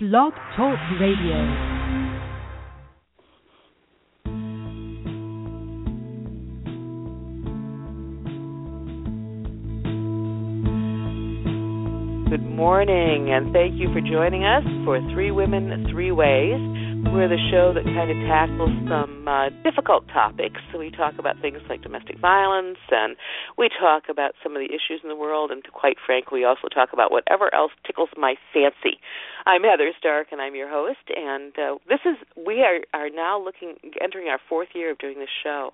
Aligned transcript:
Blog 0.00 0.32
Talk 0.56 0.78
Radio. 1.00 1.34
Good 12.30 12.44
morning, 12.44 13.32
and 13.32 13.52
thank 13.52 13.74
you 13.74 13.92
for 13.92 14.00
joining 14.00 14.44
us 14.44 14.62
for 14.84 15.00
Three 15.12 15.32
Women, 15.32 15.88
Three 15.90 16.12
Ways. 16.12 16.78
We're 17.10 17.28
the 17.28 17.38
show 17.50 17.72
that 17.72 17.84
kind 17.84 18.10
of 18.10 18.18
tackles 18.28 18.74
some 18.90 19.26
uh, 19.26 19.48
difficult 19.64 20.06
topics. 20.12 20.60
So 20.70 20.78
we 20.78 20.90
talk 20.90 21.14
about 21.18 21.40
things 21.40 21.58
like 21.68 21.80
domestic 21.82 22.18
violence, 22.18 22.78
and 22.90 23.16
we 23.56 23.70
talk 23.70 24.04
about 24.10 24.32
some 24.42 24.54
of 24.54 24.60
the 24.60 24.68
issues 24.68 25.00
in 25.02 25.08
the 25.08 25.16
world, 25.16 25.50
and 25.50 25.62
quite 25.72 25.96
frankly, 26.04 26.40
we 26.40 26.44
also 26.44 26.68
talk 26.68 26.90
about 26.92 27.10
whatever 27.10 27.54
else 27.54 27.72
tickles 27.86 28.10
my 28.16 28.34
fancy. 28.52 29.00
I'm 29.46 29.62
Heather 29.62 29.92
Stark, 29.98 30.28
and 30.32 30.40
I'm 30.40 30.54
your 30.54 30.68
host. 30.68 30.98
And 31.14 31.52
uh, 31.58 31.76
this 31.88 32.00
is 32.04 32.16
we 32.36 32.62
are 32.62 32.80
are 32.92 33.10
now 33.10 33.42
looking 33.42 33.76
entering 34.00 34.28
our 34.28 34.40
fourth 34.48 34.68
year 34.74 34.90
of 34.90 34.98
doing 34.98 35.18
this 35.18 35.28
show, 35.42 35.72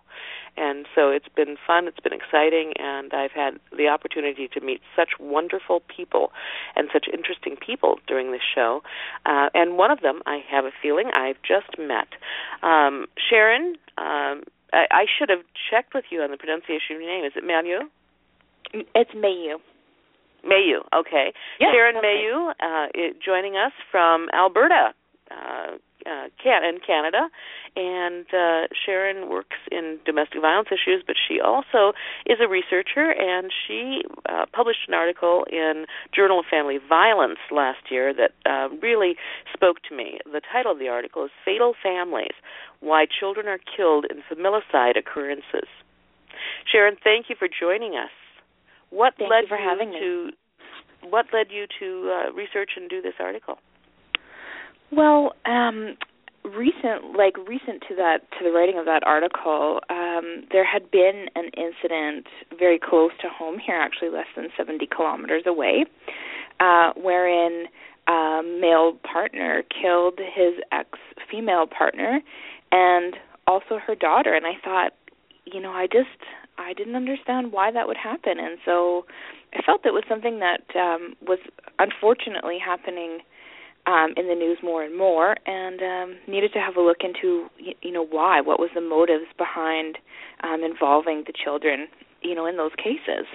and 0.56 0.86
so 0.94 1.10
it's 1.10 1.28
been 1.34 1.56
fun. 1.66 1.88
It's 1.88 2.00
been 2.00 2.12
exciting, 2.12 2.72
and 2.78 3.12
I've 3.12 3.32
had 3.32 3.58
the 3.76 3.88
opportunity 3.88 4.48
to 4.48 4.60
meet 4.60 4.80
such 4.96 5.10
wonderful 5.18 5.82
people 5.94 6.32
and 6.76 6.88
such 6.92 7.06
interesting 7.12 7.56
people 7.56 7.98
during 8.06 8.32
this 8.32 8.42
show. 8.54 8.82
Uh, 9.26 9.48
and 9.54 9.76
one 9.76 9.90
of 9.90 10.00
them, 10.00 10.22
I 10.26 10.40
have 10.50 10.64
a 10.64 10.72
feeling 10.82 11.10
I've 11.14 11.40
just 11.42 11.78
met. 11.78 12.08
Um, 12.62 13.06
Sharon, 13.18 13.76
um, 13.98 14.44
I, 14.72 14.86
I 14.90 15.06
should 15.18 15.28
have 15.28 15.40
checked 15.70 15.94
with 15.94 16.04
you 16.10 16.22
on 16.22 16.30
the 16.30 16.36
pronunciation 16.36 16.96
of 16.96 17.02
your 17.02 17.10
name. 17.10 17.24
Is 17.24 17.32
it 17.36 17.44
Maillous? 17.44 17.88
It's 18.94 19.14
Maillous. 19.14 19.60
Maillous, 20.46 20.86
okay. 20.94 21.32
Yeah, 21.60 21.72
Sharon 21.72 21.96
okay. 21.96 22.06
Maillous 22.06 22.56
uh, 22.60 22.86
joining 23.24 23.56
us 23.56 23.72
from 23.90 24.28
Alberta, 24.32 24.94
uh, 25.30 25.78
uh, 26.06 26.28
can- 26.42 26.64
in 26.64 26.78
Canada, 26.84 27.28
and 27.76 28.26
uh, 28.32 28.68
Sharon 28.84 29.28
works 29.30 29.56
in 29.72 29.98
domestic 30.04 30.40
violence 30.40 30.68
issues, 30.70 31.02
but 31.06 31.16
she 31.16 31.40
also 31.40 31.92
is 32.26 32.38
a 32.40 32.48
researcher, 32.48 33.10
and 33.10 33.50
she 33.66 34.02
uh, 34.28 34.44
published 34.52 34.86
an 34.86 34.94
article 34.94 35.44
in 35.50 35.86
Journal 36.14 36.40
of 36.40 36.46
Family 36.50 36.78
Violence 36.78 37.38
last 37.50 37.90
year 37.90 38.12
that 38.14 38.32
uh, 38.44 38.68
really 38.82 39.16
spoke 39.52 39.78
to 39.88 39.96
me. 39.96 40.18
The 40.24 40.42
title 40.52 40.72
of 40.72 40.78
the 40.78 40.88
article 40.88 41.24
is 41.24 41.30
"Fatal 41.44 41.74
Families: 41.82 42.36
Why 42.80 43.06
Children 43.08 43.48
Are 43.48 43.60
Killed 43.76 44.04
in 44.10 44.22
Familicide 44.28 44.98
Occurrences." 44.98 45.68
Sharon, 46.70 46.96
thank 47.02 47.26
you 47.30 47.36
for 47.38 47.48
joining 47.48 47.94
us. 47.94 48.10
What 48.94 49.14
Thank 49.18 49.30
led 49.30 49.42
you 49.42 49.48
for 49.48 49.56
having 49.58 49.90
me. 49.90 49.98
to 49.98 50.30
what 51.10 51.26
led 51.32 51.48
you 51.50 51.66
to 51.80 51.86
uh, 52.14 52.32
research 52.32 52.70
and 52.76 52.88
do 52.88 53.02
this 53.02 53.14
article? 53.20 53.58
Well, 54.90 55.34
um 55.44 55.96
recent 56.44 57.16
like 57.16 57.36
recent 57.48 57.82
to 57.88 57.94
that 57.96 58.18
to 58.38 58.44
the 58.44 58.52
writing 58.52 58.78
of 58.78 58.84
that 58.86 59.02
article, 59.04 59.80
um 59.90 60.44
there 60.52 60.64
had 60.64 60.90
been 60.90 61.26
an 61.34 61.50
incident 61.56 62.26
very 62.58 62.78
close 62.78 63.10
to 63.22 63.28
home 63.28 63.58
here 63.58 63.76
actually 63.76 64.10
less 64.10 64.28
than 64.36 64.48
70 64.56 64.86
kilometers 64.94 65.42
away, 65.46 65.86
uh 66.60 66.92
wherein 66.96 67.66
a 68.06 68.42
male 68.60 68.92
partner 69.10 69.62
killed 69.80 70.18
his 70.18 70.54
ex 70.70 70.90
female 71.30 71.66
partner 71.66 72.20
and 72.70 73.16
also 73.46 73.78
her 73.86 73.94
daughter 73.94 74.34
and 74.34 74.46
I 74.46 74.54
thought, 74.62 74.92
you 75.46 75.60
know, 75.60 75.70
I 75.72 75.86
just 75.86 76.20
I 76.58 76.72
didn't 76.72 76.96
understand 76.96 77.52
why 77.52 77.70
that 77.70 77.86
would 77.86 77.96
happen 77.96 78.38
and 78.38 78.58
so 78.64 79.06
I 79.52 79.62
felt 79.62 79.84
it 79.84 79.92
was 79.92 80.04
something 80.08 80.40
that 80.40 80.64
um 80.76 81.14
was 81.22 81.38
unfortunately 81.78 82.58
happening 82.58 83.20
um, 83.86 84.14
in 84.16 84.28
the 84.28 84.34
news 84.34 84.58
more 84.62 84.82
and 84.82 84.96
more, 84.96 85.36
and 85.46 85.80
um, 85.82 86.16
needed 86.26 86.52
to 86.54 86.58
have 86.58 86.76
a 86.76 86.80
look 86.80 86.98
into 87.02 87.48
you 87.82 87.92
know 87.92 88.04
why, 88.04 88.40
what 88.40 88.58
was 88.58 88.70
the 88.74 88.80
motives 88.80 89.26
behind 89.36 89.98
um, 90.42 90.62
involving 90.64 91.24
the 91.26 91.32
children, 91.32 91.86
you 92.22 92.34
know, 92.34 92.46
in 92.46 92.56
those 92.56 92.72
cases. 92.76 93.26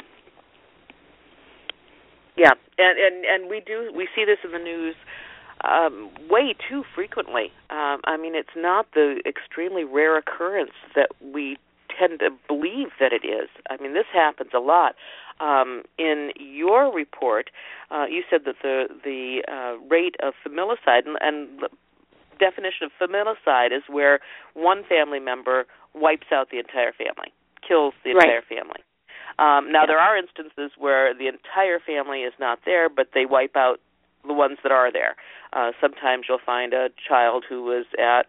Yeah, 2.35 2.53
and 2.77 2.97
and 2.97 3.25
and 3.25 3.49
we 3.49 3.61
do 3.65 3.91
we 3.95 4.07
see 4.15 4.25
this 4.25 4.37
in 4.43 4.51
the 4.51 4.59
news 4.59 4.95
um, 5.63 6.09
way 6.29 6.55
too 6.69 6.83
frequently. 6.95 7.51
Um, 7.69 8.01
I 8.05 8.17
mean, 8.19 8.33
it's 8.33 8.55
not 8.55 8.87
the 8.93 9.21
extremely 9.25 9.83
rare 9.83 10.17
occurrence 10.17 10.71
that 10.95 11.09
we 11.21 11.57
tend 11.99 12.19
to 12.19 12.29
believe 12.47 12.87
that 12.99 13.11
it 13.13 13.25
is. 13.25 13.49
I 13.69 13.81
mean, 13.81 13.93
this 13.93 14.05
happens 14.13 14.51
a 14.55 14.59
lot. 14.59 14.95
Um, 15.39 15.83
in 15.97 16.31
your 16.39 16.93
report, 16.93 17.49
uh, 17.91 18.05
you 18.09 18.23
said 18.29 18.41
that 18.45 18.55
the 18.61 18.87
the 19.03 19.43
uh, 19.47 19.77
rate 19.87 20.15
of 20.21 20.33
familicide 20.45 21.05
and, 21.05 21.17
and 21.21 21.59
the 21.61 21.69
definition 22.39 22.87
of 22.87 22.91
familicide 22.99 23.71
is 23.75 23.83
where 23.87 24.19
one 24.53 24.83
family 24.87 25.19
member 25.19 25.65
wipes 25.93 26.27
out 26.31 26.49
the 26.51 26.59
entire 26.59 26.93
family, 26.93 27.33
kills 27.67 27.93
the 28.03 28.13
Right. 28.13 28.23
entire 28.27 28.41
family. 28.41 28.81
Um, 29.37 29.71
now 29.71 29.81
Yeah. 29.81 29.87
there 29.87 29.99
are 29.99 30.17
instances 30.17 30.71
where 30.77 31.13
the 31.13 31.27
entire 31.27 31.79
family 31.79 32.23
is 32.23 32.33
not 32.39 32.59
there, 32.65 32.89
but 32.89 33.11
they 33.13 33.25
wipe 33.25 33.55
out 33.55 33.79
the 34.25 34.33
ones 34.33 34.57
that 34.63 34.71
are 34.71 34.91
there. 34.91 35.15
Uh, 35.53 35.71
sometimes 35.81 36.25
you'll 36.27 36.39
find 36.45 36.73
a 36.73 36.89
child 37.07 37.43
who 37.47 37.63
was 37.63 37.85
at 37.97 38.27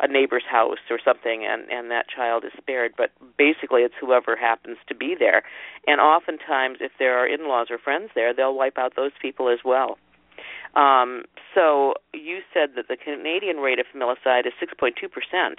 a 0.00 0.10
neighbor's 0.10 0.44
house 0.50 0.78
or 0.90 0.98
something, 1.04 1.44
and 1.44 1.70
and 1.70 1.90
that 1.90 2.06
child 2.08 2.44
is 2.44 2.52
spared. 2.56 2.92
But 2.96 3.10
basically, 3.36 3.82
it's 3.82 3.94
whoever 4.00 4.36
happens 4.36 4.78
to 4.88 4.94
be 4.94 5.14
there. 5.18 5.42
And 5.86 6.00
oftentimes, 6.00 6.78
if 6.80 6.92
there 6.98 7.18
are 7.18 7.26
in-laws 7.26 7.68
or 7.70 7.78
friends 7.78 8.10
there, 8.14 8.34
they'll 8.34 8.54
wipe 8.54 8.78
out 8.78 8.94
those 8.96 9.12
people 9.20 9.48
as 9.48 9.58
well. 9.64 9.98
Um, 10.74 11.24
so 11.54 11.94
you 12.14 12.40
said 12.54 12.70
that 12.76 12.88
the 12.88 12.96
Canadian 12.96 13.58
rate 13.58 13.78
of 13.78 13.86
familicide 13.94 14.46
is 14.46 14.52
6.2 14.60 15.10
percent 15.10 15.58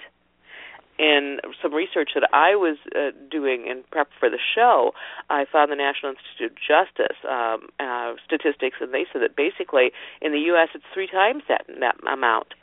in 0.98 1.38
some 1.60 1.74
research 1.74 2.10
that 2.14 2.28
I 2.32 2.54
was 2.54 2.76
uh, 2.94 3.10
doing 3.30 3.66
in 3.66 3.82
prep 3.90 4.08
for 4.18 4.30
the 4.30 4.38
show, 4.54 4.92
I 5.28 5.44
found 5.50 5.72
the 5.72 5.76
National 5.76 6.12
Institute 6.12 6.52
of 6.52 6.56
Justice 6.56 7.18
um, 7.28 7.68
uh, 7.80 8.14
statistics, 8.24 8.76
and 8.80 8.94
they 8.94 9.06
said 9.12 9.22
that 9.22 9.36
basically 9.36 9.90
in 10.22 10.32
the 10.32 10.40
U.S. 10.54 10.68
it's 10.74 10.84
three 10.92 11.08
times 11.08 11.42
that 11.48 11.66
that 11.80 11.96
amount. 12.06 12.54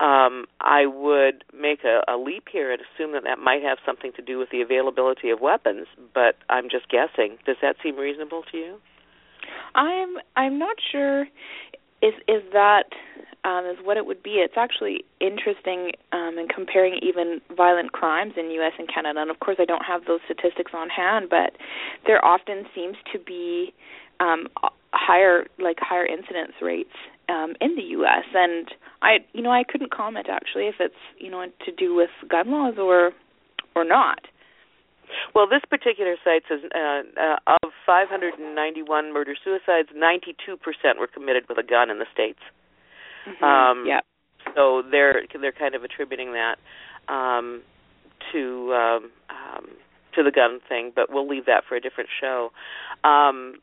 Um, 0.00 0.46
I 0.60 0.86
would 0.86 1.44
make 1.56 1.84
a, 1.84 2.02
a 2.10 2.16
leap 2.16 2.48
here 2.50 2.72
and 2.72 2.82
assume 2.82 3.12
that 3.12 3.22
that 3.24 3.38
might 3.38 3.62
have 3.62 3.78
something 3.86 4.10
to 4.16 4.22
do 4.22 4.38
with 4.38 4.50
the 4.50 4.60
availability 4.60 5.30
of 5.30 5.40
weapons, 5.40 5.86
but 6.12 6.34
I'm 6.48 6.68
just 6.68 6.88
guessing. 6.88 7.38
Does 7.46 7.56
that 7.62 7.76
seem 7.80 7.96
reasonable 7.96 8.42
to 8.50 8.56
you? 8.56 8.76
I'm 9.74 10.16
I'm 10.36 10.58
not 10.58 10.76
sure 10.90 11.26
is 12.04 12.14
is 12.28 12.42
that 12.52 12.92
um, 13.44 13.66
is 13.66 13.76
what 13.82 13.96
it 13.96 14.06
would 14.06 14.22
be. 14.22 14.40
It's 14.44 14.56
actually 14.56 15.04
interesting 15.20 15.92
um, 16.12 16.38
in 16.38 16.48
comparing 16.48 16.98
even 17.02 17.40
violent 17.54 17.92
crimes 17.92 18.34
in 18.36 18.50
U.S. 18.50 18.72
and 18.78 18.88
Canada. 18.92 19.20
And 19.20 19.30
of 19.30 19.40
course, 19.40 19.56
I 19.60 19.64
don't 19.64 19.84
have 19.84 20.06
those 20.06 20.20
statistics 20.24 20.72
on 20.74 20.88
hand, 20.88 21.28
but 21.28 21.52
there 22.06 22.24
often 22.24 22.64
seems 22.74 22.96
to 23.12 23.18
be 23.18 23.72
um, 24.20 24.48
higher 24.92 25.46
like 25.58 25.78
higher 25.80 26.06
incidence 26.06 26.52
rates 26.62 26.96
um, 27.28 27.54
in 27.60 27.76
the 27.76 27.82
U.S. 27.98 28.24
And 28.34 28.68
I 29.02 29.24
you 29.32 29.42
know 29.42 29.50
I 29.50 29.64
couldn't 29.64 29.92
comment 29.92 30.26
actually 30.30 30.68
if 30.68 30.76
it's 30.80 31.02
you 31.18 31.30
know 31.30 31.46
to 31.64 31.72
do 31.72 31.94
with 31.94 32.10
gun 32.28 32.50
laws 32.50 32.74
or 32.78 33.12
or 33.74 33.84
not. 33.84 34.20
Well, 35.34 35.46
this 35.46 35.60
particular 35.68 36.16
site 36.24 36.42
says 36.48 36.60
uh, 36.74 37.02
uh, 37.20 37.63
591 37.86 39.12
murder 39.12 39.34
suicides, 39.42 39.88
92% 39.94 40.98
were 40.98 41.06
committed 41.06 41.44
with 41.48 41.58
a 41.58 41.62
gun 41.62 41.90
in 41.90 41.98
the 41.98 42.06
states. 42.12 42.40
Um, 43.42 43.84
yeah. 43.86 44.00
So 44.54 44.82
they're 44.90 45.22
they're 45.40 45.52
kind 45.52 45.74
of 45.74 45.82
attributing 45.84 46.34
that 46.34 46.56
um, 47.08 47.62
to 48.32 48.74
um, 48.74 49.10
um, 49.30 49.68
to 50.14 50.22
the 50.22 50.30
gun 50.30 50.60
thing, 50.68 50.92
but 50.94 51.10
we'll 51.10 51.26
leave 51.26 51.46
that 51.46 51.64
for 51.68 51.76
a 51.76 51.80
different 51.80 52.10
show. 52.20 52.50
Um, 53.02 53.56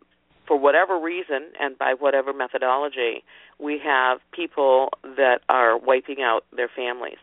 for 0.47 0.57
whatever 0.57 0.99
reason 0.99 1.51
and 1.59 1.77
by 1.77 1.93
whatever 1.97 2.33
methodology, 2.33 3.23
we 3.59 3.79
have 3.83 4.19
people 4.33 4.89
that 5.03 5.41
are 5.47 5.77
wiping 5.77 6.17
out 6.21 6.41
their 6.55 6.69
families. 6.75 7.19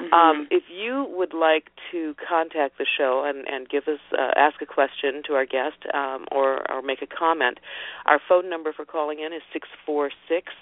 Mhm. 0.00 0.12
Um, 0.12 0.48
if 0.50 0.64
you 0.68 1.04
would 1.10 1.34
like 1.34 1.70
to 1.92 2.14
contact 2.28 2.78
the 2.78 2.86
show 2.86 3.24
and, 3.24 3.46
and 3.46 3.68
give 3.68 3.86
us 3.86 4.00
uh, 4.12 4.32
ask 4.36 4.60
a 4.60 4.66
question 4.66 5.22
to 5.26 5.34
our 5.34 5.46
guest 5.46 5.76
um, 5.92 6.26
or 6.32 6.68
or 6.70 6.82
make 6.82 7.00
a 7.02 7.06
comment, 7.06 7.58
our 8.06 8.20
phone 8.28 8.50
number 8.50 8.72
for 8.72 8.84
calling 8.84 9.20
in 9.20 9.32
is 9.32 9.42
six 9.52 9.68
four 9.86 10.10
six 10.28 10.52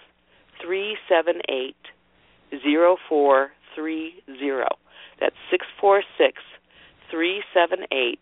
three 0.60 0.96
seven 1.08 1.40
eight 1.48 1.76
zero 2.62 2.96
four 3.08 3.52
three 3.74 4.22
zero. 4.38 4.68
That's 5.18 5.36
six 5.50 5.66
four 5.80 6.02
six 6.18 6.42
three 7.10 7.42
seven 7.54 7.86
eight 7.90 8.20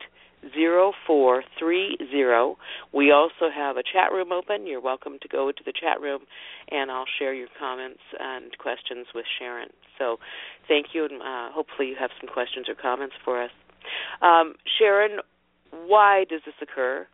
zero 0.55 0.93
four 1.07 1.43
three 1.59 1.97
zero. 2.11 2.57
We 2.93 3.11
also 3.13 3.51
have 3.55 3.77
a 3.77 3.83
chat 3.83 4.13
room 4.13 4.33
open. 4.33 4.67
You're 4.67 4.81
welcome 4.81 5.19
to 5.23 5.29
go 5.29 5.51
to 5.53 5.63
the 5.65 5.73
chat 5.73 6.01
room, 6.01 6.23
and 6.71 6.91
I'll 6.91 7.09
share 7.19 7.35
your 7.35 7.49
comments 7.59 8.01
and 8.19 8.57
questions 8.59 9.07
with 9.15 9.27
Sharon. 9.39 9.69
So, 9.99 10.17
thank 10.69 10.87
you, 10.95 11.05
and 11.05 11.21
uh, 11.21 11.53
hopefully 11.53 11.89
you 11.89 11.97
have 12.01 12.11
some 12.21 12.29
questions 12.33 12.69
or 12.69 12.75
comments 12.75 13.15
for 13.25 13.43
us. 13.43 13.51
Um, 14.23 14.55
Sharon, 14.79 15.19
why 15.87 16.25
does 16.29 16.41
this 16.47 16.55
occur? 16.63 17.07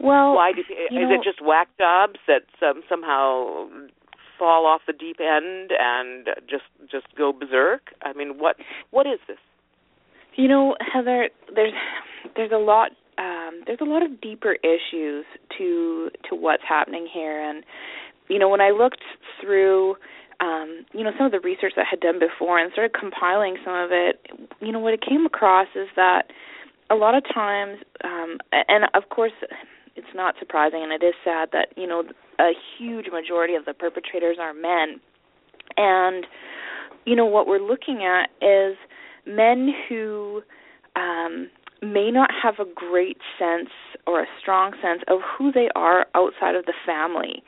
Well, 0.00 0.34
Why 0.34 0.52
do, 0.52 0.60
is 0.60 0.66
know- 0.90 1.14
it 1.14 1.20
just 1.22 1.40
whack 1.44 1.68
jobs 1.78 2.18
that 2.26 2.42
some 2.58 2.82
somehow 2.88 3.68
fall 4.38 4.66
off 4.66 4.80
the 4.86 4.92
deep 4.92 5.18
end 5.20 5.70
and 5.78 6.26
just 6.50 6.64
just 6.90 7.06
go 7.16 7.32
berserk? 7.32 7.92
I 8.02 8.12
mean, 8.12 8.38
what 8.38 8.56
what 8.90 9.06
is 9.06 9.20
this? 9.28 9.38
You 10.34 10.48
know, 10.48 10.76
Heather, 10.80 11.28
there's 11.54 11.72
there's 12.36 12.52
a 12.52 12.58
lot 12.58 12.92
um, 13.18 13.62
there's 13.66 13.80
a 13.80 13.84
lot 13.84 14.02
of 14.02 14.20
deeper 14.20 14.56
issues 14.62 15.24
to 15.58 16.10
to 16.28 16.36
what's 16.36 16.62
happening 16.66 17.06
here, 17.12 17.40
and 17.40 17.64
you 18.28 18.38
know 18.38 18.48
when 18.48 18.60
I 18.60 18.70
looked 18.70 19.02
through 19.40 19.96
um, 20.40 20.84
you 20.92 21.04
know 21.04 21.10
some 21.16 21.26
of 21.26 21.32
the 21.32 21.40
research 21.40 21.72
that 21.76 21.82
I 21.82 21.90
had 21.90 22.00
done 22.00 22.18
before 22.18 22.58
and 22.58 22.72
started 22.72 22.92
compiling 22.98 23.56
some 23.64 23.74
of 23.74 23.90
it, 23.92 24.26
you 24.60 24.72
know 24.72 24.78
what 24.78 24.94
it 24.94 25.02
came 25.06 25.26
across 25.26 25.68
is 25.74 25.88
that 25.96 26.24
a 26.90 26.94
lot 26.94 27.14
of 27.14 27.22
times, 27.32 27.78
um, 28.04 28.38
and 28.52 28.84
of 28.94 29.08
course 29.10 29.32
it's 29.94 30.14
not 30.14 30.34
surprising 30.38 30.82
and 30.82 30.92
it 30.92 31.04
is 31.04 31.14
sad 31.22 31.50
that 31.52 31.68
you 31.76 31.86
know 31.86 32.02
a 32.38 32.52
huge 32.78 33.06
majority 33.12 33.54
of 33.54 33.66
the 33.66 33.74
perpetrators 33.74 34.38
are 34.40 34.54
men, 34.54 34.98
and 35.76 36.24
you 37.04 37.14
know 37.14 37.26
what 37.26 37.46
we're 37.46 37.58
looking 37.60 38.02
at 38.04 38.30
is 38.40 38.76
men 39.26 39.72
who 39.88 40.42
um, 40.96 41.48
may 41.82 42.10
not 42.10 42.30
have 42.42 42.54
a 42.58 42.70
great 42.74 43.18
sense 43.38 43.70
or 44.06 44.22
a 44.22 44.26
strong 44.40 44.72
sense 44.82 45.02
of 45.08 45.20
who 45.36 45.52
they 45.52 45.68
are 45.74 46.06
outside 46.14 46.54
of 46.54 46.66
the 46.66 46.74
family. 46.86 47.42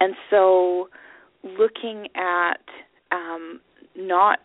And 0.00 0.14
so 0.30 0.88
looking 1.44 2.08
at 2.16 2.64
um 3.12 3.60
not 3.96 4.40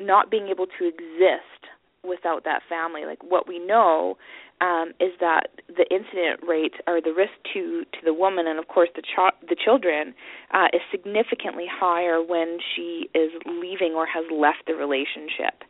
not 0.00 0.30
being 0.30 0.48
able 0.48 0.66
to 0.78 0.86
exist 0.86 1.66
without 2.04 2.44
that 2.44 2.62
family 2.68 3.04
like 3.04 3.22
what 3.24 3.48
we 3.48 3.58
know 3.58 4.16
um 4.60 4.92
is 5.00 5.10
that 5.18 5.48
the 5.68 5.84
incident 5.90 6.40
rate 6.46 6.74
or 6.86 7.00
the 7.00 7.12
risk 7.12 7.32
to 7.52 7.84
to 7.92 7.98
the 8.04 8.14
woman 8.14 8.46
and 8.46 8.58
of 8.58 8.68
course 8.68 8.88
the 8.94 9.02
ch- 9.02 9.48
the 9.48 9.56
children 9.56 10.14
uh 10.54 10.68
is 10.72 10.80
significantly 10.90 11.66
higher 11.68 12.22
when 12.22 12.58
she 12.74 13.08
is 13.12 13.32
leaving 13.44 13.92
or 13.94 14.06
has 14.06 14.24
left 14.30 14.62
the 14.68 14.74
relationship 14.74 15.64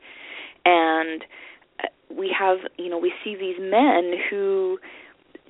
and 0.67 1.25
we 2.11 2.35
have 2.39 2.59
you 2.77 2.91
know 2.91 2.99
we 2.99 3.13
see 3.25 3.35
these 3.35 3.57
men 3.59 4.13
who 4.29 4.79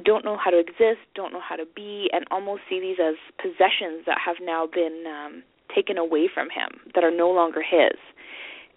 don't 0.04 0.24
know 0.24 0.36
how 0.36 0.50
to 0.50 0.58
exist, 0.58 1.00
don't 1.14 1.32
know 1.32 1.40
how 1.40 1.56
to 1.56 1.64
be, 1.74 2.08
and 2.12 2.24
almost 2.30 2.62
see 2.68 2.80
these 2.80 2.98
as 3.00 3.16
possessions 3.40 4.04
that 4.06 4.18
have 4.24 4.36
now 4.42 4.66
been 4.66 5.04
um, 5.08 5.42
taken 5.74 5.96
away 5.96 6.28
from 6.32 6.48
him, 6.50 6.80
that 6.94 7.02
are 7.02 7.10
no 7.10 7.30
longer 7.30 7.62
his. 7.62 7.98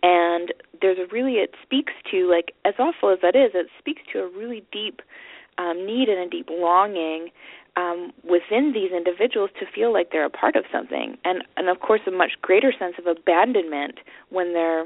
And 0.02 0.54
there's 0.82 0.98
a 0.98 1.12
really, 1.12 1.34
it 1.34 1.56
speaks 1.62 1.94
to, 2.12 2.30
like, 2.30 2.54
as 2.64 2.76
awful 2.80 3.12
as 3.12 3.20
that 3.22 3.36
is, 3.36 3.52
it 3.54 3.68
speaks 3.78 4.02
to 4.14 4.20
a 4.20 4.28
really 4.28 4.64
deep 4.72 5.02
um, 5.58 5.86
need 5.86 6.08
and 6.08 6.20
a 6.20 6.30
deep 6.30 6.48
longing 6.50 7.30
um, 7.76 8.14
within 8.24 8.72
these 8.74 8.92
individuals 8.96 9.50
to 9.60 9.66
feel 9.76 9.92
like 9.92 10.12
they're 10.12 10.26
a 10.26 10.30
part 10.30 10.56
of 10.56 10.64
something. 10.72 11.18
And, 11.26 11.44
and 11.58 11.68
of 11.68 11.82
course, 11.82 12.02
a 12.08 12.12
much 12.12 12.32
greater 12.42 12.72
sense 12.78 12.96
of 12.98 13.08
abandonment 13.08 14.00
when 14.30 14.54
they're 14.54 14.86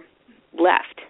left 0.60 1.02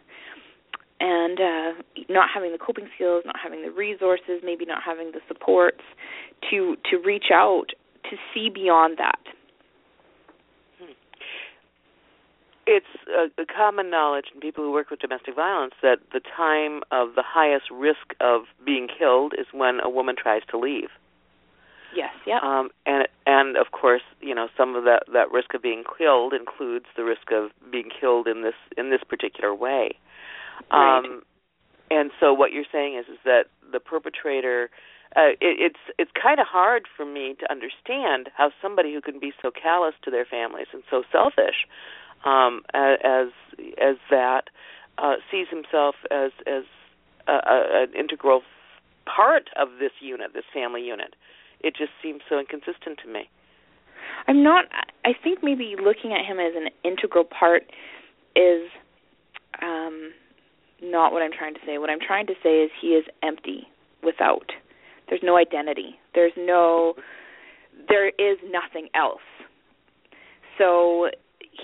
and 1.03 1.37
uh, 1.37 1.83
not 2.07 2.29
having 2.33 2.53
the 2.53 2.57
coping 2.57 2.87
skills, 2.95 3.23
not 3.25 3.35
having 3.43 3.61
the 3.61 3.71
resources, 3.71 4.39
maybe 4.41 4.65
not 4.65 4.81
having 4.85 5.11
the 5.11 5.19
supports 5.27 5.83
to 6.49 6.77
to 6.89 6.97
reach 6.97 7.25
out 7.33 7.67
to 8.09 8.15
see 8.33 8.49
beyond 8.49 8.97
that. 8.97 9.19
It's 12.65 12.85
a, 13.09 13.41
a 13.41 13.45
common 13.45 13.89
knowledge 13.89 14.27
in 14.33 14.39
people 14.39 14.63
who 14.63 14.71
work 14.71 14.89
with 14.89 15.01
domestic 15.01 15.35
violence 15.35 15.73
that 15.81 15.97
the 16.13 16.21
time 16.21 16.79
of 16.91 17.15
the 17.15 17.23
highest 17.25 17.65
risk 17.69 18.15
of 18.21 18.43
being 18.65 18.87
killed 18.87 19.33
is 19.37 19.47
when 19.51 19.81
a 19.83 19.89
woman 19.89 20.15
tries 20.17 20.43
to 20.51 20.57
leave. 20.57 20.87
Yes, 21.93 22.11
yeah. 22.25 22.39
Um, 22.41 22.69
and 22.85 23.09
and 23.25 23.57
of 23.57 23.71
course, 23.71 24.01
you 24.21 24.33
know, 24.33 24.47
some 24.55 24.77
of 24.77 24.85
that 24.85 25.03
that 25.11 25.29
risk 25.31 25.53
of 25.53 25.61
being 25.61 25.83
killed 25.97 26.33
includes 26.33 26.85
the 26.95 27.03
risk 27.03 27.33
of 27.33 27.51
being 27.69 27.89
killed 27.89 28.27
in 28.27 28.43
this 28.43 28.55
in 28.77 28.89
this 28.89 29.01
particular 29.07 29.53
way. 29.53 29.97
Right. 30.71 30.97
Um, 30.97 31.21
and 31.91 32.11
so 32.19 32.33
what 32.33 32.51
you're 32.51 32.69
saying 32.71 32.97
is 32.97 33.05
is 33.11 33.19
that 33.25 33.45
the 33.71 33.79
perpetrator 33.79 34.69
uh, 35.15 35.37
it, 35.41 35.59
it's 35.59 35.79
it's 35.99 36.11
kind 36.19 36.39
of 36.39 36.47
hard 36.47 36.87
for 36.97 37.05
me 37.05 37.35
to 37.39 37.51
understand 37.51 38.29
how 38.35 38.51
somebody 38.61 38.93
who 38.93 39.01
can 39.01 39.19
be 39.19 39.31
so 39.41 39.51
callous 39.51 39.93
to 40.03 40.11
their 40.11 40.25
families 40.25 40.67
and 40.73 40.83
so 40.89 41.03
selfish 41.11 41.67
um, 42.25 42.61
as 42.73 43.27
as 43.81 43.97
that 44.09 44.49
uh, 44.97 45.15
sees 45.29 45.47
himself 45.49 45.95
as 46.09 46.31
as 46.47 46.63
a, 47.27 47.33
a, 47.33 47.83
an 47.83 47.93
integral 47.97 48.41
part 49.05 49.49
of 49.55 49.79
this 49.79 49.91
unit, 49.99 50.31
this 50.33 50.45
family 50.53 50.81
unit. 50.81 51.15
It 51.61 51.75
just 51.75 51.91
seems 52.01 52.21
so 52.27 52.39
inconsistent 52.39 52.99
to 53.03 53.11
me. 53.11 53.29
I'm 54.27 54.43
not. 54.43 54.65
I 55.05 55.11
think 55.13 55.39
maybe 55.43 55.75
looking 55.81 56.13
at 56.13 56.25
him 56.25 56.39
as 56.39 56.53
an 56.55 56.69
integral 56.83 57.23
part 57.23 57.63
is 58.35 58.69
um, 59.61 60.11
not 60.83 61.11
what 61.11 61.21
I'm 61.21 61.31
trying 61.31 61.53
to 61.53 61.59
say. 61.65 61.77
What 61.77 61.89
I'm 61.89 61.99
trying 62.05 62.27
to 62.27 62.33
say 62.43 62.61
is 62.63 62.71
he 62.81 62.89
is 62.89 63.05
empty 63.23 63.67
without. 64.03 64.51
There's 65.09 65.21
no 65.23 65.37
identity. 65.37 65.95
There's 66.13 66.33
no 66.37 66.95
there 67.89 68.09
is 68.09 68.37
nothing 68.51 68.89
else. 68.93 69.25
So 70.57 71.09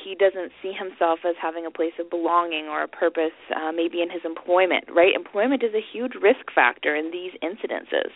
he 0.04 0.16
doesn't 0.16 0.52
see 0.62 0.72
himself 0.72 1.20
as 1.28 1.36
having 1.42 1.66
a 1.66 1.72
place 1.72 1.94
of 2.00 2.10
belonging 2.10 2.66
or 2.66 2.84
a 2.84 2.88
purpose 2.88 3.36
uh, 3.56 3.72
maybe 3.72 4.02
in 4.02 4.10
his 4.10 4.22
employment 4.24 4.86
right 4.94 5.14
employment 5.16 5.64
is 5.64 5.74
a 5.74 5.82
huge 5.82 6.14
risk 6.22 6.54
factor 6.54 6.96
in 6.96 7.12
these 7.12 7.32
incidences 7.42 8.14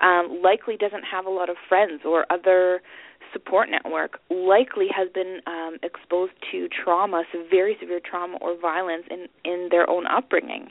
um, 0.00 0.40
likely 0.42 0.76
doesn't 0.76 1.02
have 1.02 1.26
a 1.26 1.30
lot 1.30 1.50
of 1.50 1.56
friends 1.68 2.02
or 2.04 2.24
other 2.30 2.80
support 3.32 3.68
network 3.70 4.20
likely 4.30 4.86
has 4.94 5.08
been 5.12 5.40
um, 5.46 5.78
exposed 5.82 6.32
to 6.50 6.68
trauma, 6.68 7.24
very 7.50 7.76
severe 7.80 8.00
trauma 8.04 8.38
or 8.40 8.58
violence 8.58 9.04
in 9.10 9.26
in 9.44 9.68
their 9.70 9.88
own 9.88 10.06
upbringing, 10.06 10.68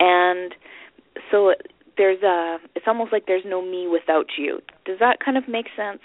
and 0.00 0.54
so 1.30 1.54
there's 1.96 2.22
a. 2.22 2.58
It's 2.74 2.86
almost 2.86 3.12
like 3.12 3.26
there's 3.26 3.44
no 3.46 3.62
me 3.62 3.86
without 3.86 4.26
you. 4.38 4.60
Does 4.84 4.98
that 5.00 5.18
kind 5.24 5.36
of 5.36 5.48
make 5.48 5.66
sense? 5.76 6.00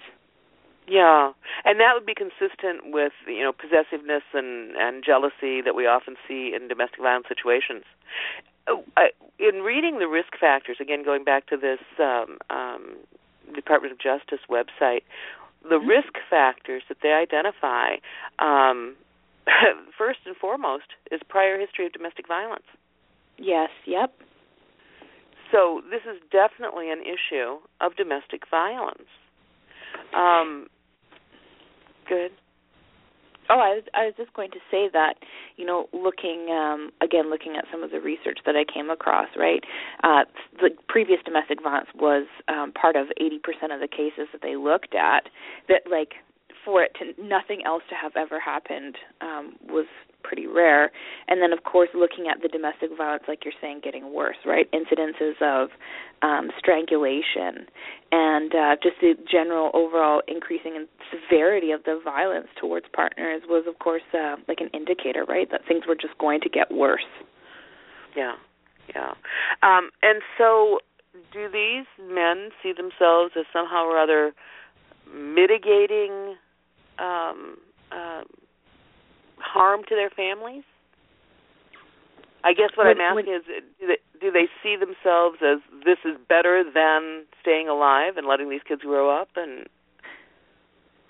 Yeah, 0.87 1.33
and 1.65 1.79
that 1.79 1.93
would 1.93 2.05
be 2.05 2.15
consistent 2.15 2.91
with 2.91 3.13
you 3.27 3.43
know 3.43 3.53
possessiveness 3.53 4.23
and 4.33 4.75
and 4.75 5.03
jealousy 5.05 5.61
that 5.61 5.75
we 5.75 5.85
often 5.85 6.15
see 6.27 6.51
in 6.55 6.67
domestic 6.67 7.01
violence 7.01 7.27
situations. 7.27 7.83
Uh, 8.67 9.09
in 9.39 9.61
reading 9.61 9.99
the 9.99 10.07
risk 10.07 10.33
factors, 10.39 10.77
again 10.79 11.03
going 11.03 11.23
back 11.23 11.47
to 11.47 11.57
this 11.57 11.79
um, 11.99 12.37
um, 12.49 12.97
Department 13.53 13.93
of 13.93 13.99
Justice 13.99 14.45
website, 14.49 15.01
the 15.63 15.75
mm-hmm. 15.75 15.87
risk 15.87 16.13
factors 16.29 16.83
that 16.89 16.97
they 17.01 17.09
identify 17.09 17.95
um, 18.39 18.95
first 19.97 20.19
and 20.25 20.35
foremost 20.35 20.85
is 21.11 21.21
prior 21.27 21.59
history 21.59 21.85
of 21.85 21.93
domestic 21.93 22.27
violence. 22.27 22.65
Yes, 23.37 23.69
yep. 23.85 24.13
So 25.51 25.81
this 25.89 26.01
is 26.03 26.21
definitely 26.31 26.91
an 26.91 27.01
issue 27.01 27.57
of 27.81 27.95
domestic 27.95 28.43
violence. 28.49 29.09
Um, 30.15 30.67
good. 32.07 32.31
Oh, 33.49 33.59
I 33.59 33.75
was 33.75 33.83
I 33.95 34.05
was 34.05 34.13
just 34.17 34.33
going 34.33 34.51
to 34.51 34.59
say 34.69 34.89
that, 34.93 35.15
you 35.57 35.65
know, 35.65 35.89
looking 35.93 36.49
um 36.51 36.91
again 37.01 37.29
looking 37.29 37.55
at 37.57 37.65
some 37.71 37.83
of 37.83 37.91
the 37.91 37.99
research 37.99 38.39
that 38.45 38.55
I 38.55 38.63
came 38.71 38.89
across, 38.89 39.27
right? 39.35 39.63
Uh 40.03 40.25
the 40.61 40.69
previous 40.87 41.19
domestic 41.25 41.61
violence 41.61 41.89
was 41.95 42.27
um 42.47 42.71
part 42.73 42.95
of 42.95 43.07
80% 43.21 43.73
of 43.73 43.79
the 43.81 43.87
cases 43.87 44.27
that 44.33 44.41
they 44.41 44.55
looked 44.55 44.93
at 44.95 45.29
that 45.67 45.81
like 45.89 46.13
for 46.63 46.83
it 46.83 46.91
to 46.99 47.13
nothing 47.23 47.63
else 47.65 47.83
to 47.89 47.95
have 47.95 48.13
ever 48.15 48.39
happened 48.39 48.95
um 49.21 49.55
was 49.67 49.87
pretty 50.23 50.47
rare. 50.47 50.91
And 51.27 51.41
then, 51.41 51.53
of 51.53 51.63
course, 51.63 51.89
looking 51.93 52.27
at 52.27 52.41
the 52.41 52.47
domestic 52.47 52.89
violence, 52.97 53.23
like 53.27 53.45
you're 53.45 53.53
saying, 53.61 53.81
getting 53.83 54.13
worse, 54.13 54.37
right? 54.45 54.67
Incidences 54.71 55.41
of 55.41 55.69
um, 56.21 56.49
strangulation 56.57 57.67
and 58.11 58.53
uh, 58.53 58.75
just 58.81 58.95
the 59.01 59.13
general 59.29 59.71
overall 59.73 60.21
increasing 60.27 60.75
in 60.75 60.87
severity 61.11 61.71
of 61.71 61.83
the 61.83 61.99
violence 62.03 62.47
towards 62.59 62.85
partners 62.93 63.41
was, 63.47 63.65
of 63.67 63.79
course, 63.79 64.03
uh, 64.13 64.35
like 64.47 64.59
an 64.59 64.69
indicator, 64.73 65.25
right? 65.25 65.49
That 65.51 65.61
things 65.67 65.83
were 65.87 65.95
just 65.95 66.17
going 66.17 66.41
to 66.41 66.49
get 66.49 66.71
worse. 66.71 67.07
Yeah, 68.15 68.35
yeah. 68.95 69.11
Um, 69.63 69.89
and 70.01 70.21
so, 70.37 70.79
do 71.33 71.49
these 71.51 71.85
men 72.11 72.49
see 72.61 72.71
themselves 72.71 73.33
as 73.37 73.45
somehow 73.53 73.85
or 73.85 73.99
other 73.99 74.33
mitigating 75.13 76.35
um, 76.99 77.57
uh, 77.91 78.21
harm 79.39 79.81
to 79.89 79.95
their 79.95 80.09
families? 80.09 80.63
I 82.43 82.53
guess 82.53 82.71
what 82.75 82.87
when, 82.87 83.01
I'm 83.01 83.17
asking 83.17 83.33
when, 83.33 83.41
is, 83.41 83.45
do 83.79 83.87
they, 83.87 83.97
do 84.19 84.31
they 84.31 84.47
see 84.63 84.75
themselves 84.79 85.39
as 85.43 85.59
this 85.83 85.97
is 86.05 86.15
better 86.29 86.63
than 86.63 87.25
staying 87.41 87.67
alive 87.67 88.15
and 88.15 88.27
letting 88.27 88.49
these 88.49 88.63
kids 88.67 88.81
grow 88.81 89.09
up? 89.09 89.29
And 89.35 89.67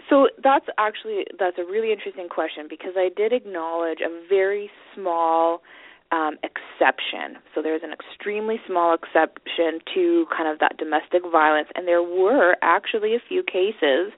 so 0.09 0.27
that's 0.43 0.65
actually 0.77 1.25
that's 1.37 1.57
a 1.59 1.63
really 1.63 1.91
interesting 1.91 2.29
question 2.29 2.65
because 2.67 2.93
I 2.97 3.09
did 3.15 3.31
acknowledge 3.31 3.99
a 4.01 4.09
very 4.27 4.71
small 4.95 5.61
um, 6.11 6.37
exception. 6.43 7.37
So 7.53 7.61
there's 7.61 7.81
an 7.83 7.91
extremely 7.91 8.59
small 8.67 8.93
exception 8.93 9.79
to 9.93 10.25
kind 10.35 10.49
of 10.49 10.59
that 10.59 10.77
domestic 10.77 11.21
violence, 11.31 11.69
and 11.75 11.87
there 11.87 12.03
were 12.03 12.55
actually 12.61 13.15
a 13.15 13.19
few 13.27 13.43
cases 13.43 14.11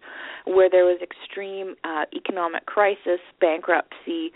where 0.46 0.70
there 0.70 0.86
was 0.86 1.00
extreme 1.02 1.76
uh, 1.84 2.06
economic 2.16 2.66
crisis, 2.66 3.20
bankruptcy, 3.40 4.32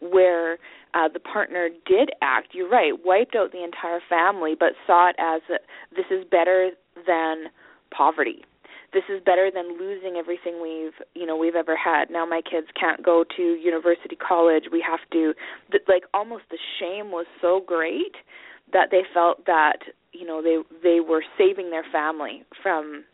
where 0.00 0.54
uh, 0.94 1.08
the 1.12 1.20
partner 1.20 1.68
did 1.86 2.10
act. 2.22 2.48
You're 2.52 2.68
right, 2.68 2.92
wiped 3.04 3.34
out 3.34 3.52
the 3.52 3.64
entire 3.64 4.00
family, 4.08 4.54
but 4.58 4.70
saw 4.86 5.08
it 5.10 5.16
as 5.18 5.42
a, 5.50 5.58
this 5.94 6.06
is 6.10 6.24
better 6.30 6.70
than 7.06 7.46
poverty 7.90 8.44
this 8.92 9.04
is 9.08 9.22
better 9.24 9.50
than 9.52 9.78
losing 9.78 10.16
everything 10.16 10.60
we've 10.62 10.94
you 11.14 11.26
know 11.26 11.36
we've 11.36 11.54
ever 11.54 11.76
had. 11.76 12.10
Now 12.10 12.26
my 12.26 12.40
kids 12.42 12.66
can't 12.78 13.04
go 13.04 13.24
to 13.36 13.42
university 13.42 14.16
college. 14.16 14.64
We 14.72 14.84
have 14.88 15.00
to 15.12 15.34
like 15.88 16.04
almost 16.14 16.44
the 16.50 16.58
shame 16.78 17.10
was 17.10 17.26
so 17.40 17.62
great 17.64 18.16
that 18.72 18.88
they 18.90 19.02
felt 19.12 19.46
that 19.46 19.78
you 20.12 20.26
know 20.26 20.42
they 20.42 20.58
they 20.82 21.00
were 21.00 21.22
saving 21.38 21.70
their 21.70 21.84
family 21.92 22.44
from 22.62 23.04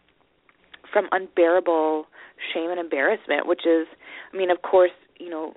from 0.93 1.09
unbearable 1.13 2.07
shame 2.55 2.71
and 2.71 2.79
embarrassment 2.79 3.47
which 3.47 3.67
is 3.67 3.87
i 4.33 4.37
mean 4.37 4.51
of 4.51 4.63
course 4.63 4.93
you 5.19 5.29
know 5.29 5.53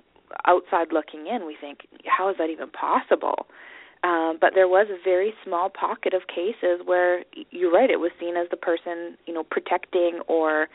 outside 0.46 0.88
looking 0.92 1.26
in 1.26 1.46
we 1.46 1.56
think 1.60 1.80
how 2.06 2.28
is 2.28 2.36
that 2.38 2.50
even 2.50 2.68
possible 2.70 3.46
um, 4.02 4.38
but 4.40 4.52
there 4.54 4.68
was 4.68 4.86
a 4.90 4.96
very 5.04 5.34
small 5.44 5.68
pocket 5.68 6.14
of 6.14 6.22
cases 6.26 6.80
where 6.84 7.24
you're 7.50 7.70
right, 7.72 7.90
it 7.90 8.00
was 8.00 8.10
seen 8.18 8.36
as 8.36 8.48
the 8.50 8.56
person, 8.56 9.18
you 9.26 9.34
know, 9.34 9.44
protecting 9.44 10.20
or 10.26 10.68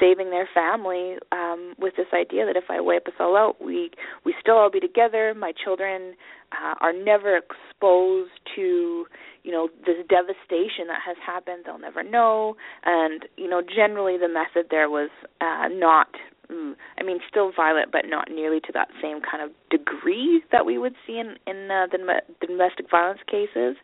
saving 0.00 0.30
their 0.30 0.48
family 0.52 1.16
um, 1.30 1.74
with 1.78 1.94
this 1.96 2.06
idea 2.12 2.44
that 2.46 2.56
if 2.56 2.64
I 2.68 2.80
wipe 2.80 3.06
us 3.06 3.14
all 3.20 3.36
out, 3.36 3.62
we 3.64 3.90
we 4.24 4.34
still 4.40 4.56
all 4.56 4.70
be 4.70 4.80
together. 4.80 5.34
My 5.34 5.52
children 5.52 6.14
uh, 6.52 6.74
are 6.80 6.92
never 6.92 7.36
exposed 7.36 8.32
to, 8.56 9.06
you 9.44 9.52
know, 9.52 9.68
this 9.86 10.04
devastation 10.08 10.88
that 10.88 11.00
has 11.06 11.16
happened. 11.24 11.64
They'll 11.66 11.78
never 11.78 12.02
know, 12.02 12.56
and 12.84 13.24
you 13.36 13.48
know, 13.48 13.62
generally 13.62 14.18
the 14.18 14.28
method 14.28 14.66
there 14.70 14.90
was 14.90 15.10
uh, 15.40 15.68
not 15.70 16.08
mm, 16.54 16.74
I 16.98 17.02
mean, 17.02 17.18
still 17.28 17.52
violent, 17.54 17.92
but 17.92 18.02
not 18.06 18.28
nearly 18.30 18.60
to 18.60 18.72
that 18.72 18.88
same 19.02 19.20
kind 19.20 19.42
of 19.42 19.50
degree 19.70 20.42
that 20.52 20.64
we 20.66 20.78
would 20.78 20.94
see 21.06 21.18
in 21.18 21.36
in 21.46 21.70
uh, 21.70 21.86
the, 21.90 22.22
domestic 22.46 22.90
violence 22.90 23.20
cases. 23.26 23.76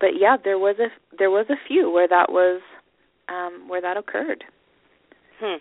But 0.00 0.18
yeah, 0.18 0.36
there 0.42 0.58
was 0.58 0.76
a 0.78 0.88
there 1.16 1.30
was 1.30 1.46
a 1.50 1.56
few 1.66 1.90
where 1.90 2.08
that 2.08 2.30
was 2.30 2.60
um, 3.28 3.68
where 3.68 3.80
that 3.80 3.96
occurred. 3.96 4.44
Hmm 5.40 5.56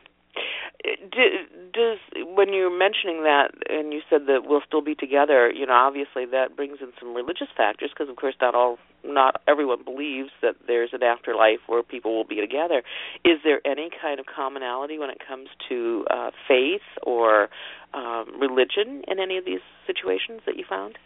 does 1.73 1.97
when 2.35 2.53
you're 2.53 2.75
mentioning 2.75 3.23
that 3.23 3.49
and 3.69 3.93
you 3.93 4.01
said 4.09 4.21
that 4.27 4.41
we'll 4.45 4.61
still 4.67 4.81
be 4.81 4.95
together 4.95 5.49
you 5.49 5.65
know 5.65 5.73
obviously 5.73 6.25
that 6.25 6.55
brings 6.55 6.77
in 6.81 6.91
some 6.99 7.13
religious 7.15 7.47
factors 7.55 7.89
because 7.93 8.09
of 8.09 8.15
course 8.15 8.35
not 8.41 8.53
all 8.53 8.77
not 9.05 9.41
everyone 9.47 9.83
believes 9.83 10.29
that 10.41 10.55
there's 10.67 10.89
an 10.93 11.03
afterlife 11.03 11.59
where 11.67 11.83
people 11.83 12.15
will 12.15 12.25
be 12.25 12.41
together. 12.41 12.83
Is 13.23 13.39
there 13.43 13.61
any 13.65 13.89
kind 14.01 14.19
of 14.19 14.25
commonality 14.25 14.97
when 14.99 15.09
it 15.09 15.17
comes 15.25 15.49
to 15.69 16.05
uh 16.09 16.31
faith 16.47 16.85
or 17.03 17.49
um 17.93 18.39
religion 18.39 19.03
in 19.07 19.19
any 19.19 19.37
of 19.37 19.45
these 19.45 19.63
situations 19.87 20.41
that 20.45 20.57
you 20.57 20.65
found? 20.67 20.97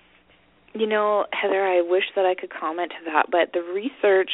You 0.73 0.85
know 0.85 1.25
heather 1.33 1.65
i 1.65 1.81
wish 1.81 2.05
that 2.15 2.25
i 2.25 2.35
could 2.35 2.51
comment 2.51 2.91
to 2.91 3.11
that 3.11 3.25
but 3.31 3.53
the 3.53 3.61
research 3.61 4.29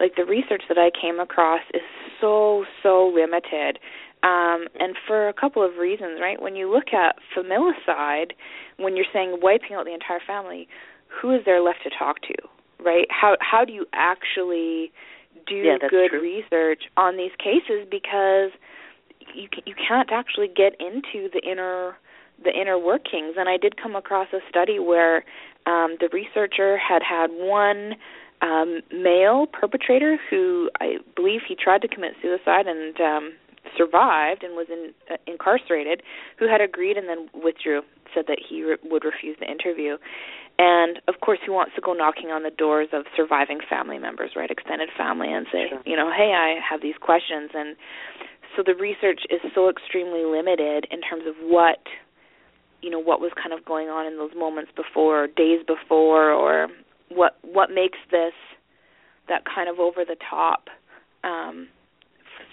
like 0.00 0.16
the 0.16 0.24
research 0.24 0.62
that 0.68 0.78
i 0.78 0.90
came 0.90 1.20
across 1.20 1.60
is 1.74 1.82
so 2.20 2.64
so 2.82 3.12
limited. 3.14 3.78
Um, 4.22 4.66
and 4.80 4.96
for 5.06 5.28
a 5.28 5.32
couple 5.32 5.64
of 5.64 5.76
reasons, 5.76 6.18
right? 6.20 6.40
When 6.40 6.56
you 6.56 6.72
look 6.72 6.92
at 6.92 7.16
familicide, 7.36 8.32
when 8.78 8.96
you're 8.96 9.06
saying 9.12 9.38
wiping 9.42 9.76
out 9.76 9.84
the 9.84 9.94
entire 9.94 10.20
family, 10.26 10.68
who 11.08 11.34
is 11.34 11.42
there 11.44 11.60
left 11.60 11.80
to 11.84 11.90
talk 11.96 12.20
to, 12.22 12.34
right? 12.86 13.06
How 13.10 13.36
how 13.40 13.64
do 13.64 13.72
you 13.72 13.86
actually 13.92 14.92
do 15.46 15.56
yeah, 15.56 15.76
good 15.90 16.10
true. 16.10 16.20
research 16.22 16.84
on 16.96 17.16
these 17.16 17.32
cases 17.38 17.86
because 17.90 18.50
you 19.34 19.48
you 19.66 19.74
can't 19.74 20.10
actually 20.12 20.48
get 20.48 20.74
into 20.80 21.28
the 21.32 21.40
inner 21.44 21.96
the 22.42 22.50
inner 22.50 22.78
workings. 22.78 23.34
And 23.36 23.48
I 23.48 23.56
did 23.56 23.76
come 23.80 23.96
across 23.96 24.28
a 24.32 24.40
study 24.48 24.78
where 24.78 25.24
um, 25.66 25.96
the 26.00 26.08
researcher 26.12 26.76
had 26.78 27.02
had 27.02 27.28
one 27.30 27.94
um, 28.42 28.80
male 28.92 29.46
perpetrator 29.46 30.18
who 30.30 30.70
I 30.80 30.98
believe 31.14 31.40
he 31.48 31.54
tried 31.54 31.82
to 31.82 31.88
commit 31.88 32.12
suicide 32.22 32.66
and 32.66 33.00
um, 33.00 33.32
survived 33.76 34.42
and 34.42 34.54
was 34.54 34.66
in, 34.70 34.92
uh, 35.10 35.16
incarcerated, 35.26 36.02
who 36.38 36.46
had 36.48 36.60
agreed 36.60 36.96
and 36.96 37.08
then 37.08 37.28
withdrew, 37.42 37.82
said 38.14 38.24
that 38.28 38.38
he 38.46 38.62
re- 38.62 38.76
would 38.84 39.04
refuse 39.04 39.36
the 39.40 39.50
interview. 39.50 39.96
And 40.58 41.00
of 41.06 41.20
course, 41.20 41.38
he 41.44 41.50
wants 41.50 41.74
to 41.74 41.82
go 41.82 41.92
knocking 41.92 42.30
on 42.30 42.42
the 42.42 42.50
doors 42.50 42.88
of 42.92 43.04
surviving 43.14 43.58
family 43.68 43.98
members, 43.98 44.30
right, 44.34 44.50
extended 44.50 44.88
family, 44.96 45.30
and 45.30 45.46
say, 45.52 45.68
sure. 45.68 45.82
you 45.84 45.96
know, 45.96 46.10
hey, 46.10 46.32
I 46.32 46.56
have 46.64 46.80
these 46.80 46.96
questions. 47.00 47.50
And 47.52 47.76
so 48.56 48.62
the 48.64 48.74
research 48.74 49.20
is 49.28 49.40
so 49.54 49.68
extremely 49.68 50.24
limited 50.24 50.86
in 50.90 51.02
terms 51.02 51.24
of 51.28 51.34
what, 51.42 51.84
you 52.80 52.88
know, 52.88 53.00
what 53.00 53.20
was 53.20 53.32
kind 53.36 53.52
of 53.52 53.64
going 53.66 53.88
on 53.88 54.06
in 54.06 54.16
those 54.16 54.32
moments 54.34 54.70
before, 54.74 55.24
or 55.24 55.26
days 55.26 55.60
before, 55.66 56.32
or 56.32 56.68
what 57.10 57.36
what 57.42 57.68
makes 57.70 57.98
this 58.10 58.32
that 59.28 59.42
kind 59.44 59.68
of 59.68 59.78
over 59.78 60.04
the 60.04 60.16
top 60.30 60.68
um, 61.24 61.68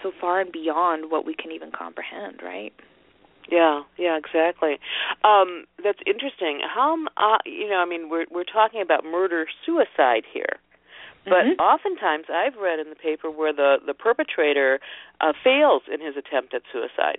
so 0.02 0.12
far 0.20 0.40
and 0.40 0.52
beyond 0.52 1.10
what 1.10 1.24
we 1.24 1.34
can 1.34 1.52
even 1.52 1.70
comprehend, 1.70 2.40
right? 2.42 2.72
Yeah, 3.50 3.82
yeah, 3.98 4.16
exactly. 4.16 4.78
Um, 5.22 5.64
that's 5.82 5.98
interesting. 6.06 6.60
How, 6.62 6.96
uh, 7.16 7.38
you 7.44 7.68
know, 7.68 7.76
I 7.76 7.84
mean, 7.84 8.08
we're 8.08 8.26
we're 8.30 8.44
talking 8.44 8.80
about 8.80 9.04
murder 9.04 9.46
suicide 9.66 10.24
here, 10.32 10.58
but 11.24 11.44
mm-hmm. 11.44 11.60
oftentimes 11.60 12.26
I've 12.32 12.56
read 12.56 12.78
in 12.78 12.88
the 12.88 12.96
paper 12.96 13.30
where 13.30 13.52
the 13.52 13.76
the 13.86 13.94
perpetrator 13.94 14.80
uh, 15.20 15.32
fails 15.42 15.82
in 15.92 16.00
his 16.00 16.16
attempt 16.16 16.54
at 16.54 16.62
suicide. 16.72 17.18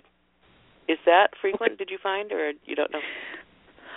Is 0.88 0.98
that 1.06 1.28
frequent? 1.40 1.78
Did 1.78 1.90
you 1.90 1.98
find, 2.02 2.32
or 2.32 2.52
you 2.64 2.74
don't 2.74 2.92
know? 2.92 3.00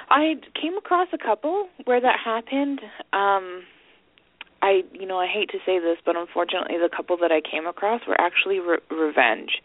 I 0.10 0.36
came 0.60 0.76
across 0.78 1.08
a 1.14 1.18
couple 1.18 1.68
where 1.86 2.02
that 2.02 2.18
happened. 2.24 2.82
Um, 3.14 3.64
I 4.62 4.82
you 4.94 5.06
know 5.06 5.18
I 5.18 5.28
hate 5.28 5.50
to 5.52 5.60
say 5.66 5.80
this, 5.80 5.98
but 6.06 6.16
unfortunately, 6.16 6.78
the 6.78 6.90
couple 6.96 7.18
that 7.18 7.32
I 7.32 7.42
came 7.42 7.68
across 7.68 8.02
were 8.08 8.20
actually 8.20 8.60
re- 8.60 8.80
revenge. 8.90 9.62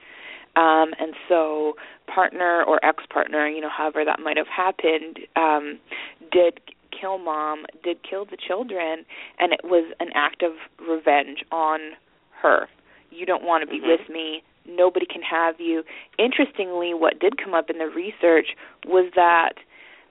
Um, 0.57 0.93
and 1.01 1.15
so, 1.29 1.75
partner 2.07 2.63
or 2.63 2.85
ex-partner, 2.85 3.49
you 3.49 3.61
know, 3.61 3.71
however 3.77 4.05
that 4.05 4.21
might 4.21 4.37
have 4.37 4.47
happened, 4.47 5.19
um, 5.37 5.81
did 6.31 6.61
kill 6.99 7.19
mom, 7.19 7.65
did 7.83 7.99
kill 8.09 8.25
the 8.25 8.37
children, 8.37 9.05
and 9.39 9.53
it 9.53 9.61
was 9.65 9.93
an 10.01 10.11
act 10.15 10.43
of 10.43 10.53
revenge 10.89 11.45
on 11.51 11.81
her. 12.41 12.69
You 13.11 13.27
don't 13.27 13.45
want 13.45 13.63
to 13.63 13.67
be 13.67 13.81
mm-hmm. 13.81 13.89
with 13.89 14.09
me. 14.09 14.43
Nobody 14.67 15.07
can 15.07 15.23
have 15.23 15.57
you. 15.59 15.83
Interestingly, 16.19 16.95
what 16.95 17.19
did 17.19 17.37
come 17.43 17.55
up 17.55 17.69
in 17.69 17.79
the 17.79 17.87
research 17.87 18.49
was 18.87 19.11
that 19.15 19.55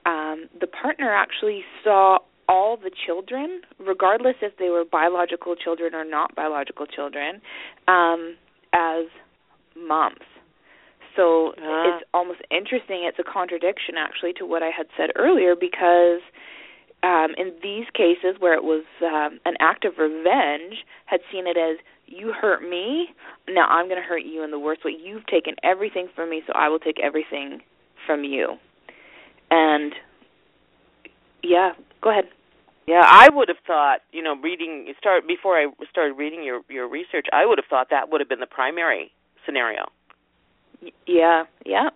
um, 0.06 0.48
the 0.60 0.66
partner 0.66 1.12
actually 1.14 1.62
saw 1.82 2.18
all 2.48 2.76
the 2.76 2.90
children, 3.06 3.62
regardless 3.78 4.36
if 4.42 4.56
they 4.58 4.68
were 4.68 4.84
biological 4.84 5.56
children 5.56 5.94
or 5.94 6.04
not 6.04 6.34
biological 6.34 6.86
children, 6.86 7.40
um, 7.88 8.36
as 8.72 9.06
moms. 9.76 10.18
So 11.16 11.50
uh. 11.50 11.96
it's 11.96 12.04
almost 12.12 12.40
interesting. 12.50 13.04
It's 13.04 13.18
a 13.18 13.24
contradiction, 13.24 13.94
actually, 13.98 14.32
to 14.34 14.46
what 14.46 14.62
I 14.62 14.70
had 14.76 14.86
said 14.96 15.10
earlier, 15.16 15.54
because 15.54 16.20
um, 17.02 17.34
in 17.36 17.52
these 17.62 17.86
cases 17.94 18.36
where 18.38 18.54
it 18.54 18.64
was 18.64 18.84
um, 19.02 19.38
an 19.44 19.54
act 19.60 19.84
of 19.84 19.98
revenge, 19.98 20.84
had 21.06 21.20
seen 21.30 21.46
it 21.46 21.56
as 21.56 21.78
you 22.06 22.32
hurt 22.32 22.62
me, 22.62 23.08
now 23.48 23.66
I'm 23.68 23.86
going 23.86 24.00
to 24.00 24.06
hurt 24.06 24.24
you 24.24 24.42
in 24.42 24.50
the 24.50 24.58
worst 24.58 24.84
way. 24.84 24.92
You've 24.92 25.26
taken 25.26 25.54
everything 25.62 26.08
from 26.14 26.30
me, 26.30 26.42
so 26.46 26.52
I 26.54 26.68
will 26.68 26.78
take 26.78 26.98
everything 27.00 27.60
from 28.06 28.24
you. 28.24 28.56
And 29.50 29.92
yeah, 31.42 31.72
Go 32.04 32.10
ahead. 32.10 32.26
Yeah, 32.86 33.00
I 33.02 33.30
would 33.32 33.48
have 33.48 33.64
thought, 33.66 34.00
you 34.12 34.22
know, 34.22 34.36
reading 34.42 34.92
start 34.98 35.26
before 35.26 35.56
I 35.56 35.68
started 35.90 36.14
reading 36.14 36.44
your 36.44 36.60
your 36.68 36.86
research, 36.86 37.26
I 37.32 37.46
would 37.46 37.56
have 37.56 37.64
thought 37.68 37.88
that 37.90 38.12
would 38.12 38.20
have 38.20 38.28
been 38.28 38.40
the 38.40 38.46
primary 38.46 39.10
scenario. 39.46 39.86
Yeah, 41.06 41.44
yeah. 41.64 41.90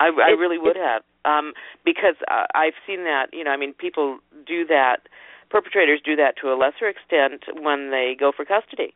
I 0.00 0.06
I 0.06 0.30
really 0.30 0.58
would 0.58 0.76
have. 0.76 1.02
Um 1.24 1.52
because 1.84 2.16
uh, 2.30 2.46
I've 2.54 2.74
seen 2.86 3.04
that, 3.04 3.26
you 3.32 3.44
know, 3.44 3.50
I 3.50 3.56
mean 3.56 3.72
people 3.74 4.18
do 4.46 4.66
that 4.66 5.08
perpetrators 5.50 6.00
do 6.04 6.16
that 6.16 6.34
to 6.40 6.52
a 6.52 6.56
lesser 6.56 6.88
extent 6.88 7.44
when 7.62 7.90
they 7.90 8.16
go 8.18 8.32
for 8.34 8.44
custody. 8.44 8.94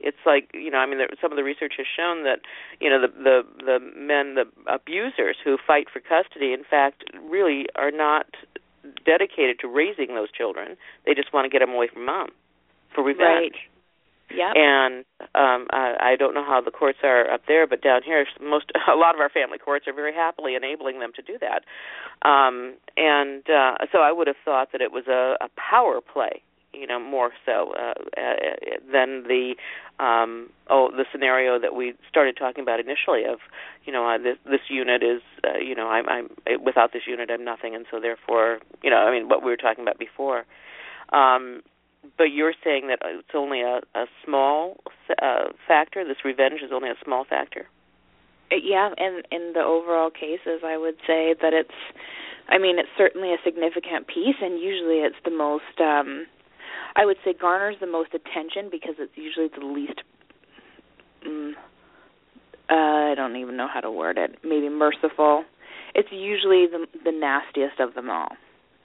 It's 0.00 0.18
like, 0.24 0.50
you 0.54 0.70
know, 0.70 0.78
I 0.78 0.86
mean 0.86 0.98
there, 0.98 1.08
some 1.20 1.32
of 1.32 1.36
the 1.36 1.44
research 1.44 1.74
has 1.78 1.86
shown 1.86 2.24
that, 2.24 2.40
you 2.80 2.88
know, 2.90 3.00
the 3.00 3.08
the 3.08 3.42
the 3.64 3.78
men 3.96 4.34
the 4.34 4.44
abusers 4.72 5.36
who 5.42 5.56
fight 5.64 5.86
for 5.92 6.00
custody 6.00 6.52
in 6.52 6.62
fact 6.68 7.04
really 7.28 7.66
are 7.74 7.90
not 7.90 8.26
dedicated 9.04 9.58
to 9.60 9.68
raising 9.68 10.14
those 10.14 10.30
children. 10.30 10.76
They 11.04 11.14
just 11.14 11.32
want 11.32 11.44
to 11.44 11.50
get 11.50 11.60
them 11.60 11.74
away 11.74 11.88
from 11.92 12.06
mom 12.06 12.28
for 12.94 13.02
revenge. 13.02 13.54
Right. 13.54 13.77
Yeah. 14.34 14.52
And 14.54 15.04
um 15.34 15.66
I, 15.70 16.12
I 16.12 16.16
don't 16.16 16.34
know 16.34 16.44
how 16.44 16.60
the 16.60 16.70
courts 16.70 16.98
are 17.02 17.30
up 17.30 17.42
there, 17.48 17.66
but 17.66 17.82
down 17.82 18.02
here 18.02 18.26
most 18.40 18.66
a 18.92 18.96
lot 18.96 19.14
of 19.14 19.20
our 19.20 19.30
family 19.30 19.58
courts 19.58 19.86
are 19.88 19.92
very 19.94 20.14
happily 20.14 20.54
enabling 20.54 21.00
them 21.00 21.12
to 21.16 21.22
do 21.22 21.38
that. 21.40 21.64
Um 22.28 22.74
and 22.96 23.42
uh 23.48 23.86
so 23.92 23.98
I 23.98 24.12
would 24.12 24.26
have 24.26 24.36
thought 24.44 24.72
that 24.72 24.80
it 24.80 24.92
was 24.92 25.06
a, 25.08 25.36
a 25.40 25.48
power 25.56 26.00
play 26.00 26.42
you 26.72 26.86
know 26.86 27.00
more 27.00 27.30
so 27.46 27.72
uh, 27.78 27.94
uh, 28.16 28.34
than 28.92 29.24
the 29.24 29.54
um 29.98 30.50
oh 30.68 30.90
the 30.90 31.04
scenario 31.10 31.58
that 31.58 31.74
we 31.74 31.94
started 32.08 32.36
talking 32.36 32.62
about 32.62 32.78
initially 32.78 33.24
of 33.24 33.38
you 33.84 33.92
know 33.92 34.06
uh, 34.08 34.18
this 34.18 34.36
this 34.44 34.60
unit 34.68 35.02
is 35.02 35.22
uh, 35.44 35.58
you 35.58 35.74
know 35.74 35.88
I'm 35.88 36.08
I'm 36.08 36.28
without 36.64 36.92
this 36.92 37.02
unit 37.06 37.30
I'm 37.30 37.44
nothing 37.44 37.74
and 37.74 37.86
so 37.90 38.00
therefore 38.00 38.58
you 38.82 38.90
know 38.90 38.96
I 38.98 39.10
mean 39.10 39.28
what 39.28 39.42
we 39.42 39.50
were 39.50 39.56
talking 39.56 39.82
about 39.82 39.98
before 39.98 40.44
um 41.12 41.62
but 42.16 42.24
you're 42.24 42.54
saying 42.64 42.88
that 42.88 42.98
it's 43.04 43.34
only 43.34 43.62
a 43.62 43.80
a 43.94 44.06
small 44.24 44.78
uh 45.20 45.48
factor 45.66 46.04
this 46.04 46.24
revenge 46.24 46.60
is 46.64 46.70
only 46.72 46.88
a 46.90 46.96
small 47.04 47.24
factor 47.24 47.66
yeah 48.50 48.90
and 48.96 49.24
in 49.30 49.52
the 49.54 49.60
overall 49.60 50.10
cases 50.10 50.62
I 50.64 50.76
would 50.76 50.96
say 51.06 51.34
that 51.40 51.52
it's 51.52 51.70
I 52.48 52.58
mean 52.58 52.78
it's 52.78 52.88
certainly 52.96 53.32
a 53.32 53.38
significant 53.44 54.06
piece 54.06 54.36
and 54.40 54.60
usually 54.60 55.00
it's 55.04 55.20
the 55.24 55.30
most 55.30 55.80
um 55.80 56.26
I 56.96 57.04
would 57.04 57.16
say 57.24 57.32
garners 57.32 57.76
the 57.80 57.86
most 57.86 58.10
attention 58.12 58.68
because 58.70 58.96
it's 58.98 59.16
usually 59.16 59.48
the 59.48 59.64
least. 59.64 60.02
Mm, 61.26 61.52
uh, 62.70 63.12
I 63.12 63.14
don't 63.14 63.36
even 63.36 63.56
know 63.56 63.68
how 63.72 63.80
to 63.80 63.90
word 63.90 64.18
it. 64.18 64.38
Maybe 64.42 64.68
merciful. 64.68 65.44
It's 65.94 66.08
usually 66.10 66.66
the 66.66 66.86
the 67.04 67.12
nastiest 67.12 67.80
of 67.80 67.94
them 67.94 68.10
all, 68.10 68.36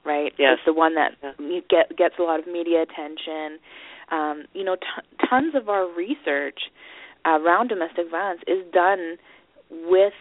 right? 0.05 0.33
Yes. 0.37 0.57
It's 0.57 0.65
the 0.65 0.73
one 0.73 0.95
that 0.95 1.11
yeah. 1.23 1.59
get 1.69 1.97
gets 1.97 2.15
a 2.19 2.23
lot 2.23 2.39
of 2.39 2.47
media 2.47 2.83
attention. 2.83 3.59
Um, 4.11 4.45
you 4.53 4.63
know, 4.63 4.75
t- 4.75 5.27
tons 5.29 5.55
of 5.55 5.69
our 5.69 5.87
research 5.87 6.59
around 7.25 7.69
domestic 7.69 8.11
violence 8.11 8.41
is 8.47 8.63
done 8.73 9.17
with 9.71 10.13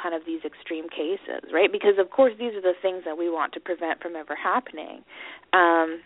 kind 0.00 0.14
of 0.14 0.22
these 0.26 0.40
extreme 0.44 0.88
cases, 0.88 1.50
right? 1.52 1.70
Because 1.70 1.94
of 1.98 2.10
course 2.10 2.32
these 2.38 2.54
are 2.54 2.62
the 2.62 2.74
things 2.80 3.02
that 3.04 3.18
we 3.18 3.30
want 3.30 3.52
to 3.54 3.60
prevent 3.60 4.00
from 4.02 4.16
ever 4.16 4.34
happening. 4.34 5.02
Um, 5.52 6.00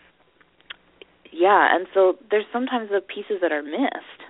yeah, 1.31 1.75
and 1.75 1.87
so 1.93 2.17
there's 2.29 2.45
sometimes 2.51 2.89
the 2.89 3.01
pieces 3.01 3.37
that 3.41 3.51
are 3.51 3.63
missed, 3.63 4.21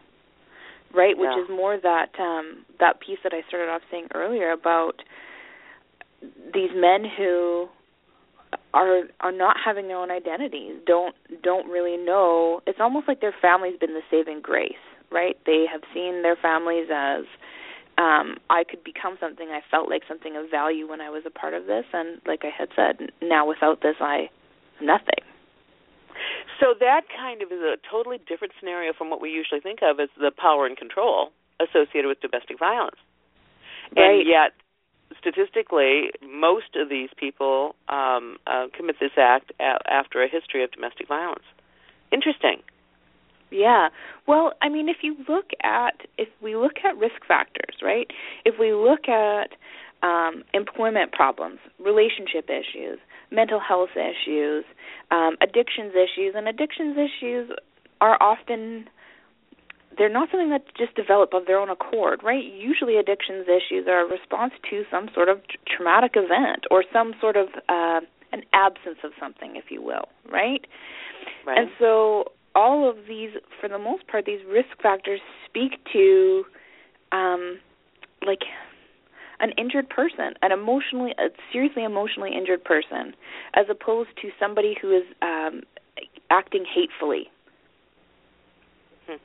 right? 0.94 1.18
Which 1.18 1.36
is 1.42 1.50
more 1.50 1.78
that 1.82 2.12
um 2.20 2.66
that 2.80 3.00
piece 3.00 3.20
that 3.24 3.34
I 3.34 3.48
started 3.48 3.70
off 3.72 3.82
saying 3.92 4.08
earlier 4.14 4.52
about 4.52 5.02
these 6.54 6.72
men 6.76 7.06
who 7.18 7.70
are 8.74 9.02
are 9.20 9.32
not 9.32 9.58
having 9.64 9.88
their 9.88 9.98
own 9.98 10.12
identities, 10.12 10.76
don't 10.86 11.16
don't 11.44 11.70
really 11.70 11.98
know. 11.98 12.62
It's 12.68 12.80
almost 12.80 13.08
like 13.08 13.22
their 13.22 13.36
family's 13.42 13.80
been 13.80 13.94
the 13.94 14.06
saving 14.12 14.42
grace, 14.42 14.84
right? 15.12 15.38
They 15.46 15.66
have 15.72 15.82
seen 15.94 16.22
their 16.22 16.36
families 16.36 16.88
as 16.94 17.26
um 17.98 18.38
I 18.50 18.64
could 18.64 18.84
become 18.84 19.18
something. 19.20 19.50
I 19.50 19.62
felt 19.72 19.90
like 19.90 20.04
something 20.08 20.36
of 20.36 20.50
value 20.52 20.88
when 20.88 21.02
I 21.02 21.10
was 21.10 21.24
a 21.26 21.32
part 21.32 21.54
of 21.54 21.66
this, 21.66 21.86
and 21.94 22.22
like 22.28 22.42
I 22.44 22.52
had 22.56 22.70
said, 22.76 23.10
now 23.22 23.48
without 23.48 23.82
this, 23.82 23.96
I 24.00 24.30
am 24.80 24.86
nothing. 24.86 25.26
So 26.60 26.76
that 26.80 27.08
kind 27.16 27.42
of 27.42 27.52
is 27.52 27.62
a 27.62 27.78
totally 27.90 28.20
different 28.28 28.54
scenario 28.60 28.94
from 28.94 29.10
what 29.10 29.22
we 29.22 29.30
usually 29.32 29.62
think 29.62 29.80
of 29.82 30.00
as 30.00 30.10
the 30.20 30.32
power 30.36 30.66
and 30.66 30.76
control 30.76 31.32
associated 31.60 32.08
with 32.08 32.20
domestic 32.20 32.60
violence. 32.60 33.00
Right. 33.96 34.20
And 34.20 34.28
yet, 34.28 34.52
statistically, 35.20 36.12
most 36.24 36.76
of 36.76 36.90
these 36.90 37.10
people 37.18 37.76
um, 37.90 38.38
uh, 38.48 38.68
commit 38.76 38.96
this 39.00 39.12
act 39.18 39.52
a- 39.60 39.92
after 39.92 40.24
a 40.24 40.28
history 40.28 40.64
of 40.64 40.72
domestic 40.72 41.08
violence. 41.08 41.44
Interesting. 42.12 42.62
Yeah. 43.52 43.90
Well, 44.28 44.54
I 44.62 44.70
mean, 44.70 44.90
if 44.90 44.98
you 45.02 45.16
look 45.28 45.52
at 45.64 46.08
if 46.18 46.30
we 46.42 46.56
look 46.56 46.78
at 46.88 46.98
risk 46.98 47.26
factors, 47.28 47.78
right? 47.82 48.08
If 48.46 48.60
we 48.60 48.74
look 48.74 49.10
at 49.10 49.52
um, 50.04 50.44
employment 50.54 51.12
problems, 51.12 51.60
relationship 51.84 52.50
issues, 52.50 53.00
mental 53.32 53.60
health 53.60 53.90
issues, 53.96 54.66
um, 55.12 55.36
addictions 55.42 55.94
issues, 55.94 56.34
and 56.36 56.48
addictions 56.48 56.98
issues 56.98 57.50
are 58.02 58.18
often 58.22 58.88
they're 60.00 60.10
not 60.10 60.30
something 60.32 60.50
that 60.50 60.64
just 60.78 60.96
develop 60.96 61.34
of 61.34 61.46
their 61.46 61.60
own 61.60 61.70
accord, 61.70 62.22
right? 62.24 62.44
Usually, 62.44 62.96
addictions 62.96 63.46
issues 63.48 63.86
are 63.88 64.06
a 64.06 64.10
response 64.10 64.54
to 64.72 64.84
some 64.90 65.10
sort 65.14 65.28
of 65.28 65.42
traumatic 65.68 66.14
event 66.16 66.64
or 66.72 66.84
some 66.92 67.14
sort 67.20 67.36
of 67.36 67.50
uh, 67.68 68.00
an 68.32 68.44
absence 68.54 69.00
of 69.04 69.12
something, 69.20 69.58
if 69.58 69.66
you 69.70 69.84
will, 69.84 70.08
right? 70.32 70.66
Right. 71.46 71.58
And 71.58 71.70
so, 71.78 72.32
all 72.56 72.90
of 72.90 72.96
these, 73.08 73.32
for 73.60 73.68
the 73.68 73.78
most 73.78 74.08
part, 74.08 74.26
these 74.26 74.40
risk 74.48 74.70
factors 74.82 75.20
speak 75.46 75.74
to, 75.94 76.46
um, 77.12 77.60
like 78.26 78.42
an 79.42 79.52
injured 79.58 79.90
person, 79.90 80.34
an 80.42 80.52
emotionally, 80.52 81.12
a 81.20 81.30
seriously 81.52 81.84
emotionally 81.84 82.32
injured 82.36 82.64
person, 82.64 83.14
as 83.54 83.66
opposed 83.70 84.10
to 84.22 84.30
somebody 84.40 84.76
who 84.82 84.96
is 84.96 85.04
um, 85.22 85.62
acting 86.30 86.66
hatefully. 86.66 87.30
Hmm. 89.08 89.16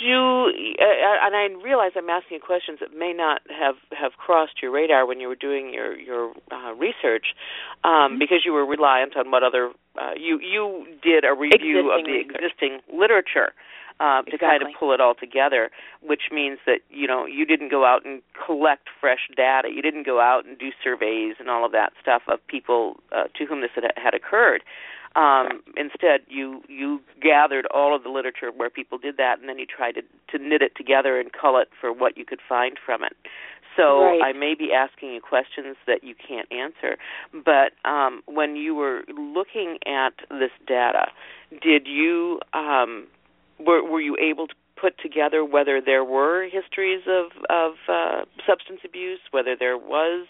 Do 0.00 0.46
uh, 0.48 1.26
and 1.26 1.36
I 1.36 1.48
realize 1.62 1.92
I'm 1.94 2.08
asking 2.08 2.36
you 2.36 2.40
questions 2.40 2.78
that 2.80 2.96
may 2.96 3.12
not 3.12 3.42
have 3.50 3.76
have 3.92 4.12
crossed 4.16 4.62
your 4.62 4.70
radar 4.70 5.04
when 5.06 5.20
you 5.20 5.28
were 5.28 5.36
doing 5.36 5.74
your 5.74 5.98
your 5.98 6.32
uh, 6.50 6.72
research, 6.72 7.36
um, 7.84 7.92
mm-hmm. 7.92 8.18
because 8.18 8.38
you 8.44 8.52
were 8.52 8.64
reliant 8.64 9.16
on 9.16 9.30
what 9.30 9.42
other 9.42 9.72
uh, 10.00 10.12
you 10.16 10.40
you 10.40 10.86
did 11.02 11.24
a 11.24 11.34
review 11.34 11.92
existing 11.92 11.92
of 11.92 12.04
the 12.06 12.12
research. 12.12 12.36
existing 12.36 12.80
literature 12.98 13.52
uh, 14.00 14.22
to 14.22 14.38
kind 14.38 14.62
of 14.62 14.68
pull 14.78 14.92
it 14.92 15.00
all 15.00 15.14
together, 15.14 15.70
which 16.00 16.32
means 16.32 16.58
that 16.64 16.80
you 16.88 17.06
know 17.06 17.26
you 17.26 17.44
didn't 17.44 17.70
go 17.70 17.84
out 17.84 18.04
and 18.06 18.22
collect 18.46 18.88
fresh 19.00 19.28
data. 19.36 19.68
You 19.72 19.82
didn't 19.82 20.06
go 20.06 20.20
out 20.20 20.46
and 20.46 20.58
do 20.58 20.70
surveys 20.82 21.36
and 21.38 21.50
all 21.50 21.66
of 21.66 21.72
that 21.72 21.92
stuff 22.00 22.22
of 22.26 22.44
people 22.46 22.96
uh, 23.12 23.24
to 23.36 23.44
whom 23.44 23.60
this 23.60 23.70
had, 23.74 23.84
had 23.96 24.14
occurred. 24.14 24.62
Um, 25.16 25.62
instead, 25.76 26.20
you 26.28 26.62
you 26.68 27.00
gathered 27.20 27.66
all 27.66 27.96
of 27.96 28.04
the 28.04 28.10
literature 28.10 28.50
where 28.54 28.70
people 28.70 28.96
did 28.96 29.16
that, 29.16 29.40
and 29.40 29.48
then 29.48 29.58
you 29.58 29.66
tried 29.66 29.92
to, 29.92 30.02
to 30.30 30.42
knit 30.42 30.62
it 30.62 30.72
together 30.76 31.18
and 31.18 31.30
cull 31.32 31.58
it 31.58 31.68
for 31.80 31.92
what 31.92 32.16
you 32.16 32.24
could 32.24 32.40
find 32.48 32.78
from 32.84 33.02
it. 33.02 33.16
So 33.76 34.04
right. 34.04 34.20
I 34.24 34.32
may 34.32 34.54
be 34.54 34.70
asking 34.72 35.12
you 35.14 35.20
questions 35.20 35.76
that 35.86 36.02
you 36.02 36.14
can't 36.14 36.50
answer, 36.52 36.96
but 37.32 37.72
um, 37.88 38.22
when 38.26 38.56
you 38.56 38.74
were 38.74 39.02
looking 39.16 39.78
at 39.86 40.14
this 40.28 40.50
data, 40.66 41.06
did 41.62 41.86
you 41.86 42.40
um, 42.52 43.06
were 43.58 43.82
were 43.84 44.00
you 44.00 44.16
able 44.20 44.48
to 44.48 44.54
put 44.80 44.98
together 44.98 45.44
whether 45.44 45.80
there 45.80 46.04
were 46.04 46.48
histories 46.48 47.02
of 47.06 47.26
of 47.48 47.72
uh, 47.88 48.24
substance 48.46 48.80
abuse, 48.84 49.20
whether 49.30 49.56
there 49.56 49.76
was 49.76 50.26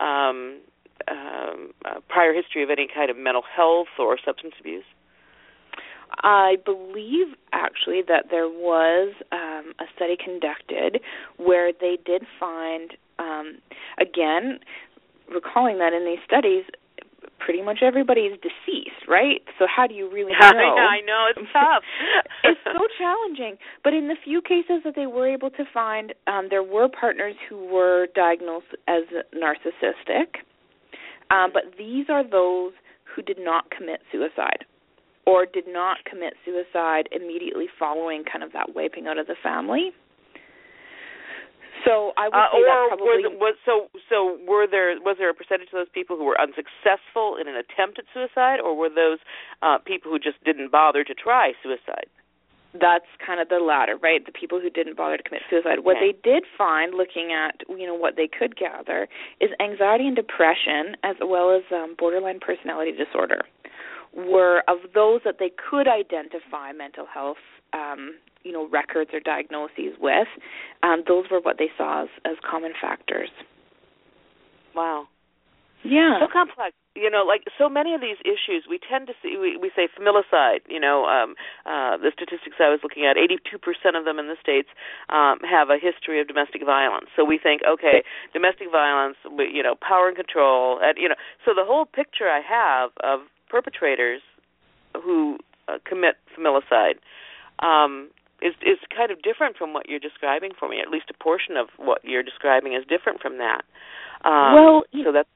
um, 0.00 0.60
um, 1.08 1.72
a 1.84 2.00
prior 2.08 2.32
history 2.32 2.62
of 2.62 2.70
any 2.70 2.88
kind 2.92 3.10
of 3.10 3.16
mental 3.16 3.42
health 3.56 3.88
or 3.98 4.18
substance 4.24 4.54
abuse? 4.58 4.84
I 6.22 6.56
believe 6.64 7.36
actually 7.52 8.02
that 8.08 8.26
there 8.30 8.48
was 8.48 9.14
um, 9.32 9.72
a 9.78 9.84
study 9.94 10.16
conducted 10.22 11.00
where 11.36 11.72
they 11.72 11.98
did 12.04 12.24
find, 12.38 12.92
um, 13.18 13.58
again, 14.00 14.58
recalling 15.32 15.78
that 15.78 15.92
in 15.92 16.04
these 16.04 16.18
studies, 16.26 16.64
pretty 17.38 17.62
much 17.62 17.78
everybody 17.82 18.22
is 18.22 18.38
deceased, 18.40 19.08
right? 19.08 19.42
So 19.58 19.66
how 19.66 19.86
do 19.86 19.94
you 19.94 20.10
really 20.10 20.32
know? 20.40 20.46
I 20.46 21.00
know 21.06 21.26
it's 21.34 21.48
tough. 21.52 21.82
it's 22.44 22.60
so 22.64 22.86
challenging. 22.98 23.56
But 23.82 23.94
in 23.94 24.08
the 24.08 24.16
few 24.22 24.40
cases 24.42 24.82
that 24.84 24.94
they 24.94 25.06
were 25.06 25.26
able 25.26 25.50
to 25.50 25.64
find, 25.72 26.14
um, 26.26 26.48
there 26.50 26.62
were 26.62 26.88
partners 26.88 27.34
who 27.48 27.66
were 27.66 28.08
diagnosed 28.14 28.66
as 28.86 29.04
narcissistic. 29.34 30.44
Um, 31.30 31.50
but 31.52 31.74
these 31.78 32.06
are 32.08 32.22
those 32.22 32.72
who 33.04 33.22
did 33.22 33.38
not 33.38 33.70
commit 33.70 34.00
suicide 34.12 34.64
or 35.26 35.46
did 35.46 35.66
not 35.68 35.98
commit 36.04 36.34
suicide 36.44 37.08
immediately 37.12 37.66
following 37.78 38.24
kind 38.24 38.42
of 38.42 38.52
that 38.52 38.74
wiping 38.74 39.06
out 39.06 39.18
of 39.18 39.26
the 39.26 39.36
family. 39.42 39.92
So 41.84 42.12
I 42.16 42.28
would 42.28 42.36
uh, 42.36 42.52
say 42.52 42.62
that 42.66 42.86
probably 42.92 43.22
the, 43.24 43.32
was 43.32 43.56
so 43.64 43.88
so 44.08 44.36
were 44.46 44.66
there 44.68 44.92
was 45.00 45.16
there 45.18 45.30
a 45.30 45.34
percentage 45.34 45.68
of 45.72 45.80
those 45.80 45.92
people 45.94 46.16
who 46.16 46.24
were 46.24 46.36
unsuccessful 46.36 47.40
in 47.40 47.48
an 47.48 47.56
attempt 47.56 47.98
at 47.98 48.04
suicide, 48.12 48.60
or 48.60 48.76
were 48.76 48.90
those 48.90 49.18
uh, 49.62 49.78
people 49.78 50.10
who 50.10 50.18
just 50.18 50.42
didn't 50.44 50.70
bother 50.70 51.04
to 51.04 51.14
try 51.14 51.52
suicide? 51.62 52.12
That's 52.72 53.06
kind 53.24 53.40
of 53.40 53.48
the 53.48 53.58
latter, 53.58 53.96
right? 54.00 54.24
The 54.24 54.32
people 54.32 54.60
who 54.60 54.70
didn't 54.70 54.96
bother 54.96 55.16
to 55.16 55.22
commit 55.22 55.42
suicide. 55.50 55.80
What 55.82 55.96
they 56.00 56.14
did 56.22 56.44
find, 56.56 56.94
looking 56.94 57.32
at 57.32 57.62
you 57.68 57.86
know 57.86 57.94
what 57.94 58.14
they 58.16 58.28
could 58.28 58.56
gather, 58.56 59.08
is 59.40 59.50
anxiety 59.60 60.06
and 60.06 60.14
depression, 60.14 60.94
as 61.02 61.16
well 61.20 61.50
as 61.54 61.62
um, 61.72 61.96
borderline 61.98 62.38
personality 62.38 62.92
disorder, 62.92 63.42
were 64.14 64.62
of 64.68 64.78
those 64.94 65.20
that 65.24 65.36
they 65.38 65.50
could 65.50 65.88
identify 65.88 66.70
mental 66.72 67.06
health 67.12 67.42
um, 67.72 68.14
you 68.42 68.52
know 68.52 68.68
records 68.68 69.10
or 69.12 69.20
diagnoses 69.20 69.98
with. 70.00 70.28
Um, 70.82 71.02
those 71.06 71.24
were 71.30 71.40
what 71.40 71.58
they 71.58 71.70
saw 71.76 72.04
as, 72.04 72.08
as 72.24 72.36
common 72.48 72.72
factors. 72.80 73.30
Wow. 74.74 75.08
Yeah. 75.82 76.20
So 76.20 76.26
complex. 76.30 76.76
You 76.94 77.08
know, 77.08 77.24
like 77.24 77.44
so 77.56 77.68
many 77.68 77.94
of 77.94 78.00
these 78.00 78.18
issues, 78.26 78.66
we 78.68 78.78
tend 78.78 79.06
to 79.06 79.14
see, 79.22 79.38
we, 79.40 79.56
we 79.56 79.70
say 79.74 79.88
familicide, 79.88 80.66
you 80.68 80.80
know, 80.80 81.06
um, 81.06 81.38
uh, 81.64 81.96
the 81.96 82.10
statistics 82.12 82.58
I 82.58 82.68
was 82.68 82.80
looking 82.82 83.06
at, 83.06 83.16
82% 83.16 83.96
of 83.96 84.04
them 84.04 84.18
in 84.18 84.26
the 84.26 84.36
States 84.42 84.68
um, 85.08 85.38
have 85.46 85.70
a 85.70 85.78
history 85.80 86.20
of 86.20 86.26
domestic 86.26 86.66
violence. 86.66 87.06
So 87.14 87.24
we 87.24 87.38
think, 87.38 87.62
okay, 87.62 88.02
domestic 88.34 88.68
violence, 88.70 89.16
you 89.38 89.62
know, 89.62 89.76
power 89.80 90.08
and 90.08 90.16
control, 90.16 90.80
and, 90.82 90.98
you 90.98 91.08
know, 91.08 91.14
so 91.46 91.54
the 91.54 91.64
whole 91.64 91.86
picture 91.86 92.28
I 92.28 92.42
have 92.42 92.90
of 93.00 93.24
perpetrators 93.48 94.20
who 94.94 95.38
uh, 95.68 95.78
commit 95.86 96.16
familicide 96.36 96.98
um, 97.60 98.10
is 98.42 98.54
is 98.62 98.78
kind 98.94 99.10
of 99.10 99.22
different 99.22 99.56
from 99.56 99.72
what 99.72 99.88
you're 99.88 100.00
describing 100.00 100.52
for 100.58 100.68
me. 100.68 100.80
At 100.80 100.88
least 100.88 101.06
a 101.10 101.22
portion 101.22 101.56
of 101.56 101.68
what 101.76 102.00
you're 102.04 102.22
describing 102.22 102.74
is 102.74 102.84
different 102.88 103.20
from 103.20 103.38
that. 103.38 103.62
Um, 104.24 104.54
well, 104.54 104.82
so 105.04 105.12
that's. 105.12 105.28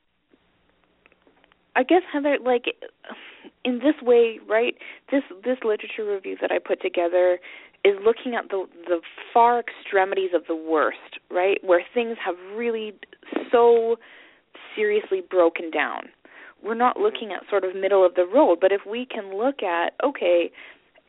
I 1.77 1.83
guess 1.83 2.03
Heather, 2.13 2.39
like 2.45 2.67
in 3.65 3.79
this 3.79 3.95
way, 4.03 4.39
right? 4.49 4.75
This 5.11 5.23
this 5.45 5.59
literature 5.65 6.05
review 6.05 6.37
that 6.41 6.53
I 6.53 6.59
put 6.59 6.81
together 6.81 7.39
is 7.85 7.95
looking 8.05 8.35
at 8.35 8.49
the 8.51 8.67
the 8.87 9.01
far 9.33 9.61
extremities 9.61 10.31
of 10.35 10.43
the 10.47 10.57
worst, 10.57 11.19
right? 11.31 11.59
Where 11.63 11.83
things 11.93 12.17
have 12.25 12.37
really 12.55 12.95
so 13.51 13.97
seriously 14.77 15.23
broken 15.29 15.71
down. 15.71 16.09
We're 16.63 16.75
not 16.75 16.99
looking 16.99 17.33
at 17.33 17.49
sort 17.51 17.65
of 17.65 17.75
middle 17.75 18.05
of 18.07 18.15
the 18.15 18.25
road, 18.25 18.59
but 18.61 18.73
if 18.73 18.83
we 18.89 19.07
can 19.07 19.37
look 19.37 19.63
at 19.63 19.95
okay, 20.05 20.51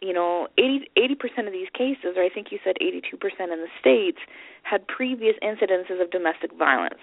you 0.02 0.14
know, 0.14 0.48
80 0.58 1.16
percent 1.16 1.48
of 1.48 1.54
these 1.54 1.70
cases, 1.74 2.18
or 2.18 2.24
I 2.24 2.30
think 2.30 2.48
you 2.52 2.60
said 2.64 2.76
82% 2.82 3.14
in 3.14 3.62
the 3.62 3.68
states, 3.80 4.20
had 4.64 4.88
previous 4.88 5.36
incidences 5.44 6.02
of 6.02 6.12
domestic 6.12 6.52
violence. 6.58 7.00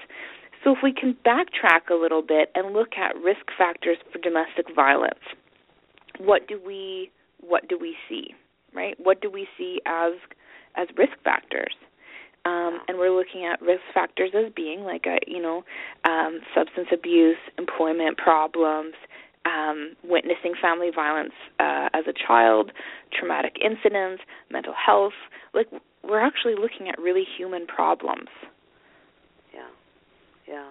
So 0.64 0.72
if 0.72 0.78
we 0.82 0.92
can 0.92 1.16
backtrack 1.26 1.90
a 1.90 1.94
little 1.94 2.22
bit 2.22 2.50
and 2.54 2.72
look 2.72 2.92
at 2.96 3.16
risk 3.16 3.46
factors 3.58 3.98
for 4.12 4.18
domestic 4.18 4.66
violence, 4.74 5.20
what 6.18 6.46
do 6.46 6.60
we 6.64 7.10
what 7.40 7.68
do 7.68 7.76
we 7.78 7.96
see, 8.08 8.34
right? 8.72 8.94
What 8.98 9.20
do 9.20 9.30
we 9.30 9.48
see 9.58 9.80
as 9.86 10.12
as 10.76 10.88
risk 10.96 11.12
factors? 11.24 11.74
Um, 12.44 12.80
and 12.88 12.98
we're 12.98 13.16
looking 13.16 13.44
at 13.44 13.60
risk 13.62 13.82
factors 13.94 14.30
as 14.34 14.52
being 14.54 14.80
like 14.80 15.06
a 15.06 15.18
you 15.26 15.40
know 15.42 15.64
um, 16.04 16.40
substance 16.54 16.88
abuse, 16.92 17.38
employment 17.58 18.18
problems, 18.18 18.94
um, 19.44 19.94
witnessing 20.04 20.54
family 20.60 20.90
violence 20.94 21.34
uh, 21.58 21.88
as 21.92 22.04
a 22.08 22.12
child, 22.12 22.72
traumatic 23.12 23.56
incidents, 23.64 24.22
mental 24.50 24.74
health. 24.74 25.12
Like 25.54 25.68
we're 26.04 26.24
actually 26.24 26.54
looking 26.54 26.88
at 26.88 26.98
really 27.00 27.24
human 27.36 27.66
problems. 27.66 28.28
Yeah. 30.52 30.68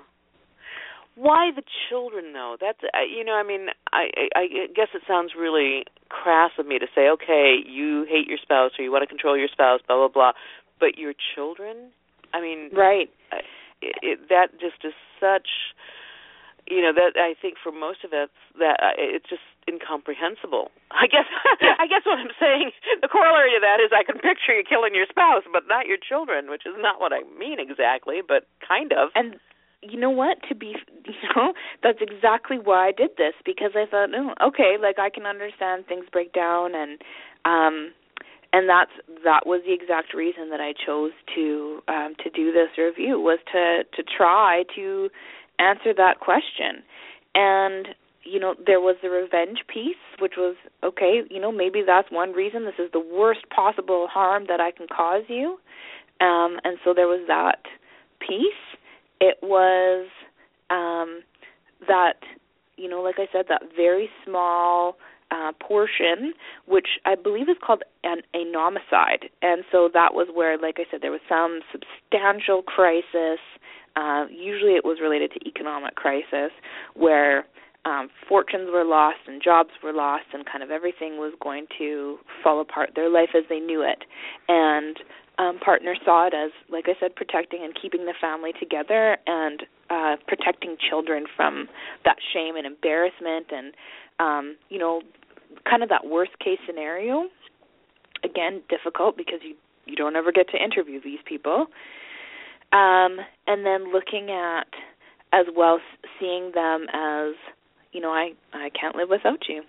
Why 1.15 1.51
the 1.53 1.63
children 1.89 2.33
though? 2.33 2.55
That's 2.61 2.79
uh, 2.83 3.03
you 3.03 3.25
know, 3.25 3.33
I 3.33 3.43
mean, 3.43 3.67
I, 3.91 4.07
I 4.15 4.39
I 4.39 4.45
guess 4.73 4.93
it 4.93 5.01
sounds 5.07 5.33
really 5.37 5.83
crass 6.09 6.51
of 6.57 6.67
me 6.67 6.79
to 6.79 6.87
say, 6.93 7.09
okay, 7.09 7.57
you 7.65 8.05
hate 8.07 8.27
your 8.27 8.37
spouse 8.41 8.71
or 8.77 8.83
you 8.83 8.91
want 8.91 9.01
to 9.03 9.07
control 9.07 9.35
your 9.37 9.49
spouse, 9.51 9.81
blah 9.87 9.97
blah 9.97 10.07
blah, 10.07 10.31
but 10.79 10.97
your 10.97 11.13
children. 11.35 11.91
I 12.33 12.39
mean, 12.39 12.69
right. 12.71 13.09
It, 13.81 13.95
it, 14.01 14.29
that 14.29 14.53
just 14.61 14.85
is 14.85 14.93
such 15.19 15.49
you 16.69 16.81
know 16.81 16.93
that 16.93 17.19
I 17.19 17.35
think 17.41 17.57
for 17.61 17.71
most 17.73 18.05
of 18.05 18.13
it 18.13 18.29
that 18.59 18.77
uh, 18.79 18.95
it's 18.95 19.27
just 19.27 19.43
incomprehensible. 19.67 20.71
I 20.91 21.07
guess 21.11 21.27
I 21.59 21.87
guess 21.91 22.07
what 22.07 22.23
I'm 22.23 22.31
saying 22.39 22.71
the 23.01 23.11
corollary 23.11 23.51
to 23.57 23.59
that 23.59 23.83
is 23.83 23.91
I 23.91 24.07
can 24.07 24.15
picture 24.15 24.55
you 24.55 24.63
killing 24.63 24.95
your 24.95 25.09
spouse 25.11 25.43
but 25.51 25.67
not 25.67 25.87
your 25.91 25.97
children, 25.99 26.49
which 26.49 26.63
is 26.63 26.77
not 26.79 27.01
what 27.03 27.11
I 27.11 27.27
mean 27.35 27.59
exactly, 27.59 28.23
but 28.23 28.47
kind 28.63 28.93
of. 28.93 29.11
And 29.13 29.35
you 29.81 29.99
know 29.99 30.09
what 30.09 30.37
to 30.47 30.55
be 30.55 30.75
you 31.05 31.29
know 31.35 31.53
that's 31.83 31.99
exactly 32.01 32.57
why 32.57 32.87
I 32.87 32.91
did 32.91 33.11
this 33.17 33.33
because 33.45 33.71
I 33.75 33.85
thought 33.89 34.09
oh 34.15 34.33
okay 34.49 34.77
like 34.81 34.99
I 34.99 35.09
can 35.09 35.25
understand 35.25 35.85
things 35.87 36.05
break 36.11 36.33
down 36.33 36.75
and 36.75 37.01
um 37.45 37.91
and 38.53 38.67
that's 38.67 38.91
that 39.23 39.45
was 39.45 39.61
the 39.65 39.73
exact 39.73 40.13
reason 40.13 40.49
that 40.49 40.59
I 40.59 40.73
chose 40.73 41.11
to 41.35 41.81
um 41.87 42.15
to 42.23 42.29
do 42.29 42.51
this 42.51 42.69
review 42.77 43.19
was 43.19 43.39
to 43.53 43.83
to 43.95 44.03
try 44.03 44.63
to 44.75 45.09
answer 45.59 45.93
that 45.95 46.19
question. 46.19 46.83
And 47.35 47.89
you 48.23 48.39
know, 48.39 48.53
there 48.67 48.79
was 48.79 48.97
the 49.01 49.09
revenge 49.09 49.59
piece, 49.67 49.95
which 50.19 50.33
was 50.37 50.55
okay, 50.83 51.21
you 51.29 51.39
know, 51.39 51.51
maybe 51.51 51.83
that's 51.85 52.11
one 52.11 52.33
reason 52.33 52.65
this 52.65 52.77
is 52.77 52.91
the 52.91 52.99
worst 52.99 53.49
possible 53.49 54.07
harm 54.11 54.45
that 54.47 54.59
I 54.59 54.71
can 54.71 54.87
cause 54.87 55.23
you. 55.27 55.57
Um 56.19 56.59
and 56.63 56.77
so 56.83 56.93
there 56.93 57.07
was 57.07 57.25
that 57.27 57.63
piece. 58.19 58.77
It 59.21 59.37
was 59.41 60.07
um 60.69 61.21
that 61.87 62.15
you 62.77 62.89
know, 62.89 63.01
like 63.01 63.15
I 63.19 63.27
said, 63.31 63.45
that 63.49 63.61
very 63.75 64.09
small 64.25 64.97
uh, 65.29 65.51
portion, 65.61 66.33
which 66.67 66.87
I 67.05 67.15
believe 67.15 67.47
is 67.47 67.55
called 67.65 67.83
an 68.03 68.21
anomicide. 68.35 69.29
And 69.41 69.63
so 69.71 69.89
that 69.93 70.13
was 70.13 70.27
where, 70.33 70.57
like 70.57 70.77
I 70.79 70.83
said, 70.89 71.01
there 71.01 71.11
was 71.11 71.21
some 71.29 71.61
substantial 71.71 72.63
crisis. 72.63 73.39
Uh, 73.95 74.25
usually 74.29 74.73
it 74.73 74.83
was 74.83 74.97
related 75.01 75.31
to 75.33 75.47
economic 75.47 75.95
crisis 75.95 76.51
where 76.95 77.45
um, 77.85 78.09
fortunes 78.27 78.69
were 78.71 78.83
lost 78.83 79.19
and 79.27 79.41
jobs 79.43 79.69
were 79.83 79.93
lost 79.93 80.25
and 80.33 80.45
kind 80.45 80.63
of 80.63 80.71
everything 80.71 81.17
was 81.17 81.33
going 81.41 81.67
to 81.77 82.17
fall 82.43 82.61
apart. 82.61 82.91
Their 82.95 83.09
life 83.09 83.29
as 83.35 83.43
they 83.49 83.59
knew 83.59 83.81
it. 83.81 84.03
And 84.47 84.97
um, 85.41 85.57
partners 85.59 85.97
saw 86.05 86.27
it 86.27 86.33
as 86.33 86.51
like 86.69 86.85
i 86.87 86.93
said 86.99 87.15
protecting 87.15 87.63
and 87.63 87.73
keeping 87.81 88.05
the 88.05 88.13
family 88.21 88.51
together 88.59 89.17
and 89.25 89.63
uh, 89.89 90.15
protecting 90.27 90.77
children 90.89 91.25
from 91.35 91.67
that 92.05 92.15
shame 92.33 92.55
and 92.55 92.65
embarrassment 92.65 93.47
and 93.51 93.73
um, 94.19 94.55
you 94.69 94.77
know 94.77 95.01
kind 95.69 95.83
of 95.83 95.89
that 95.89 96.05
worst 96.05 96.31
case 96.39 96.59
scenario 96.65 97.27
again 98.23 98.61
difficult 98.69 99.17
because 99.17 99.39
you 99.41 99.55
you 99.85 99.95
don't 99.95 100.15
ever 100.15 100.31
get 100.31 100.47
to 100.49 100.63
interview 100.63 101.01
these 101.03 101.19
people 101.25 101.65
um, 102.71 103.17
and 103.47 103.65
then 103.65 103.91
looking 103.91 104.29
at 104.29 104.67
as 105.33 105.45
well 105.55 105.79
seeing 106.19 106.51
them 106.53 106.85
as 106.93 107.33
you 107.91 107.99
know 107.99 108.11
I 108.11 108.33
I 108.53 108.69
can't 108.69 108.95
live 108.95 109.09
without 109.09 109.49
you. 109.49 109.63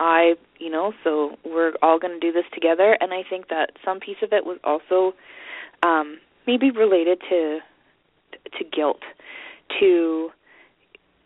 I 0.00 0.34
you 0.58 0.70
know 0.70 0.92
so 1.04 1.36
we're 1.44 1.74
all 1.82 1.98
going 1.98 2.18
to 2.18 2.20
do 2.20 2.32
this 2.32 2.46
together 2.52 2.96
and 3.00 3.12
I 3.12 3.22
think 3.28 3.48
that 3.48 3.72
some 3.84 4.00
piece 4.00 4.16
of 4.22 4.32
it 4.32 4.44
was 4.44 4.58
also 4.64 5.14
um 5.82 6.18
maybe 6.46 6.70
related 6.70 7.20
to 7.28 7.58
to 8.58 8.64
guilt 8.64 9.02
to 9.78 10.30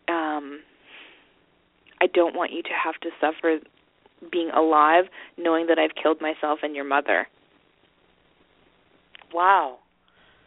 um 0.09 0.59
I 2.01 2.07
don't 2.13 2.35
want 2.35 2.51
you 2.51 2.61
to 2.61 2.69
have 2.83 2.95
to 3.01 3.09
suffer 3.21 3.59
being 4.31 4.49
alive 4.49 5.05
knowing 5.37 5.67
that 5.67 5.79
I've 5.79 5.95
killed 6.01 6.19
myself 6.21 6.59
and 6.61 6.75
your 6.75 6.85
mother. 6.85 7.27
Wow. 9.33 9.79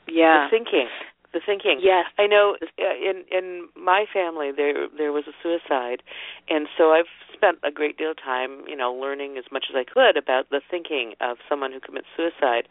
Yeah. 0.06 0.48
The 0.50 0.58
thinking. 0.58 0.88
The 1.32 1.40
thinking. 1.44 1.80
Yes. 1.82 2.06
I 2.18 2.26
know 2.26 2.56
uh, 2.62 2.94
in 2.96 3.24
in 3.30 3.68
my 3.76 4.06
family 4.12 4.50
there 4.50 4.88
there 4.96 5.12
was 5.12 5.24
a 5.26 5.32
suicide 5.42 6.02
and 6.48 6.68
so 6.76 6.92
I've 6.92 7.10
spent 7.34 7.58
a 7.62 7.70
great 7.70 7.96
deal 7.98 8.10
of 8.12 8.16
time, 8.16 8.62
you 8.66 8.74
know, 8.74 8.92
learning 8.92 9.36
as 9.38 9.44
much 9.52 9.66
as 9.70 9.76
I 9.76 9.84
could 9.84 10.16
about 10.16 10.50
the 10.50 10.60
thinking 10.70 11.14
of 11.20 11.36
someone 11.48 11.70
who 11.70 11.80
commits 11.80 12.08
suicide. 12.16 12.66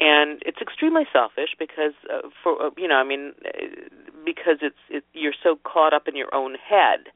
And 0.00 0.42
it's 0.46 0.58
extremely 0.60 1.04
selfish 1.12 1.50
because 1.58 1.92
uh, 2.12 2.28
for 2.42 2.60
uh, 2.60 2.70
you 2.76 2.88
know, 2.88 2.96
I 2.96 3.04
mean 3.04 3.34
uh, 3.44 3.66
because 4.24 4.58
it's 4.62 4.82
it, 4.88 5.04
you're 5.12 5.36
so 5.42 5.58
caught 5.64 5.92
up 5.92 6.08
in 6.08 6.16
your 6.16 6.34
own 6.34 6.54
head 6.54 7.12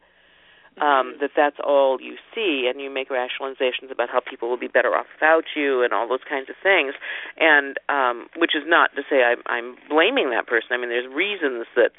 um, 0.80 1.16
that 1.20 1.30
that's 1.36 1.56
all 1.62 2.00
you 2.00 2.16
see, 2.34 2.66
and 2.70 2.80
you 2.80 2.90
make 2.90 3.10
rationalizations 3.10 3.90
about 3.90 4.08
how 4.08 4.20
people 4.20 4.48
will 4.48 4.58
be 4.58 4.68
better 4.68 4.94
off 4.94 5.06
without 5.14 5.44
you, 5.54 5.82
and 5.82 5.92
all 5.92 6.08
those 6.08 6.24
kinds 6.28 6.48
of 6.48 6.56
things. 6.62 6.94
And 7.38 7.76
um, 7.88 8.28
which 8.36 8.56
is 8.56 8.64
not 8.66 8.90
to 8.96 9.02
say 9.08 9.22
I'm, 9.22 9.42
I'm 9.46 9.76
blaming 9.88 10.30
that 10.30 10.46
person. 10.46 10.68
I 10.72 10.78
mean, 10.78 10.88
there's 10.88 11.12
reasons 11.12 11.66
that 11.76 11.90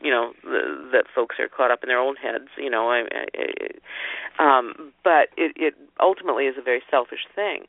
you 0.00 0.10
know 0.10 0.32
the, 0.42 0.88
that 0.92 1.04
folks 1.14 1.36
are 1.38 1.48
caught 1.48 1.70
up 1.70 1.82
in 1.82 1.88
their 1.88 2.00
own 2.00 2.16
heads. 2.16 2.48
You 2.56 2.70
know, 2.70 2.88
I, 2.90 3.04
I, 3.12 4.42
um, 4.42 4.92
but 5.04 5.28
it, 5.36 5.52
it 5.56 5.74
ultimately 6.00 6.46
is 6.46 6.56
a 6.58 6.62
very 6.62 6.82
selfish 6.90 7.26
thing. 7.34 7.64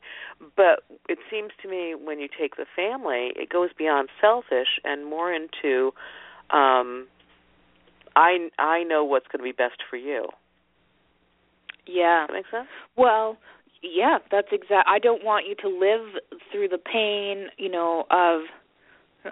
But 0.56 0.80
it 1.08 1.18
seems 1.30 1.52
to 1.62 1.68
me 1.68 1.94
when 1.94 2.20
you 2.20 2.28
take 2.28 2.56
the 2.56 2.66
family, 2.74 3.32
it 3.36 3.50
goes 3.50 3.70
beyond 3.76 4.08
selfish 4.18 4.80
and 4.82 5.04
more 5.04 5.32
into 5.32 5.92
um, 6.50 7.06
I 8.16 8.48
I 8.58 8.82
know 8.84 9.04
what's 9.04 9.26
going 9.28 9.40
to 9.40 9.44
be 9.44 9.52
best 9.52 9.82
for 9.88 9.96
you. 9.96 10.28
Yeah. 11.86 12.26
That 12.28 12.32
make 12.32 12.46
sense? 12.50 12.68
Well, 12.96 13.38
yeah, 13.82 14.18
that's 14.30 14.48
exact. 14.52 14.88
I 14.88 14.98
don't 14.98 15.24
want 15.24 15.46
you 15.46 15.54
to 15.56 15.68
live 15.68 16.22
through 16.50 16.68
the 16.68 16.78
pain, 16.78 17.48
you 17.58 17.70
know, 17.70 18.04
of 18.10 18.42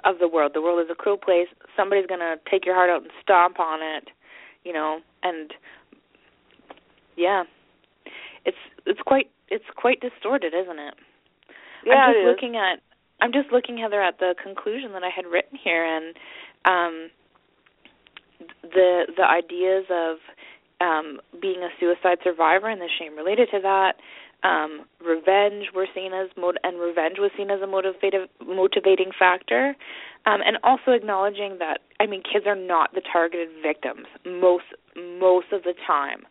of 0.05 0.19
the 0.21 0.29
world. 0.29 0.53
The 0.55 0.63
world 0.63 0.81
is 0.85 0.91
a 0.91 0.95
cruel 0.95 1.17
place. 1.17 1.49
Somebody's 1.77 2.07
gonna 2.07 2.37
take 2.51 2.65
your 2.65 2.75
heart 2.75 2.91
out 2.91 3.03
and 3.03 3.11
stomp 3.23 3.61
on 3.61 3.81
it, 3.83 4.09
you 4.65 4.73
know, 4.73 5.01
and 5.23 5.53
yeah, 7.17 7.45
it's 8.45 8.57
it's 8.87 9.01
quite 9.05 9.31
it's 9.49 9.65
quite 9.77 10.01
distorted, 10.01 10.55
isn't 10.55 10.79
it? 10.79 10.95
Yeah, 11.85 11.95
I'm 11.95 12.13
just 12.13 12.25
it 12.25 12.29
looking 12.29 12.57
at 12.57 12.81
I'm 13.21 13.33
just 13.33 13.53
looking 13.53 13.79
Heather 13.79 14.03
at 14.03 14.19
the 14.19 14.35
conclusion 14.43 14.93
that 14.93 15.03
I 15.03 15.11
had 15.15 15.27
written 15.27 15.59
here, 15.63 15.85
and 15.85 16.17
um, 16.65 17.11
the 18.63 19.07
the 19.17 19.25
ideas 19.25 19.85
of 19.91 20.19
um, 20.83 21.21
being 21.41 21.63
a 21.63 21.69
suicide 21.79 22.19
survivor 22.25 22.69
and 22.69 22.81
the 22.81 22.91
shame 22.99 23.17
related 23.17 23.49
to 23.53 23.61
that. 23.63 23.95
Um, 24.43 24.87
revenge 25.01 25.67
were 25.73 25.87
seen 25.95 26.13
as 26.13 26.29
mot- 26.37 26.59
and 26.65 26.81
revenge 26.81 27.19
was 27.19 27.31
seen 27.37 27.49
as 27.51 27.61
a 27.63 27.67
motivative 27.67 28.27
motivating 28.45 29.13
factor, 29.17 29.77
um, 30.27 30.41
and 30.45 30.59
also 30.65 30.91
acknowledging 30.91 31.59
that 31.61 31.79
I 32.01 32.07
mean 32.07 32.23
kids 32.25 32.45
are 32.47 32.57
not 32.57 32.93
the 32.93 33.03
targeted 33.13 33.51
victims 33.63 34.07
most 34.27 34.65
most 34.97 35.53
of 35.53 35.63
the 35.63 35.75
time, 35.87 36.27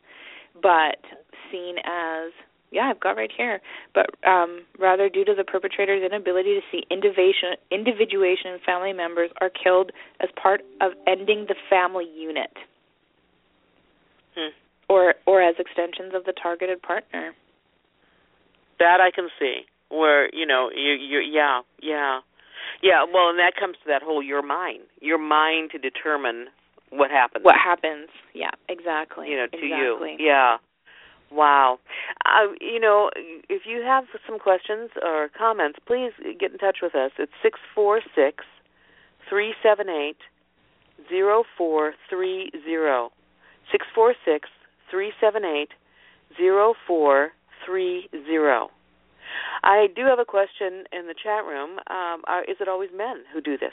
but 0.61 0.99
seen 1.49 1.77
as 1.85 2.33
yeah, 2.71 2.89
I've 2.89 2.99
got 2.99 3.17
right 3.17 3.31
here, 3.35 3.61
but 3.93 4.07
um, 4.27 4.61
rather 4.79 5.09
due 5.09 5.25
to 5.25 5.35
the 5.35 5.43
perpetrator's 5.43 6.03
inability 6.03 6.55
to 6.55 6.61
see 6.71 6.83
individuation, 6.89 7.59
individuation 7.69 8.51
in 8.51 8.59
family 8.65 8.93
members 8.93 9.29
are 9.41 9.49
killed 9.49 9.91
as 10.21 10.29
part 10.41 10.61
of 10.79 10.93
ending 11.05 11.47
the 11.49 11.55
family 11.69 12.07
unit, 12.15 12.51
hmm. 14.35 14.49
or 14.89 15.15
or 15.25 15.41
as 15.41 15.55
extensions 15.59 16.13
of 16.15 16.25
the 16.25 16.33
targeted 16.33 16.81
partner. 16.81 17.33
That 18.79 18.99
I 18.99 19.11
can 19.13 19.29
see. 19.39 19.61
Where 19.89 20.33
you 20.33 20.45
know 20.45 20.69
you 20.73 20.93
you 20.93 21.19
yeah 21.19 21.61
yeah 21.81 22.19
yeah 22.81 23.03
well, 23.11 23.29
and 23.29 23.39
that 23.39 23.53
comes 23.59 23.75
to 23.83 23.87
that 23.87 24.01
whole 24.01 24.23
your 24.23 24.41
mind, 24.41 24.83
your 25.01 25.17
mind 25.17 25.71
to 25.71 25.77
determine 25.77 26.47
what 26.91 27.09
happens. 27.09 27.43
What 27.43 27.55
happens? 27.55 28.09
Yeah, 28.33 28.51
exactly. 28.69 29.29
You 29.29 29.37
know, 29.37 29.47
to 29.47 29.57
exactly. 29.57 30.15
you. 30.19 30.27
Yeah. 30.27 30.57
Wow. 31.31 31.79
Uh, 32.25 32.51
you 32.59 32.79
know, 32.79 33.09
if 33.49 33.61
you 33.65 33.81
have 33.81 34.03
some 34.27 34.37
questions 34.37 34.89
or 35.01 35.29
comments, 35.37 35.79
please 35.87 36.11
get 36.39 36.51
in 36.51 36.57
touch 36.57 36.79
with 36.81 36.93
us. 36.93 37.11
It's 37.17 37.31
six 37.41 37.59
four 37.73 38.01
six 38.13 38.43
three 39.29 39.53
seven 39.63 39.87
eight 39.87 40.17
zero 41.09 41.43
four 41.57 41.93
three 42.09 42.51
zero. 42.65 43.11
Six 43.71 43.85
four 43.95 44.13
six 44.25 44.49
three 44.89 45.11
seven 45.21 45.45
eight 45.45 45.69
zero 46.37 46.73
four 46.87 47.29
three 47.65 48.09
zero. 48.27 48.69
I 49.63 49.87
do 49.95 50.05
have 50.05 50.19
a 50.19 50.25
question 50.25 50.83
in 50.91 51.07
the 51.07 51.15
chat 51.23 51.45
room. 51.45 51.79
Um, 51.89 52.21
are, 52.27 52.43
is 52.43 52.57
it 52.59 52.67
always 52.67 52.89
men 52.95 53.23
who 53.33 53.41
do 53.41 53.57
this? 53.57 53.71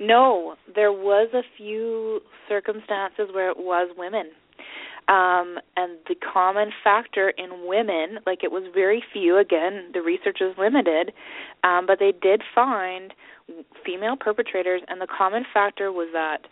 No, 0.00 0.54
there 0.74 0.92
was 0.92 1.28
a 1.34 1.42
few 1.56 2.20
circumstances 2.48 3.28
where 3.32 3.50
it 3.50 3.58
was 3.58 3.90
women. 3.96 4.30
Um, 5.06 5.58
and 5.76 5.98
the 6.08 6.14
common 6.32 6.70
factor 6.82 7.28
in 7.36 7.66
women, 7.66 8.20
like 8.24 8.42
it 8.42 8.50
was 8.50 8.62
very 8.72 9.02
few, 9.12 9.36
again, 9.36 9.90
the 9.92 10.00
research 10.00 10.38
is 10.40 10.56
limited, 10.56 11.12
um, 11.62 11.84
but 11.86 11.98
they 11.98 12.12
did 12.22 12.42
find 12.54 13.12
female 13.84 14.16
perpetrators, 14.18 14.80
and 14.88 15.02
the 15.02 15.06
common 15.06 15.44
factor 15.52 15.92
was 15.92 16.08
that 16.14 16.46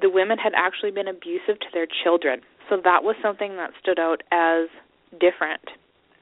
the 0.00 0.10
women 0.10 0.38
had 0.38 0.52
actually 0.54 0.90
been 0.90 1.08
abusive 1.08 1.58
to 1.60 1.66
their 1.72 1.86
children. 2.04 2.40
So 2.68 2.76
that 2.84 3.02
was 3.02 3.16
something 3.22 3.56
that 3.56 3.70
stood 3.80 3.98
out 3.98 4.22
as 4.30 4.68
different 5.18 5.62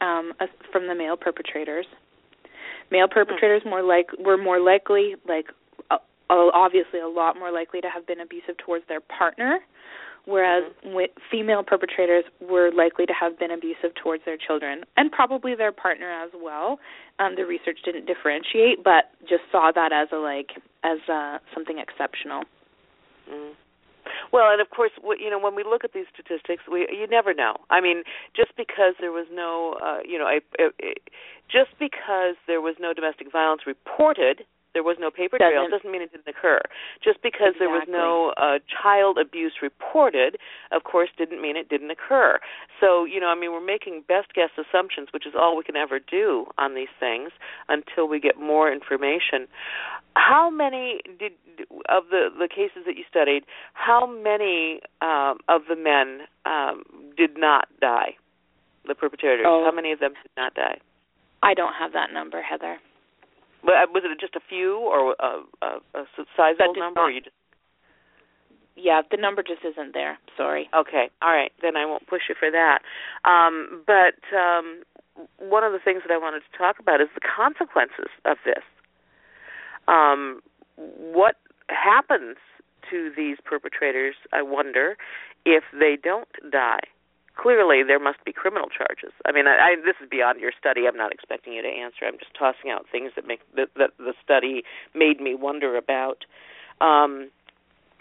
um, 0.01 0.33
from 0.73 0.87
the 0.87 0.95
male 0.95 1.17
perpetrators. 1.17 1.87
Male 2.91 3.09
perpetrators 3.09 3.63
more 3.65 3.83
like 3.83 4.07
were 4.19 4.39
more 4.39 4.61
likely, 4.61 5.17
like 5.29 5.47
uh, 5.91 5.99
obviously, 6.31 7.01
a 7.01 7.09
lot 7.09 7.37
more 7.37 7.51
likely 7.51 7.81
to 7.81 7.89
have 7.89 8.07
been 8.07 8.21
abusive 8.21 8.57
towards 8.59 8.87
their 8.89 9.01
partner 9.01 9.61
whereas 10.27 10.65
mm-hmm. 10.85 11.19
female 11.31 11.63
perpetrators 11.63 12.25
were 12.41 12.71
likely 12.73 13.07
to 13.07 13.13
have 13.13 13.39
been 13.39 13.51
abusive 13.51 13.95
towards 14.03 14.25
their 14.25 14.37
children 14.37 14.85
and 14.97 15.11
probably 15.11 15.55
their 15.55 15.73
partner 15.73 16.11
as 16.11 16.31
well. 16.35 16.79
Um, 17.19 17.35
the 17.37 17.47
research 17.47 17.79
didn't 17.85 18.07
differentiate, 18.07 18.85
but 18.85 19.11
just 19.23 19.43
saw 19.51 19.73
that 19.75 19.93
as 19.93 20.09
a 20.13 20.17
like 20.17 20.51
as 20.85 20.99
uh, 21.09 21.39
something 21.55 21.79
exceptional. 21.79 22.43
Mm. 23.31 23.53
Well, 24.33 24.51
and 24.51 24.61
of 24.61 24.71
course, 24.71 24.93
you 25.19 25.31
know, 25.31 25.39
when 25.39 25.55
we 25.55 25.65
look 25.65 25.85
at 25.85 25.93
these 25.93 26.07
statistics, 26.13 26.65
we 26.71 26.87
you 26.91 27.07
never 27.07 27.33
know. 27.33 27.57
I 27.71 27.81
mean, 27.81 28.03
just 28.35 28.57
because 28.57 28.95
there 29.01 29.13
was 29.13 29.27
no, 29.33 29.77
uh, 29.83 29.99
you 30.07 30.19
know, 30.19 30.27
a, 30.27 30.41
just 31.51 31.71
because 31.79 32.35
there 32.47 32.61
was 32.61 32.75
no 32.81 32.93
domestic 32.93 33.31
violence 33.31 33.63
reported 33.67 34.45
there 34.77 34.85
was 34.85 35.01
no 35.01 35.11
paper 35.11 35.39
trail 35.41 35.65
doesn't, 35.65 35.73
doesn't 35.73 35.91
mean 35.91 36.03
it 36.03 36.13
didn't 36.13 36.29
occur. 36.29 36.61
Just 37.03 37.23
because 37.23 37.57
exactly. 37.57 37.65
there 37.65 37.73
was 37.73 37.89
no 37.89 38.37
uh, 38.37 38.61
child 38.69 39.17
abuse 39.17 39.65
reported, 39.65 40.37
of 40.71 40.85
course, 40.85 41.09
didn't 41.17 41.41
mean 41.41 41.57
it 41.57 41.71
didn't 41.71 41.91
occur. 41.91 42.39
So, 42.79 43.09
you 43.09 43.19
know, 43.19 43.29
I 43.29 43.35
mean, 43.35 43.53
we're 43.53 43.65
making 43.65 44.05
best 44.07 44.35
guess 44.35 44.53
assumptions, 44.61 45.09
which 45.17 45.25
is 45.25 45.33
all 45.33 45.57
we 45.57 45.65
can 45.65 45.77
ever 45.77 45.99
do 45.99 46.45
on 46.59 46.75
these 46.75 46.93
things 47.01 47.33
until 47.73 48.07
we 48.07 48.21
get 48.21 48.39
more 48.39 48.71
information. 48.71 49.49
How 50.13 50.51
many 50.51 51.01
did 51.19 51.33
of 51.89 52.05
the 52.11 52.29
the 52.39 52.49
cases 52.49 52.85
that 52.85 52.97
you 52.97 53.05
studied? 53.09 53.45
How 53.73 54.07
many 54.07 54.81
um, 55.01 55.39
of 55.49 55.63
the 55.69 55.77
men 55.77 56.29
um, 56.45 56.85
did 57.17 57.39
not 57.39 57.69
die? 57.81 58.17
The 58.87 58.95
perpetrators. 58.95 59.47
Oh. 59.49 59.65
How 59.65 59.75
many 59.75 59.93
of 59.93 60.01
them 60.01 60.13
did 60.13 60.33
not 60.37 60.53
die? 60.55 60.79
I 61.43 61.55
don't 61.55 61.73
have 61.79 61.93
that 61.93 62.13
number, 62.13 62.43
Heather. 62.43 62.77
Uh, 63.67 63.87
was 63.93 64.03
it 64.05 64.21
just 64.21 64.37
a 64.37 64.41
few 64.49 64.79
or 64.79 65.15
a, 65.19 65.43
a, 65.63 66.01
a 66.01 66.05
sizable 66.37 66.75
number? 66.77 67.01
Or 67.01 67.11
you 67.11 67.21
just 67.21 67.35
yeah, 68.77 69.01
the 69.11 69.17
number 69.17 69.43
just 69.43 69.65
isn't 69.65 69.95
there. 69.95 70.19
Sorry. 70.37 70.69
Okay. 70.77 71.09
All 71.23 71.33
right. 71.33 71.51
Then 71.63 71.77
I 71.77 71.87
won't 71.87 72.07
push 72.07 72.23
you 72.29 72.35
for 72.39 72.51
that. 72.51 72.81
Um, 73.25 73.83
but 73.87 74.21
um, 74.37 74.83
one 75.39 75.65
of 75.65 75.73
the 75.73 75.79
things 75.83 76.03
that 76.07 76.13
I 76.13 76.19
wanted 76.19 76.43
to 76.51 76.59
talk 76.59 76.79
about 76.79 77.01
is 77.01 77.09
the 77.15 77.23
consequences 77.25 78.13
of 78.27 78.37
this. 78.45 78.63
Um, 79.89 80.43
what 80.77 81.37
happens 81.69 82.37
to 82.91 83.11
these 83.17 83.39
perpetrators, 83.45 84.15
I 84.33 84.43
wonder, 84.43 84.97
if 85.45 85.65
they 85.73 85.97
don't 86.01 86.29
die? 86.51 86.81
Clearly 87.37 87.83
there 87.87 88.01
must 88.01 88.25
be 88.25 88.33
criminal 88.33 88.69
charges. 88.69 89.13
I 89.25 89.33
mean, 89.33 89.47
I, 89.47 89.57
I, 89.57 89.77
this 89.77 89.97
is 90.03 90.09
beyond 90.09 90.41
your 90.41 90.53
study. 90.59 90.87
I'm 90.89 90.97
not 90.97 91.13
expecting 91.13 91.53
you 91.53 91.63
to 91.63 91.69
answer. 91.69 92.05
I'm 92.07 92.19
just 92.19 92.35
tossing 92.35 92.71
out 92.71 92.87
things 92.91 93.13
that 93.17 93.27
make 93.27 93.41
that, 93.55 93.69
that 93.77 93.91
the 93.99 94.15
study 94.23 94.65
made 94.95 95.21
me 95.21 95.35
wonder 95.35 95.77
about. 95.77 96.25
Um, 96.81 97.31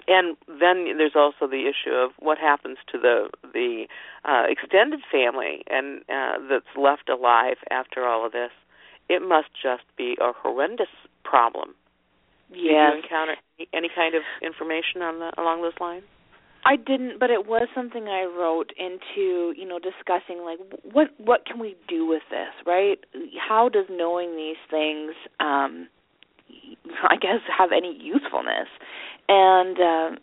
and 0.07 0.37
then 0.47 0.97
there's 0.97 1.15
also 1.15 1.47
the 1.47 1.67
issue 1.67 1.93
of 1.93 2.11
what 2.19 2.37
happens 2.37 2.77
to 2.91 2.97
the 2.97 3.29
the 3.41 3.87
uh, 4.23 4.43
extended 4.47 5.01
family 5.11 5.63
and 5.67 6.01
uh, 6.09 6.37
that's 6.49 6.77
left 6.77 7.09
alive 7.09 7.57
after 7.71 8.05
all 8.05 8.25
of 8.25 8.31
this. 8.31 8.51
It 9.09 9.21
must 9.21 9.49
just 9.61 9.83
be 9.97 10.17
a 10.19 10.31
horrendous 10.33 10.93
problem. 11.23 11.75
Yes. 12.49 12.61
Did 12.61 12.69
you 12.69 13.03
encounter 13.03 13.35
any 13.73 13.89
kind 13.93 14.15
of 14.15 14.23
information 14.41 15.01
on 15.01 15.19
the, 15.19 15.31
along 15.37 15.61
those 15.61 15.77
lines? 15.79 16.05
I 16.65 16.75
didn't, 16.77 17.19
but 17.19 17.29
it 17.29 17.45
was 17.45 17.67
something 17.75 18.07
I 18.07 18.23
wrote 18.23 18.71
into, 18.77 19.53
you 19.55 19.67
know, 19.67 19.77
discussing 19.77 20.43
like 20.43 20.57
what 20.91 21.09
what 21.17 21.45
can 21.45 21.59
we 21.59 21.75
do 21.87 22.07
with 22.07 22.23
this, 22.31 22.49
right? 22.65 22.97
How 23.37 23.69
does 23.69 23.85
knowing 23.89 24.35
these 24.35 24.57
things 24.69 25.13
um 25.39 25.87
I 27.03 27.17
guess 27.17 27.41
have 27.55 27.69
any 27.71 27.95
usefulness? 28.01 28.67
And 29.29 29.77
um 29.79 30.17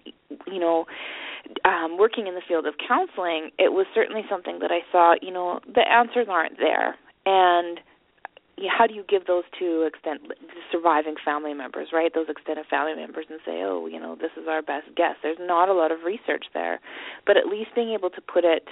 you 0.48 0.58
know, 0.58 0.86
um 1.64 1.96
working 1.96 2.26
in 2.26 2.34
the 2.34 2.42
field 2.46 2.66
of 2.66 2.74
counseling, 2.86 3.50
it 3.58 3.72
was 3.72 3.86
certainly 3.94 4.22
something 4.28 4.58
that 4.60 4.72
I 4.72 4.80
thought, 4.90 5.22
you 5.22 5.32
know, 5.32 5.60
the 5.72 5.88
answers 5.88 6.26
aren't 6.28 6.58
there. 6.58 6.96
And 7.24 7.78
how 8.68 8.86
do 8.86 8.94
you 8.94 9.04
give 9.08 9.26
those 9.26 9.44
to 9.58 9.82
extent 9.82 10.20
surviving 10.70 11.14
family 11.24 11.54
members, 11.54 11.88
right? 11.92 12.12
Those 12.14 12.28
extended 12.28 12.66
family 12.68 12.94
members, 12.94 13.26
and 13.30 13.40
say, 13.44 13.62
oh, 13.64 13.86
you 13.86 13.98
know, 13.98 14.14
this 14.14 14.30
is 14.36 14.48
our 14.48 14.62
best 14.62 14.86
guess. 14.96 15.16
There's 15.22 15.38
not 15.40 15.68
a 15.68 15.72
lot 15.72 15.92
of 15.92 16.04
research 16.04 16.46
there, 16.54 16.80
but 17.26 17.36
at 17.36 17.46
least 17.46 17.70
being 17.74 17.92
able 17.92 18.10
to 18.10 18.20
put 18.20 18.44
it 18.44 18.68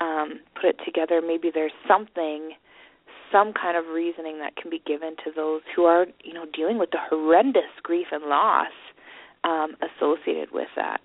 um, 0.00 0.40
put 0.54 0.70
it 0.70 0.76
together, 0.84 1.20
maybe 1.24 1.50
there's 1.52 1.72
something, 1.86 2.52
some 3.30 3.52
kind 3.52 3.76
of 3.76 3.92
reasoning 3.92 4.38
that 4.38 4.56
can 4.56 4.70
be 4.70 4.82
given 4.86 5.16
to 5.24 5.30
those 5.34 5.60
who 5.74 5.84
are, 5.84 6.06
you 6.24 6.32
know, 6.32 6.46
dealing 6.52 6.78
with 6.78 6.90
the 6.90 6.98
horrendous 6.98 7.70
grief 7.82 8.08
and 8.12 8.24
loss 8.24 8.72
um, 9.44 9.76
associated 9.82 10.48
with 10.52 10.68
that. 10.76 11.00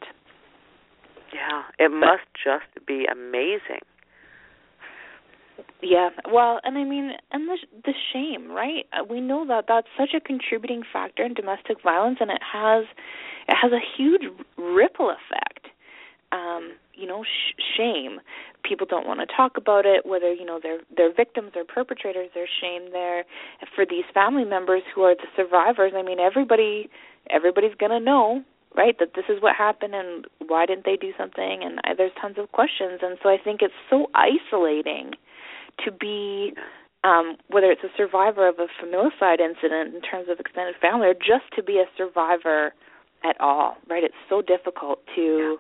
Yeah, 1.33 1.63
it 1.77 1.91
but, 1.91 1.97
must 1.99 2.25
just 2.43 2.85
be 2.87 3.05
amazing 3.05 3.85
yeah, 5.81 6.09
well, 6.31 6.59
and 6.63 6.77
I 6.77 6.83
mean, 6.83 7.11
and 7.31 7.47
the 7.47 7.57
the 7.85 7.93
shame, 8.13 8.51
right? 8.51 8.85
Uh, 8.93 9.03
we 9.09 9.21
know 9.21 9.45
that 9.47 9.65
that's 9.67 9.87
such 9.97 10.09
a 10.15 10.19
contributing 10.19 10.83
factor 10.91 11.23
in 11.23 11.33
domestic 11.33 11.81
violence, 11.83 12.17
and 12.19 12.31
it 12.31 12.41
has 12.41 12.85
it 13.47 13.55
has 13.55 13.71
a 13.71 13.79
huge 13.97 14.23
ripple 14.57 15.09
effect. 15.09 15.67
Um, 16.31 16.73
you 16.93 17.07
know, 17.07 17.23
sh- 17.23 17.61
shame. 17.77 18.19
People 18.63 18.85
don't 18.87 19.07
want 19.07 19.19
to 19.21 19.25
talk 19.35 19.57
about 19.57 19.85
it. 19.85 20.05
Whether 20.05 20.33
you 20.33 20.45
know 20.45 20.59
they're 20.61 20.81
they're 20.95 21.13
victims 21.13 21.51
or 21.55 21.63
perpetrators, 21.63 22.29
there's 22.33 22.49
shame 22.61 22.91
there. 22.91 23.23
For 23.75 23.85
these 23.85 24.05
family 24.13 24.45
members 24.45 24.83
who 24.93 25.01
are 25.03 25.15
the 25.15 25.27
survivors, 25.35 25.93
I 25.95 26.03
mean, 26.03 26.19
everybody 26.19 26.89
everybody's 27.29 27.75
gonna 27.79 27.99
know 27.99 28.43
right 28.75 28.97
that 28.99 29.13
this 29.15 29.25
is 29.29 29.41
what 29.41 29.55
happened 29.55 29.95
and 29.95 30.25
why 30.47 30.65
didn't 30.65 30.85
they 30.85 30.95
do 30.95 31.11
something 31.17 31.61
and 31.63 31.79
I, 31.83 31.93
there's 31.95 32.11
tons 32.21 32.37
of 32.37 32.51
questions 32.51 32.99
and 33.01 33.17
so 33.21 33.29
i 33.29 33.37
think 33.37 33.61
it's 33.61 33.73
so 33.89 34.07
isolating 34.13 35.13
to 35.85 35.91
be 35.91 36.53
um, 37.03 37.37
whether 37.47 37.71
it's 37.71 37.83
a 37.83 37.95
survivor 37.95 38.47
of 38.47 38.55
a 38.59 38.67
familicide 38.83 39.39
incident 39.39 39.95
in 39.95 40.01
terms 40.01 40.27
of 40.29 40.39
extended 40.39 40.75
family 40.81 41.07
or 41.07 41.13
just 41.13 41.45
to 41.55 41.63
be 41.63 41.77
a 41.77 41.85
survivor 41.97 42.73
at 43.23 43.39
all, 43.39 43.77
right? 43.89 44.03
It's 44.03 44.15
so 44.29 44.41
difficult 44.41 44.99
to 45.15 45.57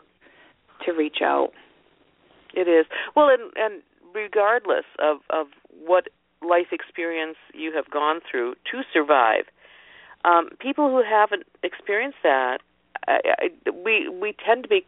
yeah. 0.81 0.85
to 0.85 0.97
reach 0.97 1.17
out. 1.23 1.51
It 2.53 2.67
is. 2.67 2.85
Well, 3.15 3.29
and 3.29 3.51
and 3.55 3.81
regardless 4.13 4.85
of 4.99 5.17
of 5.29 5.47
what 5.85 6.07
life 6.41 6.67
experience 6.71 7.37
you 7.53 7.73
have 7.75 7.89
gone 7.89 8.19
through 8.29 8.55
to 8.71 8.81
survive, 8.93 9.45
um, 10.25 10.49
people 10.59 10.89
who 10.89 11.03
haven't 11.03 11.43
experienced 11.63 12.19
that, 12.23 12.59
I, 13.07 13.19
I, 13.39 13.69
we 13.71 14.09
we 14.09 14.35
tend 14.45 14.63
to 14.63 14.69
be 14.69 14.85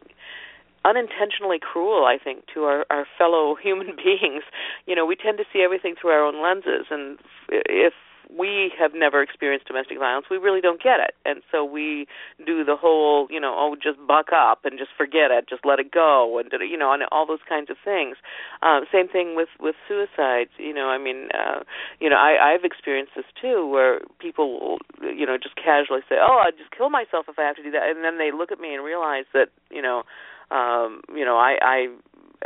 unintentionally 0.84 1.58
cruel, 1.60 2.04
I 2.04 2.18
think, 2.22 2.44
to 2.54 2.64
our, 2.64 2.86
our 2.90 3.06
fellow 3.18 3.54
human 3.62 3.96
beings. 3.96 4.42
You 4.86 4.96
know, 4.96 5.06
we 5.06 5.16
tend 5.16 5.38
to 5.38 5.44
see 5.52 5.62
everything 5.62 5.94
through 6.00 6.10
our 6.10 6.24
own 6.24 6.42
lenses, 6.42 6.86
and 6.90 7.18
if 7.48 7.94
we 8.36 8.72
have 8.78 8.92
never 8.94 9.22
experienced 9.22 9.66
domestic 9.66 9.98
violence, 9.98 10.26
we 10.30 10.38
really 10.38 10.60
don't 10.60 10.82
get 10.82 11.00
it. 11.00 11.14
And 11.24 11.42
so 11.50 11.64
we 11.64 12.06
do 12.44 12.64
the 12.64 12.76
whole, 12.76 13.26
you 13.30 13.40
know, 13.40 13.54
oh, 13.56 13.76
just 13.76 13.98
buck 14.06 14.28
up 14.34 14.64
and 14.64 14.78
just 14.78 14.90
forget 14.96 15.30
it, 15.30 15.48
just 15.48 15.64
let 15.64 15.78
it 15.78 15.90
go, 15.90 16.38
and 16.38 16.50
you 16.62 16.78
know, 16.78 16.92
and 16.92 17.02
all 17.12 17.26
those 17.26 17.44
kinds 17.48 17.70
of 17.70 17.76
things. 17.84 18.16
Um, 18.62 18.84
same 18.92 19.08
thing 19.08 19.36
with 19.36 19.48
with 19.60 19.74
suicides. 19.86 20.50
You 20.58 20.72
know, 20.72 20.88
I 20.88 20.98
mean, 20.98 21.28
uh, 21.34 21.60
you 22.00 22.08
know, 22.08 22.16
I, 22.16 22.54
I've 22.54 22.64
experienced 22.64 23.12
this 23.16 23.28
too, 23.40 23.66
where 23.66 24.00
people, 24.18 24.78
you 25.02 25.26
know, 25.26 25.36
just 25.36 25.56
casually 25.56 26.00
say, 26.08 26.16
oh, 26.20 26.42
I'd 26.46 26.56
just 26.56 26.70
kill 26.70 26.90
myself 26.90 27.26
if 27.28 27.38
I 27.38 27.42
have 27.42 27.56
to 27.56 27.62
do 27.62 27.70
that, 27.72 27.88
and 27.88 28.04
then 28.04 28.18
they 28.18 28.30
look 28.32 28.52
at 28.52 28.60
me 28.60 28.74
and 28.74 28.84
realize 28.84 29.24
that, 29.34 29.48
you 29.70 29.82
know 29.82 30.04
um, 30.52 31.00
you 31.14 31.24
know, 31.24 31.36
I, 31.36 31.56
I 31.62 31.78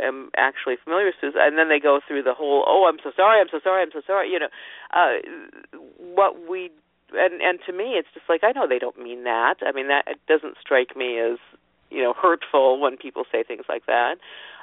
am 0.01 0.29
actually 0.37 0.75
familiar 0.83 1.07
with 1.07 1.15
suicide, 1.19 1.47
and 1.47 1.57
then 1.57 1.69
they 1.69 1.79
go 1.79 1.99
through 2.07 2.23
the 2.23 2.33
whole, 2.33 2.63
oh, 2.65 2.87
I'm 2.87 2.99
so 3.03 3.11
sorry, 3.15 3.41
I'm 3.41 3.51
so 3.51 3.59
sorry, 3.63 3.83
I'm 3.83 3.91
so 3.91 4.01
sorry. 4.07 4.29
You 4.29 4.39
know, 4.39 4.51
uh, 4.93 5.77
what 5.99 6.47
we 6.49 6.71
and 7.13 7.41
and 7.41 7.59
to 7.65 7.73
me, 7.73 7.95
it's 7.95 8.07
just 8.13 8.27
like 8.27 8.43
I 8.43 8.51
know 8.51 8.67
they 8.67 8.79
don't 8.79 8.99
mean 9.01 9.23
that. 9.23 9.55
I 9.61 9.71
mean 9.71 9.87
that 9.87 10.05
it 10.07 10.19
doesn't 10.27 10.57
strike 10.59 10.95
me 10.95 11.19
as 11.19 11.37
you 11.89 12.03
know 12.03 12.13
hurtful 12.13 12.79
when 12.79 12.97
people 12.97 13.23
say 13.31 13.43
things 13.43 13.63
like 13.69 13.85
that. 13.85 14.17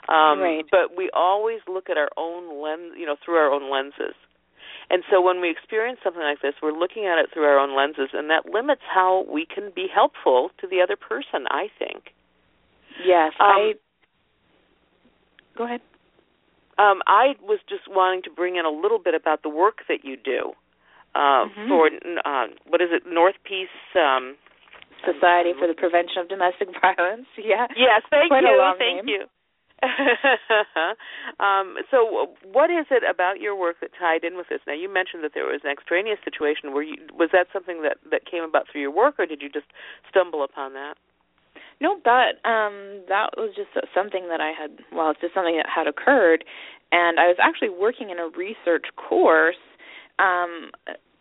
Um, 0.09 0.41
right. 0.41 0.65
But 0.71 0.97
we 0.97 1.11
always 1.15 1.61
look 1.67 1.89
at 1.89 1.97
our 1.97 2.11
own 2.17 2.63
lens, 2.63 2.95
you 2.99 3.07
know, 3.07 3.17
through 3.25 3.37
our 3.37 3.51
own 3.51 3.71
lenses. 3.71 4.15
And 4.91 5.03
so 5.11 5.23
when 5.23 5.41
we 5.41 5.51
experience 5.51 6.01
something 6.05 6.21
like 6.21 6.43
this, 6.43 6.53
we're 6.63 6.77
looking 6.77 7.07
at 7.07 7.19
it 7.19 7.31
through 7.33 7.45
our 7.45 7.59
own 7.59 7.75
lenses, 7.75 8.11
and 8.13 8.29
that 8.29 8.45
limits 8.45 8.83
how 8.85 9.25
we 9.33 9.47
can 9.47 9.73
be 9.75 9.87
helpful 9.89 10.51
to 10.61 10.67
the 10.67 10.83
other 10.83 10.97
person. 10.97 11.47
I 11.49 11.69
think. 11.79 12.13
Yes, 13.05 13.33
um, 13.41 13.47
I. 13.47 13.73
Go 15.57 15.65
ahead. 15.65 15.81
Um, 16.77 17.03
I 17.07 17.39
was 17.41 17.61
just 17.69 17.87
wanting 17.87 18.23
to 18.25 18.31
bring 18.31 18.57
in 18.57 18.65
a 18.65 18.71
little 18.71 18.99
bit 18.99 19.15
about 19.15 19.43
the 19.43 19.49
work 19.49 19.87
that 19.89 20.03
you 20.03 20.17
do 20.17 20.53
uh, 21.15 21.47
mm-hmm. 21.47 21.69
for 21.71 21.87
uh, 22.27 22.47
what 22.67 22.83
is 22.83 22.91
it, 22.91 23.05
North 23.07 23.39
Peace 23.47 23.71
um, 23.95 24.35
Society 25.07 25.55
for 25.55 25.69
the 25.69 25.75
Prevention 25.75 26.19
of 26.19 26.29
Domestic 26.29 26.69
Violence. 26.83 27.31
Yeah. 27.39 27.71
Yes, 27.79 28.03
thank 28.11 28.29
Quite 28.29 28.43
you. 28.43 28.59
thank 28.79 29.07
name. 29.07 29.09
you. 29.09 29.27
um, 31.45 31.77
so, 31.91 32.35
what 32.51 32.71
is 32.71 32.87
it 32.91 33.03
about 33.05 33.39
your 33.39 33.55
work 33.55 33.77
that 33.81 33.91
tied 33.99 34.25
in 34.25 34.37
with 34.37 34.49
this? 34.49 34.61
Now, 34.67 34.73
you 34.73 34.93
mentioned 34.93 35.23
that 35.25 35.33
there 35.35 35.45
was 35.45 35.61
an 35.63 35.71
extraneous 35.71 36.19
situation. 36.25 36.73
Were 36.73 36.83
you 36.83 36.97
was 37.13 37.29
that 37.33 37.49
something 37.53 37.83
that 37.83 37.99
that 38.11 38.25
came 38.25 38.43
about 38.45 38.67
through 38.71 38.81
your 38.81 38.95
work, 38.95 39.17
or 39.19 39.27
did 39.27 39.43
you 39.43 39.51
just 39.51 39.67
stumble 40.09 40.43
upon 40.43 40.73
that? 40.73 40.95
No, 41.81 41.97
but 42.03 42.41
um 42.49 43.03
that 43.09 43.31
was 43.37 43.53
just 43.57 43.71
something 43.95 44.29
that 44.29 44.41
I 44.41 44.53
had 44.59 44.79
well, 44.93 45.11
it's 45.11 45.21
just 45.21 45.35
something 45.35 45.57
that 45.57 45.67
had 45.69 45.87
occurred. 45.87 46.45
And 46.93 47.19
I 47.19 47.27
was 47.27 47.37
actually 47.43 47.71
working 47.71 48.11
in 48.11 48.19
a 48.19 48.29
research 48.37 48.87
course 48.97 49.57
um 50.19 50.71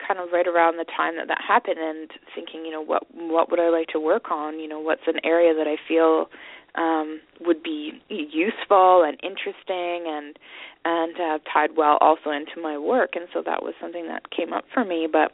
kind 0.05 0.19
of 0.19 0.29
right 0.33 0.47
around 0.47 0.77
the 0.77 0.85
time 0.85 1.15
that 1.15 1.27
that 1.29 1.39
happened 1.45 1.79
and 1.79 2.11
thinking, 2.35 2.65
you 2.65 2.71
know, 2.71 2.81
what 2.83 3.03
what 3.13 3.49
would 3.49 3.59
I 3.59 3.69
like 3.69 3.87
to 3.89 3.99
work 3.99 4.31
on? 4.31 4.59
You 4.59 4.67
know, 4.67 4.79
what's 4.79 5.07
an 5.07 5.19
area 5.23 5.53
that 5.53 5.67
I 5.67 5.77
feel 5.87 6.29
um 6.75 7.21
would 7.41 7.63
be 7.63 8.01
useful 8.09 9.03
and 9.03 9.17
interesting 9.23 10.05
and 10.07 10.37
and 10.85 11.15
uh, 11.15 11.39
tied 11.51 11.77
well 11.77 11.97
also 12.01 12.29
into 12.31 12.61
my 12.61 12.77
work. 12.77 13.11
And 13.15 13.27
so 13.33 13.41
that 13.45 13.63
was 13.63 13.73
something 13.81 14.07
that 14.07 14.29
came 14.31 14.51
up 14.53 14.65
for 14.73 14.83
me. 14.83 15.07
But 15.11 15.31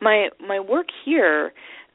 my 0.00 0.28
my 0.40 0.58
work 0.58 0.86
here 1.04 1.52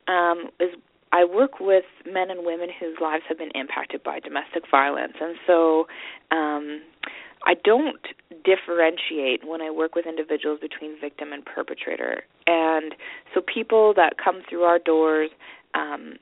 um 0.08 0.50
is 0.60 0.70
I 1.18 1.26
work 1.26 1.60
with 1.60 1.86
men 2.06 2.30
and 2.30 2.46
women 2.46 2.70
whose 2.80 2.98
lives 3.02 3.24
have 3.28 3.40
been 3.40 3.50
impacted 3.56 4.04
by 4.04 4.20
domestic 4.20 4.70
violence, 4.70 5.14
and 5.20 5.36
so 5.48 5.88
um, 6.30 6.82
I 7.44 7.56
don't 7.64 8.06
differentiate 8.46 9.42
when 9.44 9.60
I 9.60 9.72
work 9.72 9.96
with 9.96 10.06
individuals 10.06 10.60
between 10.62 11.00
victim 11.02 11.34
and 11.34 11.44
perpetrator. 11.44 12.22
And 12.46 12.94
so 13.34 13.42
people 13.42 13.96
that 13.96 14.14
come 14.24 14.42
through 14.48 14.62
our 14.62 14.78
doors 14.78 15.32
um, 15.74 16.18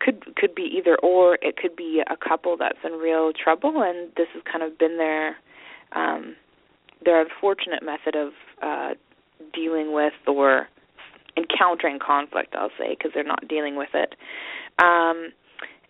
could 0.00 0.34
could 0.34 0.52
be 0.56 0.68
either 0.76 0.96
or. 1.00 1.38
It 1.42 1.56
could 1.56 1.76
be 1.76 2.02
a 2.10 2.16
couple 2.16 2.56
that's 2.56 2.78
in 2.84 2.94
real 2.98 3.30
trouble, 3.32 3.84
and 3.84 4.10
this 4.16 4.26
has 4.34 4.42
kind 4.50 4.64
of 4.64 4.76
been 4.80 4.96
their 4.98 5.36
um, 5.92 6.34
their 7.04 7.20
unfortunate 7.20 7.84
method 7.84 8.16
of 8.16 8.32
uh, 8.60 8.94
dealing 9.54 9.92
with 9.92 10.14
or 10.26 10.66
encountering 11.36 11.98
conflict, 11.98 12.54
I'll 12.54 12.70
say, 12.78 12.90
because 12.90 13.12
they're 13.14 13.24
not 13.24 13.46
dealing 13.48 13.76
with 13.76 13.90
it. 13.94 14.14
Um, 14.78 15.32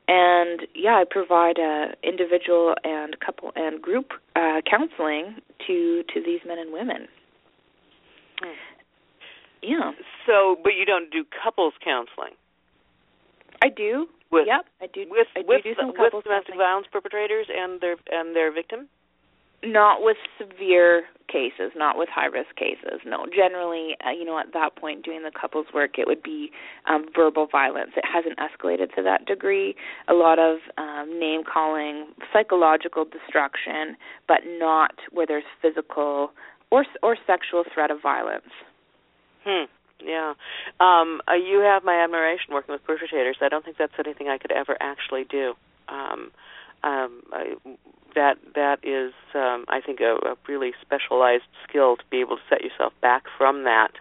and 0.09 0.67
yeah, 0.75 0.95
I 0.95 1.05
provide 1.09 1.59
uh, 1.59 1.95
individual 2.03 2.75
and 2.83 3.19
couple 3.21 3.53
and 3.55 3.81
group 3.81 4.13
uh, 4.35 4.61
counseling 4.69 5.37
to 5.67 6.03
to 6.13 6.21
these 6.21 6.41
men 6.47 6.59
and 6.59 6.73
women. 6.73 7.07
Hmm. 8.41 8.59
Yeah. 9.63 9.93
So, 10.27 10.57
but 10.63 10.73
you 10.75 10.85
don't 10.85 11.11
do 11.11 11.25
couples 11.43 11.75
counseling. 11.85 12.35
I 13.63 13.69
do. 13.69 14.09
With, 14.33 14.47
yep, 14.47 14.65
I 14.81 14.87
do. 14.87 15.05
With 15.11 15.27
I 15.37 15.43
do 15.43 15.49
with, 15.49 15.63
do 15.65 15.75
some 15.79 15.89
with 15.89 15.97
domestic 15.97 16.55
counseling. 16.55 16.59
violence 16.59 16.87
perpetrators 16.91 17.47
and 17.55 17.81
their 17.81 17.97
and 18.11 18.35
their 18.35 18.53
victim. 18.53 18.89
Not 19.63 20.03
with 20.03 20.17
severe 20.39 21.05
cases, 21.29 21.73
not 21.77 21.97
with 21.99 22.09
high 22.09 22.27
risk 22.27 22.57
cases. 22.57 23.01
No, 23.07 23.27
generally, 23.27 23.97
uh, 24.05 24.11
you 24.11 24.25
know, 24.25 24.39
at 24.39 24.53
that 24.53 24.77
point 24.77 25.05
doing 25.05 25.23
the 25.23 25.31
couples 25.39 25.67
work, 25.73 25.99
it 25.99 26.07
would 26.07 26.23
be 26.23 26.51
um, 26.89 27.07
verbal 27.15 27.47
violence. 27.47 27.91
It 27.97 28.05
hasn't 28.05 28.39
escalated 28.39 28.95
to 28.97 29.03
that 29.03 29.27
degree. 29.27 29.75
A 30.09 30.15
lot 30.15 30.39
of 30.39 30.59
um, 30.79 31.19
name 31.21 31.43
calling, 31.45 32.07
psychological 32.33 33.05
destruction, 33.05 33.97
but 34.27 34.39
not 34.47 34.95
where 35.13 35.27
there's 35.27 35.45
physical 35.63 36.33
or 36.71 36.85
or 37.03 37.17
sexual 37.27 37.65
threat 37.73 37.91
of 37.91 38.01
violence. 38.03 38.51
Hmm. 39.45 39.65
Yeah. 40.03 40.35
Um, 40.81 41.21
uh, 41.29 41.35
you 41.35 41.61
have 41.61 41.85
my 41.85 42.03
admiration 42.03 42.55
working 42.55 42.73
with 42.73 42.85
perpetrators. 42.85 43.37
I 43.41 43.49
don't 43.49 43.65
think 43.65 43.77
that's 43.79 43.93
anything 43.99 44.29
I 44.29 44.39
could 44.39 44.53
ever 44.53 44.77
actually 44.81 45.25
do. 45.25 45.55
Um, 45.89 46.31
um, 46.83 47.23
I, 47.33 47.55
that 48.15 48.39
that 48.55 48.79
is, 48.83 49.13
um, 49.35 49.65
I 49.69 49.81
think, 49.85 50.01
a, 50.01 50.17
a 50.27 50.37
really 50.49 50.73
specialized 50.81 51.45
skill 51.69 51.97
to 51.97 52.03
be 52.11 52.21
able 52.21 52.37
to 52.37 52.43
set 52.49 52.63
yourself 52.63 52.93
back 53.01 53.25
from 53.37 53.65
that 53.65 53.93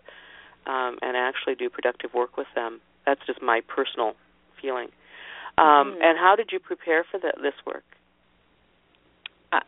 um, 0.65 0.97
and 1.01 1.15
actually 1.15 1.55
do 1.55 1.69
productive 1.69 2.13
work 2.13 2.37
with 2.37 2.47
them. 2.55 2.79
That's 3.05 3.21
just 3.25 3.41
my 3.41 3.61
personal 3.67 4.13
feeling. 4.61 4.87
Um, 5.57 5.65
mm-hmm. 5.65 6.01
And 6.01 6.17
how 6.17 6.35
did 6.35 6.49
you 6.51 6.59
prepare 6.59 7.05
for 7.09 7.19
the, 7.19 7.33
this 7.41 7.53
work? 7.65 7.83
Uh, 9.51 9.59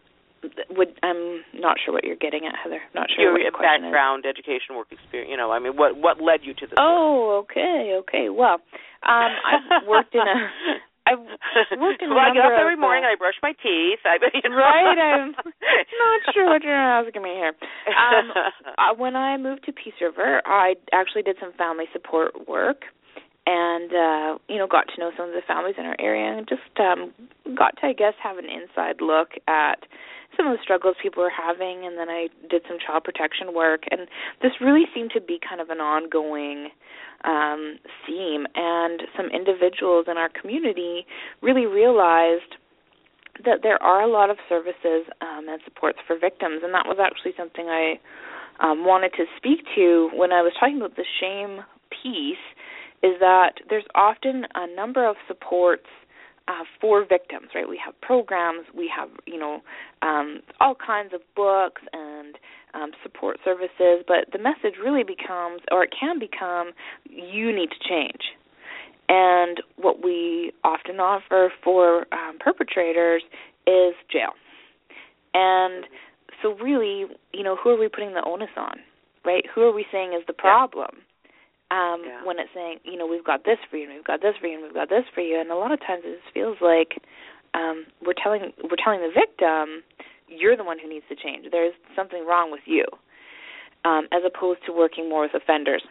would 0.70 1.00
I'm 1.04 1.44
not 1.54 1.78
sure 1.84 1.94
what 1.94 2.04
you're 2.04 2.16
getting 2.16 2.46
at, 2.46 2.56
Heather. 2.56 2.82
Not 2.96 3.10
sure 3.14 3.26
your 3.26 3.34
what 3.34 3.42
your 3.42 3.52
background, 3.52 4.26
education, 4.26 4.76
work 4.76 4.88
experience. 4.92 5.30
You 5.30 5.38
know, 5.38 5.52
I 5.52 5.60
mean, 5.60 5.74
what 5.76 5.98
what 5.98 6.22
led 6.22 6.42
you 6.44 6.54
to 6.54 6.68
this? 6.68 6.78
Oh, 6.78 7.44
work? 7.44 7.52
okay, 7.52 8.00
okay. 8.00 8.30
Well, 8.30 8.62
um, 9.04 9.32
I've 9.46 9.88
worked 9.88 10.16
in 10.16 10.22
a 10.22 10.50
I 11.08 11.16
worked 11.16 12.02
in 12.02 12.10
well, 12.14 12.20
I 12.20 12.34
get 12.34 12.46
up 12.46 12.60
every 12.60 12.78
morning. 12.78 13.04
I 13.06 13.16
brush 13.16 13.36
my 13.42 13.54
teeth. 13.64 14.00
I, 14.06 14.18
you 14.34 14.50
know. 14.50 14.56
Right. 14.58 14.98
I'm 14.98 15.32
not 15.36 16.34
sure 16.34 16.46
what 16.46 16.64
you're 16.64 16.76
asking 16.76 17.22
me 17.22 17.32
here. 17.32 17.54
Um, 17.90 18.32
uh, 18.78 18.94
when 18.96 19.16
I 19.16 19.38
moved 19.38 19.66
to 19.66 19.72
Peace 19.72 19.98
River, 20.02 20.42
I 20.46 20.76
actually 20.94 21.24
did 21.24 21.38
some 21.40 21.54
family 21.54 21.86
support 21.94 22.48
work, 22.48 22.84
and 23.46 23.92
uh, 23.92 24.38
you 24.48 24.58
know, 24.58 24.68
got 24.68 24.86
to 24.94 25.00
know 25.00 25.12
some 25.18 25.30
of 25.30 25.34
the 25.34 25.42
families 25.48 25.76
in 25.78 25.86
our 25.86 25.96
area, 26.00 26.38
and 26.38 26.48
just 26.48 26.62
um, 26.80 27.12
got 27.56 27.78
to, 27.82 27.88
I 27.88 27.94
guess, 27.94 28.14
have 28.22 28.38
an 28.38 28.46
inside 28.46 29.02
look 29.02 29.30
at 29.48 29.86
some 30.42 30.52
of 30.52 30.58
the 30.58 30.64
struggles 30.64 30.96
people 31.02 31.22
were 31.22 31.30
having, 31.30 31.86
and 31.86 31.98
then 31.98 32.10
I 32.10 32.28
did 32.50 32.64
some 32.68 32.78
child 32.80 33.04
protection 33.04 33.54
work, 33.54 33.84
and 33.92 34.08
this 34.42 34.52
really 34.60 34.86
seemed 34.94 35.12
to 35.12 35.22
be 35.22 35.38
kind 35.38 35.62
of 35.62 35.70
an 35.70 35.80
ongoing 35.80 36.70
um, 37.24 37.78
theme, 38.08 38.48
and 38.56 39.04
some 39.16 39.28
individuals 39.28 40.06
in 40.10 40.18
our 40.18 40.30
community 40.30 41.06
really 41.42 41.66
realized 41.66 42.58
that 43.46 43.60
there 43.62 43.82
are 43.84 44.02
a 44.02 44.08
lot 44.08 44.30
of 44.30 44.38
services 44.50 45.06
um, 45.22 45.48
and 45.48 45.62
supports 45.64 46.00
for 46.08 46.18
victims, 46.18 46.62
and 46.64 46.74
that 46.74 46.86
was 46.86 46.98
actually 46.98 47.34
something 47.38 47.70
I 47.70 48.00
um, 48.60 48.86
wanted 48.86 49.14
to 49.18 49.26
speak 49.38 49.60
to 49.76 50.10
when 50.14 50.32
I 50.32 50.42
was 50.42 50.54
talking 50.60 50.78
about 50.78 50.96
the 50.96 51.06
shame 51.20 51.62
piece. 51.90 52.42
Is 53.04 53.18
that 53.20 53.54
there's 53.68 53.86
often 53.96 54.46
a 54.54 54.68
number 54.76 55.10
of 55.10 55.16
supports 55.28 55.88
uh, 56.48 56.64
for 56.80 57.06
victims, 57.06 57.50
right? 57.56 57.68
We 57.68 57.80
have 57.84 58.00
programs, 58.02 58.66
we 58.76 58.92
have 58.96 59.10
you 59.26 59.40
know 59.40 59.62
um, 60.02 60.42
all 60.60 60.76
kinds 60.76 61.14
of 61.14 61.22
books 61.36 61.82
and 61.94 62.36
um, 62.74 62.92
support 63.04 63.38
services, 63.44 64.04
but 64.08 64.32
the 64.32 64.40
message 64.40 64.80
really 64.84 65.04
becomes, 65.04 65.62
or 65.72 65.84
it 65.84 65.94
can 65.98 66.20
become, 66.20 66.72
you 67.10 67.54
need 67.56 67.70
to 67.70 67.88
change. 67.88 68.22
And 69.10 69.62
what 69.76 70.04
we 70.04 70.54
often 70.64 71.00
offer 71.00 71.52
for 71.64 72.06
um, 72.14 72.38
perpetrators 72.40 73.24
is 73.68 73.94
jail. 74.10 74.32
And 75.34 75.86
so, 76.42 76.56
really, 76.56 77.06
you 77.34 77.44
know, 77.44 77.58
who 77.62 77.72
are 77.72 77.80
we 77.80 77.90
putting 77.90 78.14
the 78.14 78.24
onus 78.26 78.50
on, 78.56 78.78
right? 79.26 79.44
Who 79.54 79.62
are 79.62 79.74
we 79.74 79.86
saying 79.92 80.14
is 80.14 80.26
the 80.28 80.34
problem? 80.34 80.90
Um, 81.72 82.04
yeah. 82.04 82.20
When 82.28 82.38
it's 82.38 82.52
saying, 82.54 82.84
you 82.84 82.98
know, 82.98 83.08
we've 83.08 83.24
got 83.24 83.46
this 83.46 83.58
for 83.70 83.78
you, 83.78 83.88
and 83.88 83.96
we've 83.96 84.04
got 84.04 84.20
this 84.20 84.36
for 84.44 84.46
you, 84.46 84.60
and 84.60 84.64
we've 84.64 84.76
got 84.76 84.90
this 84.90 85.08
for 85.16 85.22
you, 85.22 85.40
and 85.40 85.50
a 85.52 85.56
lot 85.56 85.72
of 85.72 85.80
times 85.80 86.04
it 86.04 86.20
just 86.20 86.34
feels 86.34 86.58
like 86.60 87.00
um, 87.54 87.86
we're 88.06 88.18
telling 88.22 88.52
we're 88.60 88.82
telling 88.84 89.00
the 89.00 89.12
victim, 89.16 89.80
you're 90.28 90.58
the 90.58 90.68
one 90.68 90.78
who 90.80 90.90
needs 90.90 91.06
to 91.08 91.16
change. 91.16 91.48
There's 91.50 91.74
something 91.96 92.28
wrong 92.28 92.52
with 92.52 92.68
you, 92.68 92.84
um, 93.86 94.12
as 94.12 94.20
opposed 94.28 94.60
to 94.68 94.74
working 94.74 95.08
more 95.08 95.24
with 95.24 95.34
offenders. 95.34 95.84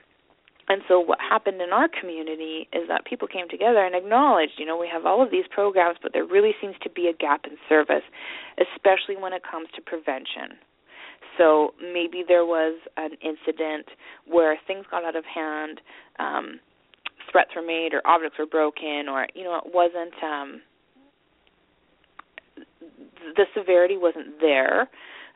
And 0.68 0.83
so 0.87 1.01
what 1.01 1.18
happened 1.18 1.61
in 1.61 1.72
our 1.72 1.89
community 1.89 2.68
is 2.72 2.87
that 2.87 3.05
people 3.05 3.26
came 3.26 3.49
together 3.49 3.85
and 3.85 3.95
acknowledged, 3.95 4.53
you 4.57 4.64
know, 4.64 4.78
we 4.78 4.87
have 4.87 5.05
all 5.05 5.20
of 5.20 5.33
these 5.33 5.47
programs, 5.51 5.99
but 6.01 6.12
there 6.12 6.24
really 6.24 6.53
seems 6.61 6.76
to 6.83 6.91
be 6.91 7.09
a 7.09 7.12
gap 7.12 7.43
in 7.45 7.57
service, 7.68 8.07
especially 8.55 9.16
when 9.16 9.33
it 9.33 9.43
comes 9.43 9.66
to 9.74 9.83
prevention. 9.83 10.61
So 11.41 11.72
maybe 11.80 12.22
there 12.28 12.45
was 12.45 12.78
an 12.99 13.12
incident 13.22 13.86
where 14.26 14.59
things 14.66 14.84
got 14.91 15.07
out 15.07 15.16
of 15.16 15.24
hand, 15.24 15.80
um, 16.18 16.61
threats 17.32 17.51
were 17.57 17.62
made, 17.62 17.95
or 17.95 18.03
objects 18.05 18.38
were 18.38 18.45
broken, 18.45 19.09
or 19.09 19.26
you 19.34 19.45
know, 19.45 19.57
it 19.64 19.72
wasn't 19.72 20.12
um, 20.22 20.61
the 23.36 23.47
severity 23.57 23.97
wasn't 23.97 24.38
there, 24.38 24.91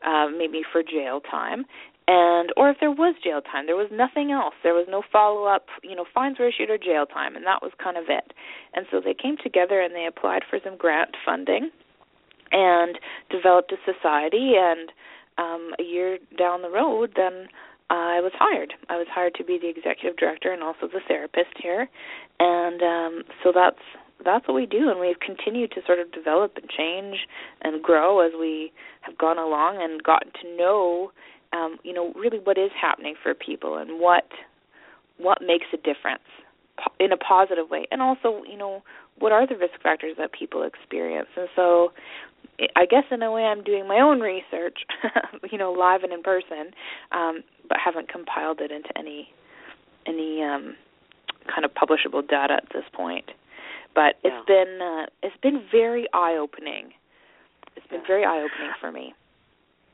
uh, 0.07 0.27
maybe 0.29 0.61
for 0.71 0.83
jail 0.83 1.23
time, 1.23 1.65
and 2.07 2.51
or 2.59 2.69
if 2.69 2.77
there 2.81 2.91
was 2.91 3.15
jail 3.25 3.41
time 3.41 3.65
there 3.65 3.77
was 3.77 3.89
nothing 3.91 4.31
else. 4.31 4.53
There 4.63 4.75
was 4.75 4.87
no 4.91 5.03
follow 5.11 5.47
up 5.47 5.65
you 5.83 5.97
know 5.97 6.05
fines 6.13 6.39
were 6.39 6.49
issued 6.49 6.69
or 6.69 6.77
jail 6.77 7.07
time 7.07 7.35
and 7.35 7.47
that 7.47 7.63
was 7.63 7.73
kind 7.83 7.97
of 7.97 8.05
it. 8.09 8.35
And 8.75 8.85
so 8.91 9.01
they 9.01 9.15
came 9.15 9.37
together 9.43 9.81
and 9.81 9.95
they 9.95 10.05
applied 10.05 10.43
for 10.51 10.59
some 10.63 10.77
grant 10.77 11.17
funding 11.25 11.71
and 12.53 12.99
developed 13.31 13.73
a 13.73 13.77
society 13.91 14.53
and 14.59 14.93
um 15.39 15.73
a 15.79 15.83
year 15.83 16.19
down 16.39 16.63
the 16.63 16.71
road 16.71 17.13
then 17.17 17.49
I 17.91 18.21
was 18.21 18.33
hired. 18.35 18.73
I 18.89 18.97
was 18.97 19.07
hired 19.11 19.35
to 19.35 19.45
be 19.45 19.59
the 19.59 19.69
executive 19.69 20.17
director 20.17 20.51
and 20.53 20.63
also 20.63 20.89
the 20.89 21.01
therapist 21.07 21.53
here. 21.63 21.89
And 22.41 22.83
um 22.83 23.23
so 23.43 23.53
that's 23.55 23.85
that's 24.25 24.49
what 24.49 24.55
we 24.55 24.67
do 24.67 24.91
and 24.91 25.01
we've 25.01 25.21
continued 25.21 25.71
to 25.73 25.81
sort 25.87 25.99
of 25.99 26.11
develop 26.13 26.57
and 26.57 26.69
change 26.71 27.27
and 27.63 27.83
grow 27.83 28.21
as 28.21 28.33
we 28.39 28.73
have 29.03 29.19
gone 29.19 29.39
along 29.39 29.83
and 29.83 30.03
gotten 30.03 30.33
to 30.41 30.57
know 30.57 31.13
um, 31.55 31.79
you 31.85 31.93
know, 31.93 32.13
really 32.15 32.39
what 32.39 32.59
is 32.59 32.71
happening 32.81 33.15
for 33.23 33.35
people 33.35 33.79
and 33.79 34.01
what 34.01 34.25
what 35.19 35.39
makes 35.41 35.67
a 35.73 35.77
difference 35.77 36.27
in 36.99 37.13
a 37.13 37.17
positive 37.17 37.71
way, 37.71 37.87
and 37.93 38.03
also, 38.03 38.43
you 38.51 38.59
know, 38.59 38.83
what 39.21 39.31
are 39.31 39.47
the 39.47 39.55
risk 39.55 39.81
factors 39.81 40.17
that 40.19 40.33
people 40.33 40.65
experience. 40.65 41.29
And 41.37 41.49
so, 41.55 41.93
I 42.77 42.87
guess 42.87 43.05
in 43.11 43.23
a 43.23 43.33
way, 43.33 43.43
I'm 43.43 43.63
doing 43.65 43.89
my 43.89 43.99
own 43.99 44.21
research, 44.21 44.79
you 45.51 45.59
know, 45.59 45.73
live 45.73 46.03
and 46.03 46.13
in 46.13 46.23
person, 46.23 46.73
um, 47.13 47.43
but 47.69 47.79
haven't 47.85 48.09
compiled 48.09 48.61
it 48.61 48.71
into 48.71 48.97
any 48.97 49.29
any 50.07 50.43
um, 50.43 50.77
kind 51.53 51.65
of 51.65 51.73
publishable 51.75 52.27
data 52.27 52.55
at 52.55 52.69
this 52.73 52.85
point. 52.93 53.31
But 53.95 54.17
yeah. 54.23 54.31
it's 54.31 54.47
been 54.47 54.79
uh, 54.83 55.07
it's 55.23 55.37
been 55.43 55.63
very 55.71 56.07
eye 56.13 56.37
opening. 56.41 56.93
It's 57.77 57.87
been 57.89 58.03
very 58.07 58.25
eye 58.25 58.39
opening 58.39 58.73
for 58.81 58.93
me. 58.93 59.15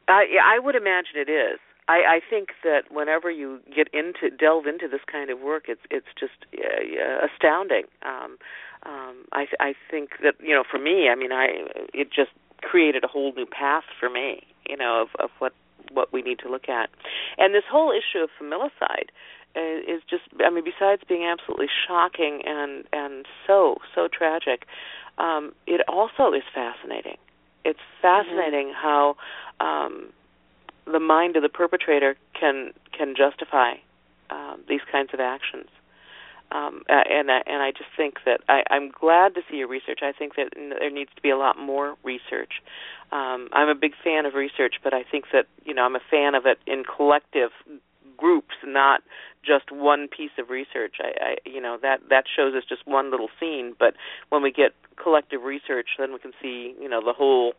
I 0.09 0.25
I 0.43 0.59
would 0.59 0.75
imagine 0.75 1.17
it 1.17 1.31
is. 1.31 1.59
I, 1.89 2.03
I 2.07 2.21
think 2.29 2.51
that 2.63 2.83
whenever 2.91 3.31
you 3.31 3.59
get 3.75 3.89
into 3.93 4.31
delve 4.31 4.67
into 4.67 4.87
this 4.87 5.01
kind 5.11 5.29
of 5.29 5.41
work, 5.41 5.65
it's 5.67 5.81
it's 5.91 6.07
just 6.19 6.47
uh, 6.55 7.27
astounding. 7.27 7.85
Um, 8.03 8.39
um, 8.85 9.25
I 9.33 9.47
I 9.59 9.75
think 9.91 10.11
that 10.23 10.35
you 10.41 10.55
know, 10.55 10.63
for 10.71 10.79
me, 10.79 11.09
I 11.09 11.17
mean, 11.17 11.33
I 11.33 11.67
it 11.93 12.09
just 12.15 12.31
created 12.63 13.05
a 13.05 13.09
whole 13.09 13.33
new 13.35 13.47
path 13.47 13.85
for 13.99 14.09
me. 14.09 14.43
You 14.69 14.77
know, 14.77 15.03
of 15.03 15.09
of 15.21 15.31
what 15.39 15.53
what 15.93 16.13
we 16.13 16.23
need 16.23 16.39
to 16.41 16.49
look 16.49 16.69
at, 16.69 16.91
and 17.39 17.55
this 17.55 17.65
whole 17.71 17.91
issue 17.93 18.23
of 18.23 18.31
familicide 18.41 19.11
uh, 19.57 19.93
is 19.93 20.03
just. 20.09 20.23
I 20.45 20.51
mean, 20.51 20.65
besides 20.65 21.03
being 21.09 21.25
absolutely 21.25 21.69
shocking 21.87 22.43
and 22.45 22.85
and 22.93 23.27
so 23.47 23.79
so 23.95 24.09
tragic, 24.09 24.67
um, 25.19 25.53
it 25.67 25.81
also 25.89 26.33
is 26.33 26.43
fascinating. 26.55 27.17
It's 27.65 27.81
fascinating 28.01 28.69
mm-hmm. 28.69 28.83
how 28.83 29.17
um, 29.61 30.13
the 30.87 31.01
mind 31.01 31.37
of 31.37 31.43
the 31.43 31.49
perpetrator 31.49 32.17
can 32.39 32.73
can 32.97 33.15
justify 33.17 33.75
um, 34.31 34.63
these 34.69 34.81
kinds 34.91 35.11
of 35.13 35.21
actions. 35.21 35.69
Um, 36.53 36.83
and 36.89 37.31
and 37.31 37.63
I 37.63 37.71
just 37.71 37.91
think 37.97 38.17
that 38.27 38.41
I, 38.49 38.63
I'm 38.71 38.91
glad 38.91 39.35
to 39.35 39.43
see 39.51 39.59
your 39.59 39.69
research. 39.69 40.01
I 40.03 40.13
think 40.13 40.35
that 40.37 40.53
there 40.57 40.91
needs 40.91 41.11
to 41.15 41.23
be 41.23 41.31
a 41.31 41.37
lot 41.37 41.59
more 41.59 41.97
research. 42.03 42.55
Um, 43.13 43.49
I'm 43.53 43.69
a 43.69 43.75
big 43.75 43.93
fan 44.03 44.27
of 44.27 44.35
research, 44.35 44.77
but 44.83 44.93
I 44.93 45.03
think 45.09 45.27
that 45.33 45.47
you 45.65 45.75
know 45.75 45.83
I'm 45.83 45.97
a 45.97 46.03
fan 46.11 46.35
of 46.35 46.47
it 46.47 46.59
in 46.67 46.83
collective 46.85 47.51
groups, 48.17 48.55
not 48.65 49.03
just 49.45 49.73
one 49.73 50.09
piece 50.09 50.31
of 50.39 50.51
research. 50.51 50.97
I, 51.01 51.25
I 51.25 51.37
you 51.45 51.61
know 51.61 51.79
that 51.83 52.01
that 52.11 52.25
shows 52.35 52.55
us 52.55 52.65
just 52.69 52.87
one 52.87 53.11
little 53.11 53.29
scene, 53.39 53.75
but 53.79 53.95
when 54.29 54.43
we 54.43 54.51
get 54.51 54.73
collective 55.03 55.43
research, 55.43 55.89
then 55.99 56.13
we 56.13 56.19
can 56.19 56.33
see 56.43 56.75
you 56.81 56.89
know 56.89 57.01
the 57.05 57.13
whole 57.13 57.55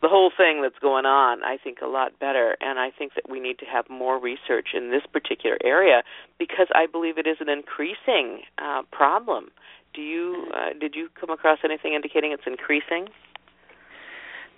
the 0.00 0.08
whole 0.08 0.30
thing 0.36 0.62
that's 0.62 0.78
going 0.80 1.06
on, 1.06 1.42
I 1.42 1.56
think, 1.62 1.78
a 1.82 1.86
lot 1.86 2.18
better. 2.18 2.56
And 2.60 2.78
I 2.78 2.90
think 2.96 3.14
that 3.14 3.28
we 3.28 3.40
need 3.40 3.58
to 3.58 3.66
have 3.66 3.88
more 3.90 4.20
research 4.20 4.68
in 4.74 4.90
this 4.90 5.02
particular 5.12 5.58
area 5.64 6.02
because 6.38 6.68
I 6.74 6.86
believe 6.86 7.18
it 7.18 7.26
is 7.26 7.38
an 7.40 7.48
increasing 7.48 8.42
uh, 8.58 8.82
problem. 8.92 9.48
Do 9.94 10.02
you 10.02 10.46
uh, 10.54 10.78
did 10.78 10.94
you 10.94 11.08
come 11.18 11.30
across 11.30 11.58
anything 11.64 11.94
indicating 11.94 12.32
it's 12.32 12.46
increasing? 12.46 13.08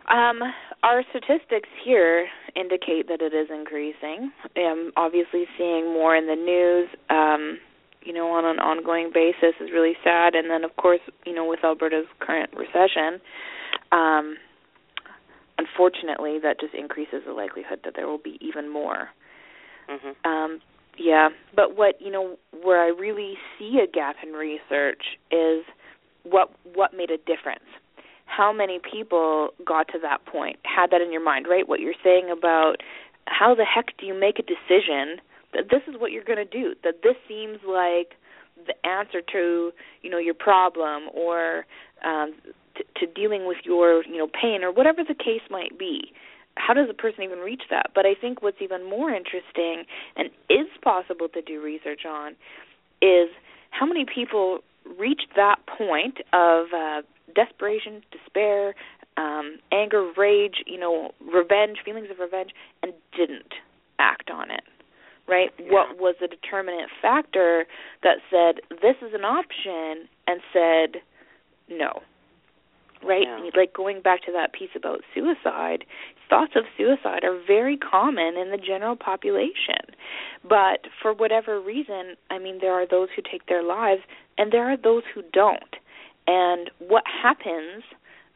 Um, 0.08 0.42
our 0.82 1.04
statistics 1.10 1.68
here 1.84 2.26
indicate 2.56 3.06
that 3.08 3.22
it 3.22 3.32
is 3.32 3.48
increasing. 3.48 4.32
Um, 4.56 4.92
obviously, 4.96 5.44
seeing 5.56 5.92
more 5.92 6.16
in 6.16 6.26
the 6.26 6.34
news, 6.34 6.88
um, 7.10 7.58
you 8.02 8.12
know, 8.12 8.30
on 8.32 8.44
an 8.44 8.58
ongoing 8.58 9.10
basis 9.14 9.54
is 9.60 9.70
really 9.72 9.94
sad. 10.02 10.34
And 10.34 10.50
then, 10.50 10.64
of 10.64 10.74
course, 10.76 11.00
you 11.24 11.34
know, 11.34 11.46
with 11.46 11.60
Alberta's 11.62 12.06
current 12.18 12.50
recession, 12.56 13.20
um, 13.92 14.36
unfortunately, 15.60 16.38
that 16.42 16.60
just 16.60 16.74
increases 16.74 17.22
the 17.26 17.32
likelihood 17.32 17.80
that 17.84 17.94
there 17.94 18.06
will 18.06 18.18
be 18.18 18.38
even 18.40 18.72
more. 18.72 19.08
Mm-hmm. 19.88 20.30
Um, 20.30 20.60
yeah, 20.98 21.28
but 21.54 21.76
what 21.76 22.00
you 22.00 22.10
know, 22.10 22.36
where 22.62 22.82
I 22.82 22.88
really 22.88 23.34
see 23.58 23.78
a 23.82 23.90
gap 23.90 24.16
in 24.22 24.32
research 24.32 25.02
is 25.30 25.64
what 26.24 26.50
what 26.74 26.92
made 26.94 27.10
a 27.10 27.18
difference. 27.18 27.64
How 28.26 28.52
many 28.52 28.78
people 28.78 29.50
got 29.66 29.88
to 29.88 29.98
that 30.02 30.24
point? 30.24 30.58
Had 30.64 30.90
that 30.90 31.00
in 31.00 31.12
your 31.12 31.24
mind, 31.24 31.46
right? 31.48 31.68
What 31.68 31.80
you're 31.80 31.98
saying 32.04 32.30
about 32.30 32.76
how 33.26 33.54
the 33.54 33.64
heck 33.64 33.96
do 33.98 34.06
you 34.06 34.18
make 34.18 34.38
a 34.38 34.42
decision 34.42 35.20
that 35.52 35.64
this 35.70 35.82
is 35.88 36.00
what 36.00 36.12
you're 36.12 36.24
going 36.24 36.38
to 36.38 36.44
do? 36.44 36.74
That 36.84 37.02
this 37.02 37.16
seems 37.26 37.58
like 37.66 38.14
the 38.66 38.74
answer 38.86 39.22
to 39.32 39.72
you 40.02 40.10
know 40.10 40.18
your 40.18 40.34
problem 40.34 41.04
or 41.14 41.64
um, 42.04 42.34
to, 42.80 43.06
to 43.06 43.12
dealing 43.12 43.46
with 43.46 43.58
your 43.64 44.04
you 44.04 44.18
know 44.18 44.28
pain 44.28 44.62
or 44.62 44.72
whatever 44.72 45.02
the 45.06 45.14
case 45.14 45.42
might 45.50 45.78
be. 45.78 46.12
How 46.56 46.74
does 46.74 46.88
a 46.90 46.94
person 46.94 47.22
even 47.22 47.38
reach 47.38 47.62
that? 47.70 47.90
But 47.94 48.06
i 48.06 48.14
think 48.14 48.42
what's 48.42 48.60
even 48.60 48.88
more 48.88 49.10
interesting 49.10 49.84
and 50.16 50.30
is 50.48 50.68
possible 50.82 51.28
to 51.28 51.42
do 51.42 51.62
research 51.62 52.02
on 52.08 52.32
is 53.02 53.28
how 53.70 53.86
many 53.86 54.04
people 54.04 54.60
reached 54.98 55.28
that 55.36 55.56
point 55.66 56.18
of 56.32 56.66
uh, 56.74 57.02
desperation 57.34 58.02
despair 58.10 58.74
um, 59.16 59.58
anger 59.72 60.10
rage 60.16 60.62
you 60.66 60.78
know 60.78 61.12
revenge 61.32 61.78
feelings 61.84 62.08
of 62.10 62.18
revenge 62.18 62.50
and 62.82 62.92
didn't 63.16 63.54
act 63.98 64.30
on 64.30 64.50
it 64.50 64.64
right? 65.28 65.50
Yeah. 65.58 65.66
what 65.70 65.98
was 65.98 66.16
the 66.20 66.26
determinant 66.26 66.90
factor 67.00 67.66
that 68.02 68.18
said 68.30 68.62
this 68.82 68.96
is 69.00 69.14
an 69.14 69.24
option 69.24 70.08
and 70.26 70.40
said 70.52 71.02
no 71.68 72.00
right? 73.04 73.26
Yeah. 73.26 73.50
Like 73.56 73.72
going 73.72 74.00
back 74.00 74.22
to 74.24 74.32
that 74.32 74.52
piece 74.52 74.70
about 74.76 75.00
suicide, 75.14 75.84
thoughts 76.28 76.52
of 76.56 76.64
suicide 76.76 77.24
are 77.24 77.38
very 77.46 77.76
common 77.76 78.36
in 78.36 78.50
the 78.50 78.58
general 78.58 78.96
population. 78.96 79.94
But 80.42 80.86
for 81.00 81.12
whatever 81.12 81.60
reason, 81.60 82.16
I 82.30 82.38
mean, 82.38 82.58
there 82.60 82.74
are 82.74 82.86
those 82.86 83.08
who 83.14 83.22
take 83.22 83.46
their 83.46 83.62
lives 83.62 84.02
and 84.38 84.52
there 84.52 84.70
are 84.70 84.76
those 84.76 85.02
who 85.14 85.22
don't. 85.32 85.76
And 86.26 86.70
what 86.78 87.04
happens 87.06 87.82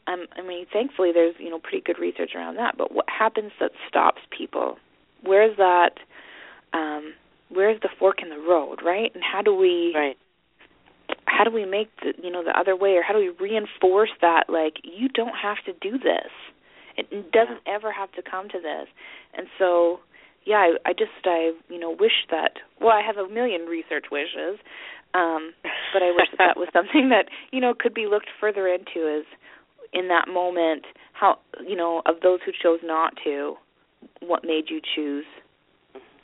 um, 0.06 0.26
I 0.36 0.42
mean, 0.42 0.66
thankfully, 0.72 1.12
there's 1.14 1.34
you 1.38 1.50
know 1.50 1.58
pretty 1.58 1.80
good 1.80 1.98
research 1.98 2.32
around 2.34 2.56
that. 2.56 2.76
But 2.76 2.92
what 2.92 3.06
happens 3.08 3.52
that 3.60 3.70
stops 3.88 4.20
people? 4.36 4.76
Where's 5.22 5.56
that? 5.56 5.92
Um, 6.72 7.14
where's 7.48 7.80
the 7.80 7.88
fork 7.98 8.22
in 8.22 8.28
the 8.28 8.38
road, 8.38 8.80
right? 8.84 9.10
And 9.14 9.22
how 9.24 9.40
do 9.40 9.54
we 9.54 9.92
right 9.96 10.18
how 11.36 11.44
do 11.44 11.50
we 11.50 11.64
make 11.64 11.88
the 12.02 12.12
you 12.22 12.30
know 12.30 12.44
the 12.44 12.58
other 12.58 12.76
way 12.76 12.90
or 12.90 13.02
how 13.02 13.12
do 13.12 13.18
we 13.18 13.30
reinforce 13.40 14.10
that 14.20 14.44
like 14.48 14.74
you 14.84 15.08
don't 15.08 15.36
have 15.42 15.58
to 15.66 15.72
do 15.80 15.98
this 15.98 16.32
it 16.96 17.10
doesn't 17.32 17.60
yeah. 17.66 17.74
ever 17.74 17.92
have 17.92 18.10
to 18.12 18.22
come 18.22 18.48
to 18.48 18.58
this 18.58 18.86
and 19.36 19.46
so 19.58 19.98
yeah 20.46 20.56
I, 20.56 20.90
I 20.90 20.92
just 20.92 21.10
i 21.24 21.52
you 21.68 21.80
know 21.80 21.90
wish 21.90 22.26
that 22.30 22.52
well 22.80 22.92
i 22.92 23.02
have 23.04 23.16
a 23.16 23.28
million 23.28 23.62
research 23.62 24.06
wishes 24.12 24.58
Um, 25.14 25.54
but 25.92 26.02
I 26.02 26.10
wish 26.10 26.26
that 26.32 26.38
that 26.38 26.56
was 26.56 26.68
something 26.72 27.08
that 27.10 27.26
you 27.52 27.60
know 27.60 27.72
could 27.78 27.94
be 27.94 28.06
looked 28.10 28.30
further 28.40 28.66
into. 28.66 29.06
Is 29.06 29.24
in 29.92 30.08
that 30.08 30.26
moment 30.26 30.84
how 31.12 31.38
you 31.64 31.76
know 31.76 32.02
of 32.04 32.16
those 32.20 32.40
who 32.44 32.50
chose 32.50 32.80
not 32.82 33.14
to, 33.24 33.54
what 34.20 34.42
made 34.44 34.64
you 34.68 34.80
choose 34.94 35.24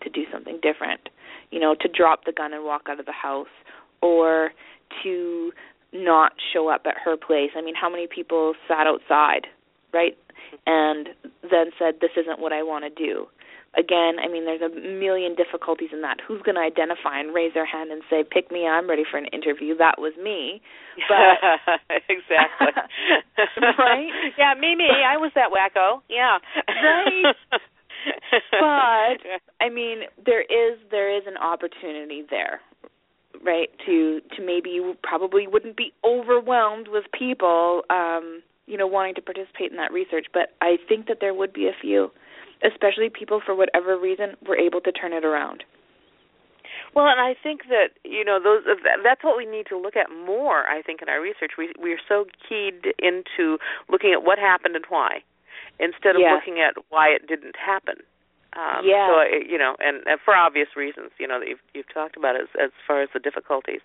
to 0.02 0.10
do 0.10 0.24
something 0.32 0.58
different? 0.60 1.08
You 1.52 1.60
know, 1.60 1.76
to 1.80 1.88
drop 1.88 2.24
the 2.24 2.32
gun 2.32 2.52
and 2.52 2.64
walk 2.64 2.82
out 2.88 2.98
of 2.98 3.06
the 3.06 3.12
house, 3.12 3.54
or 4.02 4.50
to 5.02 5.52
not 5.92 6.32
show 6.52 6.68
up 6.68 6.82
at 6.86 6.94
her 7.04 7.16
place. 7.16 7.50
I 7.56 7.62
mean, 7.62 7.74
how 7.74 7.90
many 7.90 8.06
people 8.06 8.54
sat 8.68 8.86
outside, 8.86 9.46
right? 9.92 10.16
And 10.66 11.08
then 11.42 11.70
said, 11.78 11.96
This 12.00 12.10
isn't 12.16 12.40
what 12.40 12.52
I 12.52 12.62
want 12.62 12.84
to 12.84 12.90
do. 12.90 13.26
Again, 13.78 14.18
I 14.18 14.26
mean, 14.26 14.46
there's 14.46 14.62
a 14.62 14.68
million 14.68 15.36
difficulties 15.36 15.90
in 15.92 16.02
that. 16.02 16.16
Who's 16.26 16.42
going 16.42 16.56
to 16.56 16.60
identify 16.60 17.20
and 17.20 17.32
raise 17.32 17.54
their 17.54 17.66
hand 17.66 17.92
and 17.92 18.02
say, 18.10 18.24
"Pick 18.28 18.50
me, 18.50 18.66
I'm 18.66 18.90
ready 18.90 19.04
for 19.08 19.16
an 19.16 19.26
interview"? 19.26 19.76
That 19.76 19.94
was 20.00 20.12
me. 20.18 20.60
But 21.06 21.38
exactly. 22.10 22.66
right? 23.78 24.10
Yeah, 24.36 24.54
me, 24.58 24.74
me. 24.74 24.90
I 24.90 25.16
was 25.18 25.30
that 25.36 25.54
wacko. 25.54 26.02
Yeah. 26.10 26.38
Right. 26.66 27.34
but 28.50 29.22
I 29.60 29.68
mean, 29.70 30.02
there 30.26 30.42
is 30.42 30.78
there 30.90 31.16
is 31.16 31.22
an 31.28 31.36
opportunity 31.36 32.24
there, 32.28 32.60
right? 33.44 33.68
To 33.86 34.20
to 34.36 34.44
maybe 34.44 34.70
you 34.70 34.96
probably 35.02 35.46
wouldn't 35.46 35.76
be 35.76 35.92
overwhelmed 36.04 36.88
with 36.88 37.04
people, 37.16 37.82
um, 37.90 38.42
you 38.66 38.76
know, 38.76 38.86
wanting 38.86 39.14
to 39.16 39.22
participate 39.22 39.70
in 39.70 39.76
that 39.76 39.92
research. 39.92 40.26
But 40.32 40.54
I 40.60 40.76
think 40.88 41.06
that 41.08 41.18
there 41.20 41.34
would 41.34 41.52
be 41.52 41.66
a 41.66 41.76
few, 41.80 42.10
especially 42.64 43.08
people 43.08 43.40
for 43.44 43.54
whatever 43.54 43.98
reason 43.98 44.36
were 44.46 44.56
able 44.56 44.80
to 44.82 44.92
turn 44.92 45.12
it 45.12 45.24
around. 45.24 45.64
Well, 46.94 47.06
and 47.06 47.20
I 47.20 47.34
think 47.40 47.62
that 47.68 47.94
you 48.04 48.24
know 48.24 48.38
those 48.42 48.62
that's 49.04 49.22
what 49.22 49.36
we 49.36 49.46
need 49.46 49.66
to 49.68 49.78
look 49.78 49.96
at 49.96 50.08
more. 50.10 50.66
I 50.68 50.82
think 50.82 51.02
in 51.02 51.08
our 51.08 51.20
research, 51.20 51.52
we 51.56 51.72
we 51.80 51.92
are 51.92 52.02
so 52.08 52.26
keyed 52.48 52.94
into 52.98 53.58
looking 53.88 54.12
at 54.12 54.24
what 54.24 54.38
happened 54.38 54.76
and 54.76 54.84
why, 54.88 55.22
instead 55.78 56.16
of 56.16 56.22
yeah. 56.22 56.34
looking 56.34 56.60
at 56.60 56.74
why 56.88 57.08
it 57.08 57.26
didn't 57.28 57.56
happen. 57.56 57.96
Um, 58.56 58.82
yeah. 58.84 59.06
So 59.06 59.22
you 59.30 59.58
know, 59.58 59.76
and, 59.78 60.02
and 60.06 60.18
for 60.24 60.34
obvious 60.34 60.68
reasons, 60.76 61.10
you 61.18 61.28
know 61.28 61.38
that 61.38 61.48
you've 61.48 61.62
you've 61.74 61.92
talked 61.92 62.16
about 62.16 62.34
as 62.34 62.48
as 62.60 62.70
far 62.86 63.02
as 63.02 63.08
the 63.14 63.20
difficulties. 63.20 63.80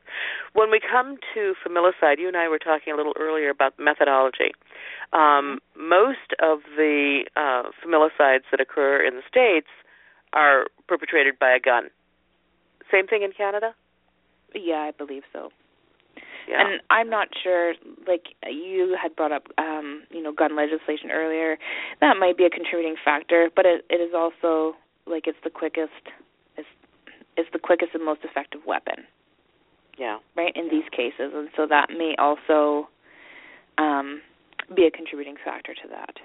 When 0.53 0.72
we 0.72 0.80
come 0.80 1.18
to 1.34 1.53
familicide, 1.61 2.18
you 2.18 2.28
and 2.28 2.38
I 2.38 2.47
were 2.47 2.59
talking 2.59 2.93
a 2.93 2.95
little 2.95 3.13
earlier 3.20 3.49
about 3.49 3.74
methodology. 3.78 4.53
Um, 5.13 5.61
mm-hmm. 5.78 5.89
Most 5.89 6.34
of 6.41 6.59
the 6.76 7.26
uh, 7.36 7.70
familicides 7.84 8.45
that 8.51 8.59
occur 8.59 9.05
in 9.05 9.16
the 9.16 9.24
states 9.30 9.70
are 10.34 10.66
perpetrated 10.88 11.38
by 11.38 11.51
a 11.51 11.59
gun. 11.59 11.89
Same 12.91 13.07
thing 13.07 13.24
in 13.24 13.32
Canada. 13.32 13.74
Yeah, 14.53 14.89
I 14.89 14.91
believe 14.91 15.24
so. 15.32 15.51
Yeah. 16.48 16.62
And 16.62 16.82
I'm 16.89 17.10
not 17.10 17.30
sure. 17.41 17.74
Like 18.08 18.36
you 18.50 18.96
had 19.02 19.16
brought 19.16 19.32
up, 19.32 19.48
um, 19.58 20.04
you 20.10 20.22
know, 20.22 20.32
gun 20.32 20.56
legislation 20.56 21.12
earlier. 21.12 21.58
That 22.02 22.18
might 22.20 22.38
be 22.38 22.46
a 22.46 22.50
contributing 22.50 22.96
factor, 23.04 23.50
but 23.56 23.66
it, 23.66 23.86
it 23.89 23.96
is 23.96 24.14
also 24.16 24.76
like 25.08 25.28
it's 25.28 25.38
the 25.43 25.50
quickest, 25.50 25.91
it's 26.58 26.68
it's 27.38 27.50
the 27.54 27.60
quickest 27.60 27.91
and 27.93 28.04
most 28.04 28.22
effective 28.24 28.62
weapon. 28.66 29.06
Yeah. 29.98 30.20
Right 30.36 30.56
in 30.56 30.70
these 30.70 30.88
cases, 30.91 31.32
and 31.34 31.50
so 31.56 31.66
that 31.68 31.89
may 31.89 32.16
also 32.18 32.89
um, 33.78 34.22
be 34.76 34.86
a 34.86 34.91
contributing 34.91 35.36
factor 35.43 35.74
to 35.74 35.88
that. 35.89 36.16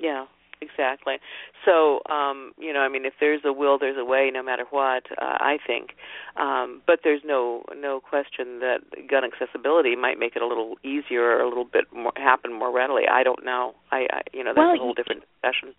Yeah 0.00 0.26
exactly. 0.62 1.16
So, 1.64 2.00
um, 2.10 2.52
you 2.58 2.72
know, 2.72 2.80
I 2.80 2.88
mean, 2.88 3.04
if 3.04 3.14
there's 3.20 3.42
a 3.44 3.52
will, 3.52 3.78
there's 3.78 3.98
a 3.98 4.04
way, 4.04 4.30
no 4.32 4.42
matter 4.42 4.64
what. 4.70 5.04
Uh, 5.10 5.36
I 5.40 5.58
think, 5.66 5.90
um, 6.36 6.80
but 6.86 7.00
there's 7.04 7.22
no 7.24 7.64
no 7.76 8.00
question 8.00 8.60
that 8.60 8.78
gun 9.10 9.24
accessibility 9.24 9.96
might 9.96 10.18
make 10.18 10.36
it 10.36 10.42
a 10.42 10.46
little 10.46 10.76
easier 10.82 11.22
or 11.22 11.40
a 11.40 11.48
little 11.48 11.64
bit 11.64 11.92
more 11.92 12.12
happen 12.16 12.52
more 12.52 12.72
readily. 12.72 13.02
I 13.10 13.22
don't 13.22 13.44
know. 13.44 13.74
I, 13.90 14.06
I 14.10 14.20
you 14.32 14.44
know, 14.44 14.50
that's 14.50 14.58
well, 14.58 14.74
a 14.74 14.78
whole 14.78 14.94
different 14.94 15.22
discussion. 15.34 15.74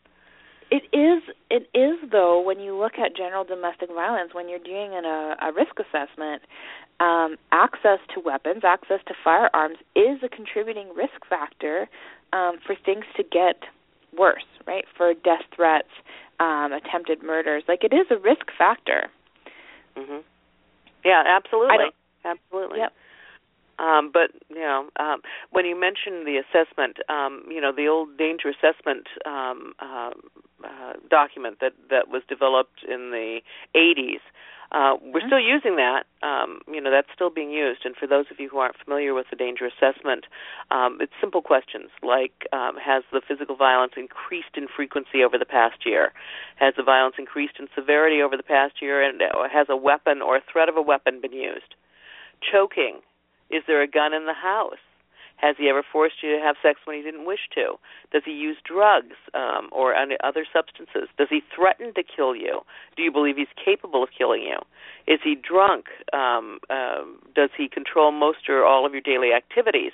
It 0.72 0.84
is. 0.92 1.22
It 1.50 1.70
is 1.78 2.10
though. 2.12 2.42
When 2.42 2.60
you 2.60 2.76
look 2.76 2.94
at 2.98 3.16
general 3.16 3.44
domestic 3.44 3.90
violence, 3.94 4.34
when 4.34 4.50
you're 4.50 4.60
doing 4.60 4.92
an, 4.94 5.06
a, 5.06 5.36
a 5.42 5.54
risk 5.54 5.78
assessment, 5.80 6.42
um, 7.00 7.38
access 7.52 8.00
to 8.14 8.20
weapons, 8.20 8.64
access 8.64 9.00
to 9.08 9.14
firearms, 9.24 9.78
is 9.96 10.20
a 10.24 10.30
contributing 10.30 10.90
risk 10.96 11.26
factor 11.30 11.88
um, 12.32 12.58
for 12.66 12.76
things 12.76 13.06
to 13.18 13.24
get 13.24 13.64
worse, 14.18 14.46
right? 14.66 14.86
For 14.98 15.14
death 15.14 15.46
threats, 15.56 15.90
um, 16.40 16.72
attempted 16.74 17.24
murders, 17.24 17.64
like 17.68 17.84
it 17.84 17.94
is 17.94 18.08
a 18.10 18.18
risk 18.18 18.52
factor. 18.58 19.10
Mhm. 19.96 20.24
Yeah, 21.04 21.24
absolutely. 21.26 21.92
Absolutely. 22.26 22.80
Yep. 22.80 22.94
Um, 23.80 24.12
but 24.14 24.32
you 24.50 24.62
know, 24.62 24.90
um, 24.98 25.22
when 25.52 25.66
you 25.66 25.80
mentioned 25.80 26.28
the 26.28 26.38
assessment, 26.38 26.98
um, 27.10 27.44
you 27.50 27.60
know, 27.60 27.72
the 27.72 27.88
old 27.88 28.18
danger 28.18 28.50
assessment 28.50 29.08
um, 29.26 29.74
uh, 29.80 30.12
uh, 30.64 30.94
document 31.10 31.58
that 31.60 31.74
that 31.90 32.08
was 32.08 32.22
developed 32.30 32.84
in 32.88 33.12
the 33.12 33.42
80s, 33.76 34.22
uh, 34.74 34.98
we're 35.02 35.20
mm-hmm. 35.20 35.28
still 35.28 35.40
using 35.40 35.76
that. 35.76 36.06
Um, 36.24 36.62
you 36.68 36.82
know, 36.82 36.90
that's 36.90 37.08
still 37.14 37.30
being 37.30 37.52
used. 37.52 37.82
And 37.86 37.96
for 37.96 38.08
those 38.08 38.26
of 38.32 38.40
you 38.40 38.50
who 38.50 38.58
aren't 38.58 38.76
familiar 38.84 39.14
with 39.14 39.28
the 39.30 39.36
danger 39.36 39.66
assessment, 39.70 40.26
um, 40.72 40.98
it's 41.00 41.14
simple 41.22 41.42
questions 41.42 41.90
like 42.02 42.48
um, 42.52 42.76
Has 42.84 43.04
the 43.12 43.22
physical 43.26 43.56
violence 43.56 43.94
increased 43.96 44.58
in 44.58 44.68
frequency 44.68 45.24
over 45.24 45.38
the 45.38 45.46
past 45.46 45.86
year? 45.86 46.12
Has 46.56 46.74
the 46.76 46.84
violence 46.84 47.16
increased 47.20 47.56
in 47.60 47.68
severity 47.76 48.22
over 48.22 48.36
the 48.36 48.44
past 48.44 48.82
year? 48.82 49.02
And 49.02 49.22
uh, 49.22 49.48
has 49.52 49.68
a 49.70 49.78
weapon 49.78 50.22
or 50.22 50.38
a 50.38 50.42
threat 50.52 50.70
of 50.70 50.76
a 50.76 50.82
weapon 50.82 51.22
been 51.22 51.34
used? 51.34 51.76
Choking. 52.42 53.02
Is 53.52 53.62
there 53.68 53.84
a 53.84 53.88
gun 53.88 54.14
in 54.14 54.26
the 54.26 54.34
house? 54.34 54.82
Has 55.44 55.58
he 55.60 55.68
ever 55.68 55.84
forced 55.84 56.24
you 56.24 56.32
to 56.32 56.42
have 56.42 56.56
sex 56.64 56.80
when 56.86 56.96
he 56.96 57.04
didn't 57.04 57.26
wish 57.26 57.50
to? 57.54 57.76
Does 58.14 58.22
he 58.24 58.32
use 58.32 58.56
drugs 58.64 59.18
um, 59.34 59.68
or 59.74 59.94
other 59.94 60.46
substances? 60.54 61.10
Does 61.18 61.28
he 61.30 61.44
threaten 61.54 61.94
to 61.96 62.04
kill 62.04 62.34
you? 62.34 62.62
Do 62.96 63.04
you 63.04 63.12
believe 63.12 63.36
he's 63.36 63.52
capable 63.60 64.02
of 64.04 64.10
killing 64.18 64.44
you? 64.44 64.60
Is 65.06 65.20
he 65.22 65.36
drunk? 65.36 65.88
Um, 66.14 66.60
uh, 66.70 67.04
does 67.36 67.50
he 67.58 67.68
control 67.68 68.14
most 68.14 68.48
or 68.48 68.64
all 68.64 68.86
of 68.86 68.94
your 68.94 69.02
daily 69.02 69.34
activities? 69.34 69.92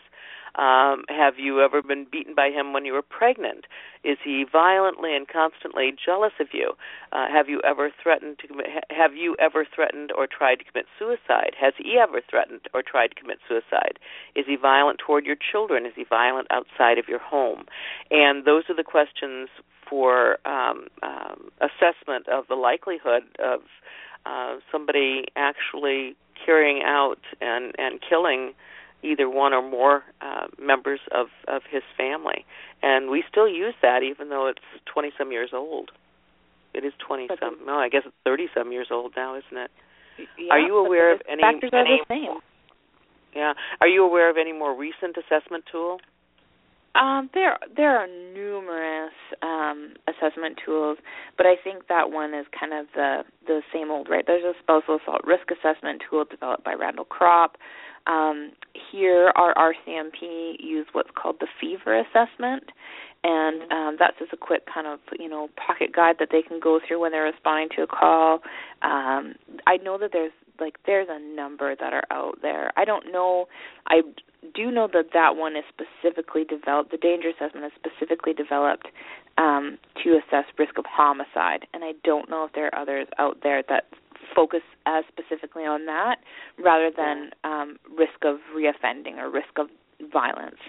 Um, 0.56 1.04
have 1.10 1.38
you 1.38 1.62
ever 1.62 1.82
been 1.82 2.06
beaten 2.12 2.36
by 2.36 2.50
him 2.50 2.74
when 2.74 2.86
you 2.86 2.94
were 2.94 3.02
pregnant? 3.02 3.66
Is 4.04 4.18
he 4.24 4.46
violently 4.50 5.16
and 5.16 5.28
constantly 5.28 5.94
jealous 5.94 6.34
of 6.40 6.48
you? 6.54 6.74
Uh, 7.12 7.28
have 7.32 7.50
you 7.50 7.62
ever 7.66 7.92
threatened 8.02 8.40
to 8.40 8.48
commit, 8.48 8.68
have 8.90 9.16
you 9.16 9.36
ever 9.40 9.66
threatened 9.66 10.12
or 10.18 10.28
tried 10.28 10.56
to 10.56 10.66
commit 10.66 10.86
suicide? 10.98 11.54
Has 11.60 11.74
he 11.78 11.98
ever 12.02 12.22
threatened 12.28 12.62
or 12.74 12.82
tried 12.82 13.08
to 13.08 13.16
commit 13.16 13.40
suicide? 13.48 14.00
Is 14.36 14.46
he 14.48 14.56
violent 14.56 15.00
toward 15.06 15.26
your 15.26 15.36
children? 15.36 15.86
Is 15.86 15.94
he 15.96 16.04
violent 16.04 16.48
outside 16.50 16.98
of 16.98 17.08
your 17.08 17.20
home? 17.20 17.66
And 18.10 18.46
those 18.46 18.64
are 18.70 18.76
the 18.76 18.84
questions 18.84 19.50
for 19.90 20.38
um, 20.46 20.88
um, 21.04 21.50
assessment 21.62 22.28
of 22.28 22.48
the 22.48 22.56
likelihood 22.56 23.24
of 23.40 23.62
uh, 24.26 24.58
somebody 24.72 25.26
actually 25.36 26.16
carrying 26.46 26.84
out 26.84 27.20
and 27.42 27.74
and 27.78 28.00
killing 28.08 28.54
either 29.04 29.30
one 29.30 29.54
or 29.54 29.68
more 29.68 30.04
uh, 30.22 30.48
members 30.60 31.00
of 31.12 31.28
of 31.48 31.62
his 31.70 31.84
family, 31.98 32.46
and 32.82 33.10
we 33.10 33.24
still 33.30 33.48
use 33.48 33.76
that 33.82 34.04
even 34.04 34.30
though 34.30 34.48
it's 34.48 34.60
twenty 34.92 35.12
some 35.18 35.32
years 35.32 35.52
old. 35.54 35.92
It 36.74 36.86
is 36.86 36.94
twenty 37.06 37.28
some. 37.40 37.58
No, 37.66 37.76
I 37.76 37.90
guess 37.90 38.04
it's 38.06 38.16
thirty 38.24 38.48
some 38.56 38.72
years 38.72 38.88
old 38.92 39.14
now, 39.16 39.36
isn't 39.36 39.58
it? 39.58 39.72
Yeah, 40.38 40.54
are 40.54 40.60
you 40.60 40.78
aware 40.78 41.14
of 41.14 41.22
any 41.30 41.42
factors 41.42 41.72
any, 41.74 41.80
are 41.80 41.98
the 41.98 42.06
same? 42.10 42.40
Yeah. 43.36 43.54
Are 43.82 43.88
you 43.88 44.04
aware 44.04 44.30
of 44.30 44.38
any 44.38 44.54
more 44.54 44.76
recent 44.76 45.16
assessment 45.18 45.66
tool? 45.72 46.00
Um, 46.96 47.30
there 47.34 47.58
there 47.76 47.98
are 47.98 48.08
numerous 48.08 49.14
um, 49.44 49.94
assessment 50.08 50.60
tools, 50.66 50.98
but 51.38 51.46
I 51.46 51.56
think 51.64 51.88
that 51.88 52.12
one 52.12 52.34
is 52.34 52.46
kind 52.58 52.74
of 52.74 52.88
the 52.96 53.22
the 53.46 53.62
same 53.72 53.92
old, 53.92 54.10
right? 54.10 54.26
There's 54.26 54.44
a 54.44 54.54
spousal 54.60 54.98
assault 55.02 55.22
risk 55.24 55.52
assessment 55.52 56.02
tool 56.10 56.26
developed 56.26 56.64
by 56.64 56.74
Randall 56.74 57.06
Kropp. 57.06 57.52
Um, 58.08 58.52
here, 58.92 59.32
our 59.36 59.54
RCMP 59.56 60.56
use 60.60 60.88
what's 60.94 61.10
called 61.16 61.38
the 61.40 61.48
fever 61.60 62.00
assessment, 62.00 62.64
and 63.24 63.72
um, 63.72 63.96
that's 64.00 64.18
just 64.20 64.34
a 64.34 64.38
quick 64.38 64.64
kind 64.74 64.88
of 64.88 65.00
you 65.20 65.30
know 65.30 65.50
pocket 65.56 65.94
guide 65.96 66.16
that 66.20 66.30
they 66.32 66.42
can 66.42 66.60
go 66.60 66.80
through 66.88 67.02
when 67.02 67.12
they're 67.12 67.24
responding 67.24 67.70
to 67.76 67.84
a 67.84 67.88
call. 67.88 68.40
Um, 68.82 69.36
I 69.68 69.78
know 69.84 69.98
that 69.98 70.12
there's 70.14 70.32
like 70.60 70.78
there's 70.86 71.08
a 71.10 71.20
number 71.36 71.76
that 71.76 71.94
are 71.94 72.06
out 72.12 72.40
there. 72.42 72.72
I 72.78 72.86
don't 72.86 73.12
know. 73.12 73.48
I 73.88 74.02
do 74.56 74.72
know 74.72 74.88
that 74.94 75.08
that 75.14 75.36
one 75.36 75.56
is 75.56 75.64
specifically 75.68 76.44
developed. 76.44 76.92
The 76.92 76.98
danger 76.98 77.30
assessment 77.30 77.66
is 77.66 77.72
specifically 77.76 78.34
developed 78.34 78.88
um, 79.38 79.78
to 80.04 80.18
assess 80.18 80.46
risk 80.58 80.78
of 80.78 80.86
homicide, 80.88 81.68
and 81.74 81.84
I 81.84 81.94
don't 82.04 82.30
know 82.30 82.46
if 82.46 82.54
there 82.54 82.74
are 82.74 82.82
others 82.82 83.08
out 83.18 83.40
there 83.44 83.64
that 83.70 83.86
focus 84.36 84.62
as 84.86 85.04
specifically 85.08 85.64
on 85.66 85.86
that 85.86 86.18
rather 86.58 86.92
than 86.96 87.32
um, 87.44 87.78
risk 87.98 88.24
of 88.24 88.38
reoffending 88.56 89.18
or 89.18 89.30
risk 89.30 89.58
of 89.58 89.68
violence. 90.12 90.60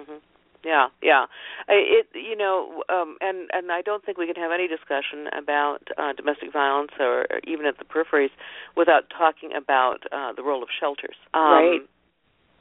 Mm-hmm. 0.00 0.18
yeah, 0.64 0.88
yeah. 1.02 1.26
It 1.68 2.06
you 2.14 2.36
know, 2.36 2.82
um, 2.88 3.16
and 3.20 3.48
and 3.52 3.70
I 3.70 3.82
don't 3.82 4.04
think 4.04 4.18
we 4.18 4.26
can 4.26 4.36
have 4.36 4.52
any 4.52 4.68
discussion 4.68 5.28
about 5.36 5.82
uh, 5.98 6.12
domestic 6.14 6.52
violence 6.52 6.92
or, 6.98 7.26
or 7.30 7.40
even 7.46 7.66
at 7.66 7.78
the 7.78 7.84
peripheries 7.84 8.30
without 8.76 9.04
talking 9.10 9.50
about 9.54 10.04
uh, 10.12 10.32
the 10.32 10.42
role 10.42 10.62
of 10.62 10.68
shelters. 10.78 11.16
Um, 11.34 11.42
right 11.42 11.80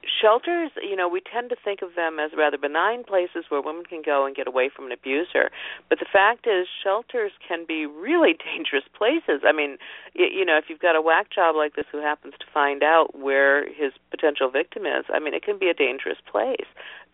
shelters, 0.06 0.72
you 0.82 0.96
know, 0.96 1.08
we 1.08 1.22
tend 1.22 1.50
to 1.50 1.56
think 1.56 1.82
of 1.82 1.96
them 1.96 2.20
as 2.20 2.32
rather 2.38 2.58
benign 2.58 3.04
places 3.04 3.46
where 3.50 3.62
women 3.62 3.84
can 3.84 4.02
go 4.04 4.26
and 4.26 4.36
get 4.36 4.48
away 4.48 4.70
from 4.74 4.86
an 4.86 4.92
abuser. 4.92 5.52
But 5.90 6.00
the 6.00 6.06
fact 6.12 6.48
is, 6.48 6.68
shelters 6.84 7.32
can 7.46 7.66
be 7.68 7.86
really 7.86 8.36
dangerous 8.56 8.86
places. 8.96 9.42
I 9.46 9.52
mean, 9.52 9.78
you, 10.14 10.46
know, 10.46 10.58
if 10.58 10.66
you've 10.70 10.80
got 10.80 10.96
a 10.96 11.02
whack 11.02 11.32
job 11.32 11.56
like 11.56 11.76
this 11.76 11.86
who 11.92 12.02
happens 12.02 12.34
to 12.40 12.46
find 12.54 12.84
out 12.84 13.18
where 13.18 13.68
his 13.68 13.92
potential 14.12 14.50
victim 14.50 14.86
is, 14.86 15.06
I 15.14 15.20
mean, 15.20 15.34
it 15.34 15.44
can 15.44 15.60
be 15.60 15.70
a 15.70 15.74
dangerous 15.74 16.18
place. 16.30 16.68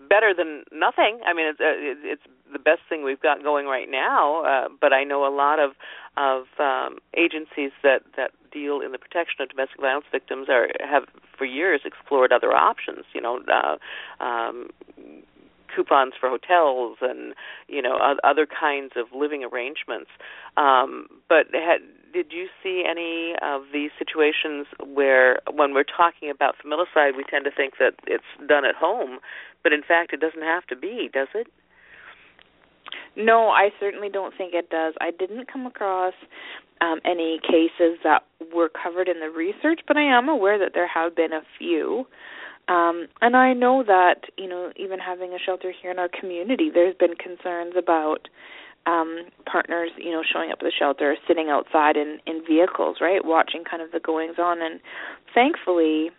Better 0.09 0.33
than 0.35 0.63
nothing. 0.71 1.19
I 1.25 1.33
mean, 1.33 1.47
it's 1.47 1.59
uh, 1.59 1.73
it's 2.03 2.21
the 2.51 2.59
best 2.59 2.81
thing 2.87 3.03
we've 3.03 3.21
got 3.21 3.43
going 3.43 3.65
right 3.65 3.89
now. 3.89 4.43
Uh, 4.43 4.67
but 4.79 4.93
I 4.93 5.03
know 5.03 5.27
a 5.27 5.33
lot 5.33 5.59
of 5.59 5.71
of 6.17 6.45
um, 6.59 6.99
agencies 7.15 7.71
that 7.83 8.01
that 8.15 8.31
deal 8.51 8.79
in 8.81 8.91
the 8.91 8.97
protection 8.97 9.41
of 9.41 9.49
domestic 9.49 9.79
violence 9.81 10.05
victims 10.11 10.47
are 10.49 10.69
have 10.79 11.03
for 11.37 11.45
years 11.45 11.81
explored 11.85 12.31
other 12.31 12.53
options. 12.53 13.05
You 13.13 13.21
know, 13.21 13.41
uh, 13.47 14.23
um, 14.23 14.69
coupons 15.75 16.13
for 16.19 16.29
hotels 16.29 16.97
and 17.01 17.33
you 17.67 17.81
know 17.81 17.97
other 18.23 18.47
kinds 18.47 18.93
of 18.95 19.07
living 19.13 19.43
arrangements. 19.43 20.09
Um, 20.57 21.07
but 21.27 21.47
had, 21.53 21.81
did 22.13 22.31
you 22.31 22.47
see 22.63 22.83
any 22.89 23.35
of 23.41 23.63
these 23.73 23.91
situations 23.99 24.67
where, 24.79 25.39
when 25.51 25.73
we're 25.73 25.83
talking 25.83 26.29
about 26.29 26.55
familicide, 26.63 27.17
we 27.17 27.25
tend 27.29 27.43
to 27.43 27.51
think 27.51 27.73
that 27.77 27.95
it's 28.07 28.23
done 28.47 28.63
at 28.63 28.75
home, 28.75 29.19
but 29.63 29.73
in 29.73 29.81
fact, 29.83 30.13
it 30.13 30.21
doesn't 30.21 30.41
have 30.41 30.65
to 30.67 30.77
be, 30.77 31.09
does 31.11 31.27
it? 31.35 31.47
No, 33.15 33.49
I 33.49 33.69
certainly 33.79 34.09
don't 34.09 34.33
think 34.37 34.53
it 34.53 34.69
does. 34.69 34.93
I 35.01 35.11
didn't 35.11 35.51
come 35.51 35.65
across 35.65 36.13
um, 36.81 36.99
any 37.05 37.39
cases 37.41 37.99
that 38.03 38.23
were 38.53 38.69
covered 38.69 39.07
in 39.07 39.19
the 39.19 39.29
research, 39.29 39.81
but 39.87 39.97
I 39.97 40.03
am 40.17 40.29
aware 40.29 40.59
that 40.59 40.71
there 40.73 40.87
have 40.87 41.15
been 41.15 41.33
a 41.33 41.41
few. 41.57 42.05
Um, 42.67 43.07
and 43.21 43.35
I 43.37 43.53
know 43.53 43.83
that, 43.83 44.21
you 44.37 44.49
know, 44.49 44.71
even 44.75 44.99
having 44.99 45.33
a 45.33 45.39
shelter 45.43 45.71
here 45.81 45.91
in 45.91 45.99
our 45.99 46.09
community, 46.09 46.71
there's 46.73 46.95
been 46.95 47.15
concerns 47.15 47.73
about 47.77 48.27
um 48.87 49.25
partners, 49.51 49.89
you 49.97 50.11
know, 50.11 50.21
showing 50.31 50.51
up 50.51 50.59
at 50.59 50.65
the 50.65 50.71
shelter, 50.77 51.15
sitting 51.27 51.49
outside 51.49 51.95
in 51.95 52.19
in 52.27 52.43
vehicles, 52.47 52.97
right, 53.01 53.23
watching 53.25 53.63
kind 53.63 53.81
of 53.81 53.91
the 53.91 53.99
goings 53.99 54.35
on 54.37 54.61
and 54.61 54.79
thankfully 55.33 56.09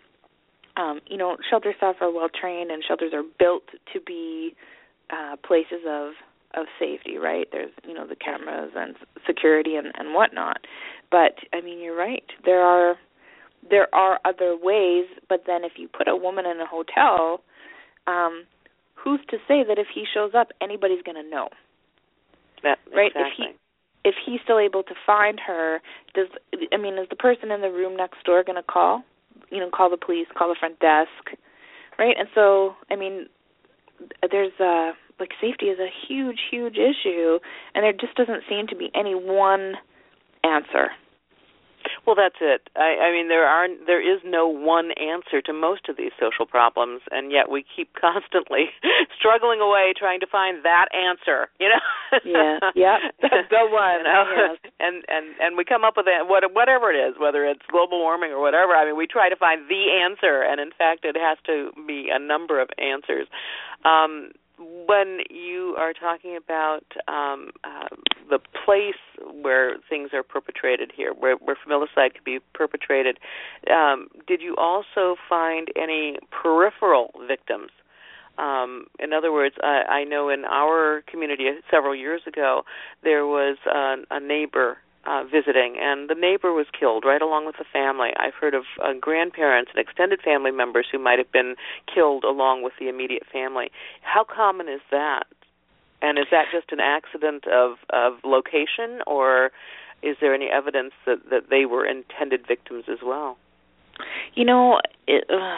um, 0.76 1.00
you 1.06 1.16
know, 1.16 1.36
shelter 1.48 1.72
staff 1.76 1.96
are 2.00 2.12
well 2.12 2.28
trained 2.28 2.70
and 2.70 2.82
shelters 2.86 3.12
are 3.14 3.22
built 3.38 3.62
to 3.92 4.00
be 4.00 4.54
uh 5.10 5.36
places 5.46 5.82
of 5.88 6.12
of 6.56 6.66
safety, 6.78 7.18
right? 7.18 7.46
There's 7.52 7.70
you 7.86 7.94
know 7.94 8.06
the 8.06 8.16
cameras 8.16 8.72
and 8.76 8.96
security 9.26 9.76
and 9.76 9.88
and 9.94 10.14
whatnot. 10.14 10.58
But 11.10 11.38
I 11.52 11.60
mean, 11.60 11.80
you're 11.80 11.96
right. 11.96 12.24
There 12.44 12.62
are 12.62 12.96
there 13.68 13.94
are 13.94 14.20
other 14.24 14.56
ways. 14.60 15.06
But 15.28 15.44
then 15.46 15.64
if 15.64 15.72
you 15.76 15.88
put 15.88 16.08
a 16.08 16.16
woman 16.16 16.46
in 16.46 16.60
a 16.60 16.66
hotel, 16.66 17.42
um, 18.06 18.44
who's 18.94 19.20
to 19.30 19.36
say 19.48 19.62
that 19.66 19.78
if 19.78 19.86
he 19.94 20.04
shows 20.12 20.32
up, 20.36 20.48
anybody's 20.60 21.02
going 21.02 21.22
to 21.22 21.28
know? 21.28 21.48
That, 22.62 22.78
right? 22.94 23.12
Exactly. 23.14 23.46
If 23.46 23.52
he 23.54 24.08
if 24.08 24.14
he's 24.24 24.40
still 24.44 24.60
able 24.60 24.84
to 24.84 24.94
find 25.04 25.40
her, 25.44 25.80
does 26.14 26.28
I 26.72 26.76
mean, 26.76 26.94
is 26.94 27.08
the 27.10 27.16
person 27.16 27.50
in 27.50 27.60
the 27.60 27.70
room 27.70 27.96
next 27.96 28.22
door 28.24 28.42
going 28.44 28.56
to 28.56 28.62
call? 28.62 29.02
You 29.50 29.58
know, 29.60 29.70
call 29.70 29.90
the 29.90 29.96
police, 29.96 30.26
call 30.36 30.48
the 30.48 30.56
front 30.58 30.78
desk, 30.78 31.36
right? 31.98 32.16
And 32.18 32.28
so, 32.34 32.74
I 32.90 32.96
mean, 32.96 33.26
there's 34.30 34.52
uh 34.60 34.92
like 35.18 35.30
safety 35.40 35.66
is 35.66 35.78
a 35.78 35.90
huge 36.08 36.40
huge 36.50 36.76
issue 36.76 37.38
and 37.74 37.84
there 37.84 37.92
just 37.92 38.14
doesn't 38.16 38.42
seem 38.48 38.66
to 38.68 38.76
be 38.76 38.90
any 38.94 39.14
one 39.14 39.74
answer 40.44 40.90
well, 42.04 42.16
that's 42.16 42.38
it. 42.40 42.68
I, 42.76 43.10
I 43.10 43.12
mean, 43.12 43.28
there 43.28 43.46
are 43.46 43.68
there 43.86 44.02
is 44.02 44.20
no 44.24 44.46
one 44.46 44.90
answer 44.92 45.40
to 45.42 45.52
most 45.52 45.88
of 45.88 45.96
these 45.96 46.12
social 46.18 46.46
problems, 46.46 47.02
and 47.10 47.30
yet 47.30 47.50
we 47.50 47.64
keep 47.64 47.94
constantly 48.00 48.70
struggling 49.18 49.60
away 49.60 49.92
trying 49.96 50.20
to 50.20 50.26
find 50.26 50.64
that 50.64 50.86
answer. 50.94 51.48
You 51.60 51.70
know? 51.70 51.84
Yeah. 52.24 52.58
Yeah. 52.74 52.98
the 53.20 53.66
one. 53.70 53.98
You 53.98 54.04
know? 54.04 54.24
yes. 54.36 54.72
And 54.80 55.04
and 55.08 55.34
and 55.40 55.56
we 55.56 55.64
come 55.64 55.84
up 55.84 55.94
with 55.96 56.06
it, 56.06 56.28
what 56.28 56.44
whatever 56.54 56.90
it 56.90 56.96
is, 56.96 57.14
whether 57.18 57.44
it's 57.44 57.62
global 57.70 58.00
warming 58.00 58.30
or 58.30 58.40
whatever. 58.40 58.72
I 58.72 58.86
mean, 58.86 58.96
we 58.96 59.06
try 59.06 59.28
to 59.28 59.36
find 59.36 59.68
the 59.68 59.90
answer, 59.90 60.42
and 60.42 60.60
in 60.60 60.70
fact, 60.76 61.04
it 61.04 61.16
has 61.16 61.38
to 61.46 61.70
be 61.86 62.08
a 62.12 62.18
number 62.18 62.60
of 62.60 62.68
answers. 62.78 63.26
Um, 63.84 64.32
when 64.58 65.18
you 65.30 65.74
are 65.78 65.92
talking 65.92 66.36
about 66.36 66.84
um, 67.08 67.50
uh, 67.64 67.88
the 68.30 68.38
place 68.64 68.94
where 69.42 69.76
things 69.88 70.10
are 70.12 70.22
perpetrated 70.22 70.92
here, 70.94 71.12
where, 71.12 71.36
where 71.36 71.56
familicide 71.56 72.14
can 72.14 72.22
be 72.24 72.38
perpetrated, 72.54 73.18
um, 73.70 74.08
did 74.26 74.40
you 74.40 74.54
also 74.56 75.16
find 75.28 75.68
any 75.76 76.18
peripheral 76.30 77.12
victims? 77.26 77.70
Um, 78.38 78.86
in 78.98 79.12
other 79.12 79.32
words, 79.32 79.54
I, 79.62 79.82
I 79.88 80.04
know 80.04 80.28
in 80.28 80.44
our 80.44 81.02
community 81.08 81.48
several 81.70 81.94
years 81.94 82.22
ago 82.26 82.62
there 83.02 83.26
was 83.26 83.56
a, 83.66 83.96
a 84.10 84.20
neighbor 84.20 84.78
uh, 85.06 85.24
visiting, 85.24 85.76
and 85.80 86.08
the 86.08 86.14
neighbor 86.14 86.52
was 86.52 86.66
killed 86.78 87.04
right 87.04 87.22
along 87.22 87.46
with 87.46 87.56
the 87.58 87.64
family. 87.72 88.10
I've 88.16 88.34
heard 88.34 88.54
of 88.54 88.64
uh, 88.82 88.92
grandparents 89.00 89.70
and 89.74 89.80
extended 89.80 90.20
family 90.22 90.50
members 90.50 90.86
who 90.90 90.98
might 90.98 91.18
have 91.18 91.30
been 91.32 91.54
killed 91.92 92.24
along 92.24 92.62
with 92.62 92.74
the 92.80 92.88
immediate 92.88 93.24
family. 93.32 93.70
How 94.02 94.24
common 94.24 94.68
is 94.68 94.80
that? 94.90 95.26
And 96.02 96.18
is 96.18 96.26
that 96.30 96.46
just 96.52 96.72
an 96.72 96.80
accident 96.80 97.46
of 97.46 97.76
of 97.90 98.14
location, 98.24 99.00
or 99.06 99.50
is 100.02 100.16
there 100.20 100.34
any 100.34 100.48
evidence 100.50 100.92
that 101.06 101.30
that 101.30 101.48
they 101.50 101.64
were 101.64 101.86
intended 101.86 102.46
victims 102.46 102.84
as 102.88 102.98
well? 103.04 103.38
You 104.34 104.44
know, 104.44 104.80
it, 105.06 105.24
uh, 105.30 105.56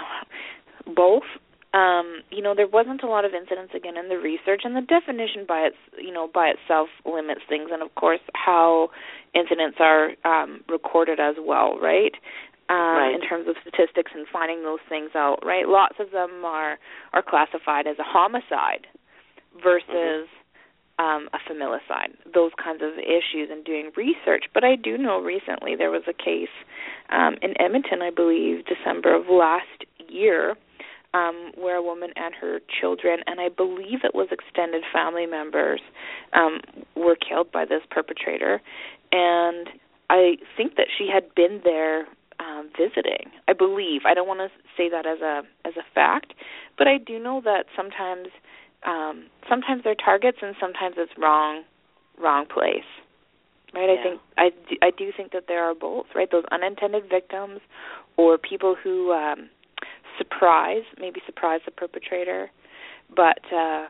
both 0.94 1.24
um, 1.75 2.23
you 2.31 2.41
know, 2.43 2.55
there 2.55 2.66
wasn't 2.66 3.03
a 3.03 3.07
lot 3.07 3.25
of 3.25 3.35
incidents 3.35 3.75
again 3.77 3.99
in 3.99 4.09
the 4.09 4.16
research, 4.16 4.62
and 4.64 4.75
the 4.75 4.81
definition 4.81 5.45
by 5.47 5.69
its, 5.69 5.77
you 5.99 6.12
know, 6.12 6.29
by 6.33 6.49
itself 6.49 6.89
limits 7.05 7.43
things, 7.49 7.69
and 7.73 7.83
of 7.83 7.95
course 7.95 8.21
how 8.35 8.89
incidents 9.35 9.77
are 9.79 10.12
um, 10.25 10.62
recorded 10.69 11.21
as 11.21 11.35
well, 11.39 11.79
right? 11.79 12.14
Um, 12.71 12.77
right. 12.77 13.14
In 13.14 13.21
terms 13.21 13.49
of 13.49 13.57
statistics 13.61 14.12
and 14.14 14.27
finding 14.33 14.62
those 14.62 14.81
things 14.89 15.11
out, 15.14 15.41
right? 15.45 15.69
Lots 15.69 15.97
of 16.01 16.11
them 16.11 16.45
are 16.45 16.79
are 17.12 17.23
classified 17.23 17.87
as 17.87 17.99
a 17.99 18.05
homicide 18.05 18.87
versus 19.62 20.29
mm-hmm. 20.29 21.05
um, 21.05 21.29
a 21.33 21.39
familicide. 21.51 22.12
Those 22.33 22.53
kinds 22.62 22.83
of 22.83 22.93
issues 22.99 23.49
and 23.51 23.64
doing 23.64 23.91
research. 23.97 24.45
But 24.55 24.64
I 24.64 24.77
do 24.77 24.97
know 24.97 25.21
recently 25.21 25.77
there 25.77 25.91
was 25.91 26.03
a 26.09 26.12
case 26.12 26.53
um, 27.11 27.37
in 27.43 27.61
Edmonton, 27.61 28.01
I 28.03 28.11
believe, 28.11 28.64
December 28.64 29.14
of 29.14 29.29
last 29.29 29.85
year 30.09 30.57
um, 31.14 31.52
where 31.56 31.76
a 31.76 31.82
woman 31.82 32.11
and 32.16 32.34
her 32.34 32.61
children, 32.80 33.20
and 33.26 33.40
I 33.40 33.48
believe 33.48 34.00
it 34.04 34.14
was 34.14 34.28
extended 34.30 34.82
family 34.92 35.26
members, 35.26 35.80
um, 36.32 36.61
were 36.94 37.16
killed 37.16 37.50
by 37.50 37.64
this 37.64 37.82
perpetrator. 37.90 38.61
And 39.11 39.68
I 40.11 40.36
think 40.56 40.76
that 40.76 40.86
she 40.96 41.09
had 41.12 41.34
been 41.34 41.61
there 41.64 42.06
um, 42.40 42.70
visiting. 42.76 43.30
I 43.46 43.52
believe. 43.52 44.02
I 44.06 44.14
don't 44.14 44.28
want 44.28 44.40
to 44.40 44.48
say 44.76 44.88
that 44.90 45.06
as 45.06 45.20
a 45.20 45.42
as 45.66 45.74
a 45.76 45.82
fact, 45.94 46.34
but 46.76 46.86
I 46.86 46.98
do 46.98 47.18
know 47.18 47.40
that 47.44 47.66
sometimes 47.76 48.28
um, 48.86 49.26
sometimes 49.48 49.82
they're 49.84 49.96
targets 49.96 50.38
and 50.40 50.54
sometimes 50.61 50.94
it's 50.98 51.12
wrong 51.18 51.64
wrong 52.20 52.46
place. 52.46 52.86
Right? 53.74 53.88
Yeah. 53.88 54.00
I 54.00 54.02
think 54.02 54.20
I 54.38 54.50
do, 54.50 54.76
I 54.82 54.90
do 54.96 55.12
think 55.16 55.32
that 55.32 55.44
there 55.48 55.64
are 55.64 55.74
both. 55.74 56.06
Right? 56.14 56.30
Those 56.30 56.44
unintended 56.52 57.04
victims 57.11 57.61
or 58.16 58.38
people 58.38 58.76
who 58.82 59.12
um, 59.12 59.50
surprise, 60.19 60.83
maybe 60.99 61.21
surprise 61.25 61.61
the 61.64 61.71
perpetrator. 61.71 62.51
But 63.14 63.41
uh 63.53 63.87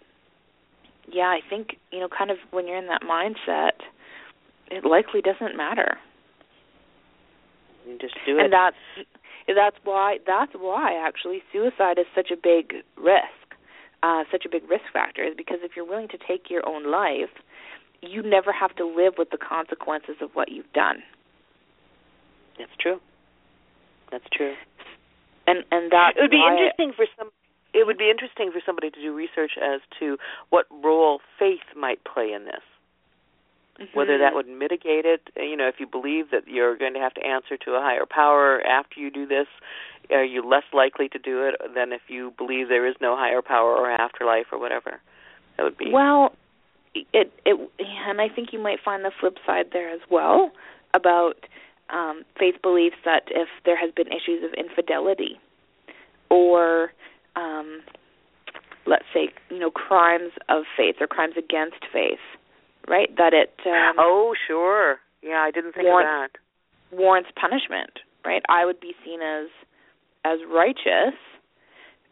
yeah, 1.11 1.29
I 1.29 1.41
think, 1.49 1.77
you 1.91 2.01
know, 2.01 2.09
kind 2.09 2.31
of 2.31 2.37
when 2.51 2.69
you're 2.69 2.77
in 2.77 2.89
that 2.89 3.01
mindset, 3.03 3.81
it 4.71 4.85
likely 4.85 5.23
doesn't 5.23 5.57
matter. 5.57 5.97
You 7.87 7.97
just 7.99 8.15
do 8.27 8.39
it. 8.39 8.45
And 8.45 8.53
that's 8.53 8.77
that's 9.49 9.77
why 9.85 10.19
that's 10.27 10.53
why 10.53 10.95
actually 10.95 11.43
suicide 11.53 11.99
is 11.99 12.07
such 12.15 12.31
a 12.31 12.37
big 12.37 12.85
risk. 12.97 13.57
Uh 14.03 14.25
such 14.31 14.45
a 14.45 14.49
big 14.49 14.69
risk 14.71 14.85
factor 14.93 15.25
is 15.25 15.35
because 15.37 15.59
if 15.63 15.73
you're 15.75 15.89
willing 15.89 16.09
to 16.09 16.19
take 16.19 16.51
your 16.51 16.67
own 16.69 16.91
life, 16.91 17.33
you 18.03 18.23
never 18.23 18.53
have 18.53 18.77
to 18.77 18.87
live 18.87 19.15
with 19.19 19.31
the 19.31 19.39
consequences 19.39 20.17
of 20.21 20.31
what 20.35 20.53
you've 20.53 20.73
done. 20.73 21.03
That's 22.59 22.77
true. 22.79 23.01
That's 24.11 24.25
true 24.33 24.55
and 25.49 25.65
and 25.73 25.91
that 25.91 26.13
it 26.17 26.23
would 26.23 26.31
be 26.31 26.45
interesting 26.45 26.93
for 26.93 27.07
some 27.17 27.31
it 27.75 27.87
would 27.87 27.99
be 27.99 28.11
interesting 28.11 28.51
for 28.53 28.61
somebody 28.65 28.91
to 28.91 29.01
do 29.01 29.15
research 29.15 29.53
as 29.61 29.81
to 29.99 30.17
what 30.51 30.67
role 30.71 31.21
faith 31.39 31.65
might 31.77 32.03
play 32.05 32.33
in 32.33 32.45
this 32.45 32.65
mm-hmm. 33.81 33.99
whether 33.99 34.19
that 34.19 34.35
would 34.35 34.49
mitigate 34.49 35.05
it. 35.05 35.23
You 35.37 35.57
know, 35.57 35.69
if 35.69 35.77
you 35.79 35.87
believe 35.87 36.31
that 36.31 36.47
you're 36.47 36.77
going 36.77 36.95
to 36.95 37.01
have 37.01 37.15
to 37.15 37.25
answer 37.25 37.57
to 37.57 37.73
a 37.73 37.81
higher 37.81 38.07
power 38.09 38.61
after 38.63 39.01
you 39.01 39.11
do 39.11 39.27
this, 39.27 39.47
are 40.11 40.25
you 40.25 40.47
less 40.47 40.65
likely 40.73 41.09
to 41.11 41.19
do 41.19 41.45
it 41.45 41.57
than 41.75 41.93
if 41.93 42.03
you 42.09 42.33
believe 42.37 42.69
there 42.69 42.87
is 42.87 42.97
no 43.01 43.17
higher 43.17 43.43
power 43.43 43.75
or 43.75 43.91
afterlife 43.91 44.47
or 44.53 44.59
whatever? 44.59 45.01
That 45.57 45.65
would 45.65 45.79
be 45.79 45.91
well. 45.93 46.35
It 46.95 47.33
it 47.45 47.71
and 48.09 48.21
I 48.21 48.29
think 48.29 48.53
you 48.53 48.59
might 48.59 48.79
find 48.85 49.05
the 49.05 49.13
flip 49.21 49.37
side 49.47 49.67
there 49.73 49.93
as 49.93 50.01
well 50.11 50.51
about 50.95 51.35
um, 51.91 52.23
faith 52.39 52.57
beliefs 52.63 52.97
that 53.05 53.23
if 53.31 53.49
there 53.65 53.79
has 53.79 53.91
been 53.95 54.09
issues 54.09 54.43
of 54.45 54.53
infidelity 54.55 55.41
or 56.31 56.93
um, 57.37 57.81
let's 58.87 59.05
say 59.13 59.29
you 59.51 59.59
know 59.59 59.71
crimes 59.71 60.33
of 60.49 60.65
faith 60.77 60.97
or 61.01 61.07
crimes 61.07 61.35
against 61.37 61.85
faith, 61.93 62.23
right? 62.89 63.15
That 63.17 63.33
it 63.33 63.55
um, 63.67 63.97
oh 63.99 64.35
sure 64.47 64.97
yeah 65.23 65.41
I 65.41 65.51
didn't 65.51 65.75
think 65.75 65.87
warrants, 65.87 66.35
of 66.35 66.41
that 66.91 66.99
warrants 66.99 67.31
punishment, 67.41 68.01
right? 68.25 68.43
I 68.49 68.65
would 68.65 68.81
be 68.81 68.95
seen 69.05 69.21
as 69.23 69.49
as 70.25 70.39
righteous 70.53 71.17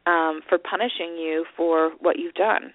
um, 0.06 0.40
for 0.48 0.58
punishing 0.58 1.16
you 1.16 1.44
for 1.56 1.90
what 2.00 2.18
you've 2.18 2.34
done. 2.34 2.72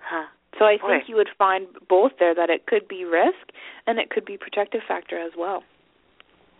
Huh. 0.00 0.26
So 0.58 0.66
I 0.66 0.76
Boy. 0.76 0.88
think 0.88 1.08
you 1.08 1.16
would 1.16 1.30
find 1.38 1.66
both 1.88 2.12
there 2.18 2.34
that 2.34 2.50
it 2.50 2.66
could 2.66 2.86
be 2.86 3.04
risk 3.04 3.50
and 3.86 3.98
it 3.98 4.10
could 4.10 4.24
be 4.24 4.36
protective 4.36 4.82
factor 4.86 5.18
as 5.18 5.32
well. 5.36 5.62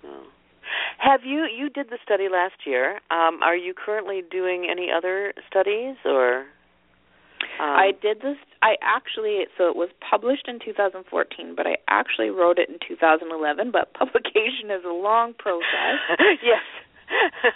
Oh. 0.05 0.25
Have 0.99 1.21
you 1.25 1.47
you 1.47 1.69
did 1.69 1.91
the 1.91 1.99
study 2.05 2.29
last 2.31 2.67
year? 2.67 3.01
Um, 3.11 3.43
are 3.43 3.57
you 3.57 3.75
currently 3.75 4.23
doing 4.31 4.69
any 4.71 4.89
other 4.95 5.33
studies 5.49 5.97
or? 6.05 6.47
Um, 7.59 7.69
I 7.69 7.93
did 8.01 8.19
this. 8.19 8.37
I 8.63 8.77
actually 8.83 9.47
so 9.59 9.69
it 9.69 9.77
was 9.77 9.89
published 10.09 10.47
in 10.47 10.59
2014, 10.65 11.55
but 11.57 11.67
I 11.67 11.77
actually 11.89 12.31
wrote 12.31 12.59
it 12.59 12.69
in 12.69 12.79
2011. 12.87 13.71
But 13.73 13.93
publication 13.99 14.71
is 14.71 14.85
a 14.85 14.93
long 14.93 15.35
process. 15.35 15.99
yes. 16.43 16.63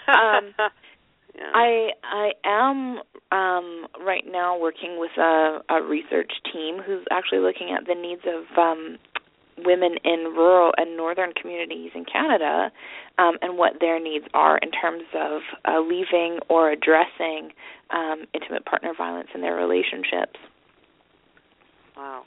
Um, 0.08 0.52
yeah. 1.34 1.50
I 1.54 1.90
I 2.02 2.30
am 2.44 3.00
um, 3.30 3.86
right 4.04 4.24
now 4.26 4.58
working 4.58 4.98
with 4.98 5.12
a, 5.18 5.60
a 5.70 5.82
research 5.82 6.32
team 6.52 6.78
who's 6.84 7.04
actually 7.10 7.40
looking 7.40 7.74
at 7.76 7.86
the 7.86 7.94
needs 7.94 8.22
of 8.26 8.58
um, 8.58 8.98
women 9.64 9.96
in 10.04 10.34
rural 10.36 10.72
and 10.76 10.96
northern 10.96 11.32
communities 11.32 11.90
in 11.94 12.04
Canada 12.04 12.70
um, 13.18 13.38
and 13.42 13.56
what 13.56 13.74
their 13.80 14.00
needs 14.02 14.26
are 14.34 14.58
in 14.58 14.70
terms 14.70 15.04
of 15.14 15.40
uh, 15.64 15.80
leaving 15.80 16.38
or 16.48 16.70
addressing 16.70 17.50
um, 17.90 18.24
intimate 18.34 18.64
partner 18.66 18.92
violence 18.96 19.28
in 19.34 19.40
their 19.40 19.54
relationships. 19.54 20.38
Wow. 21.96 22.24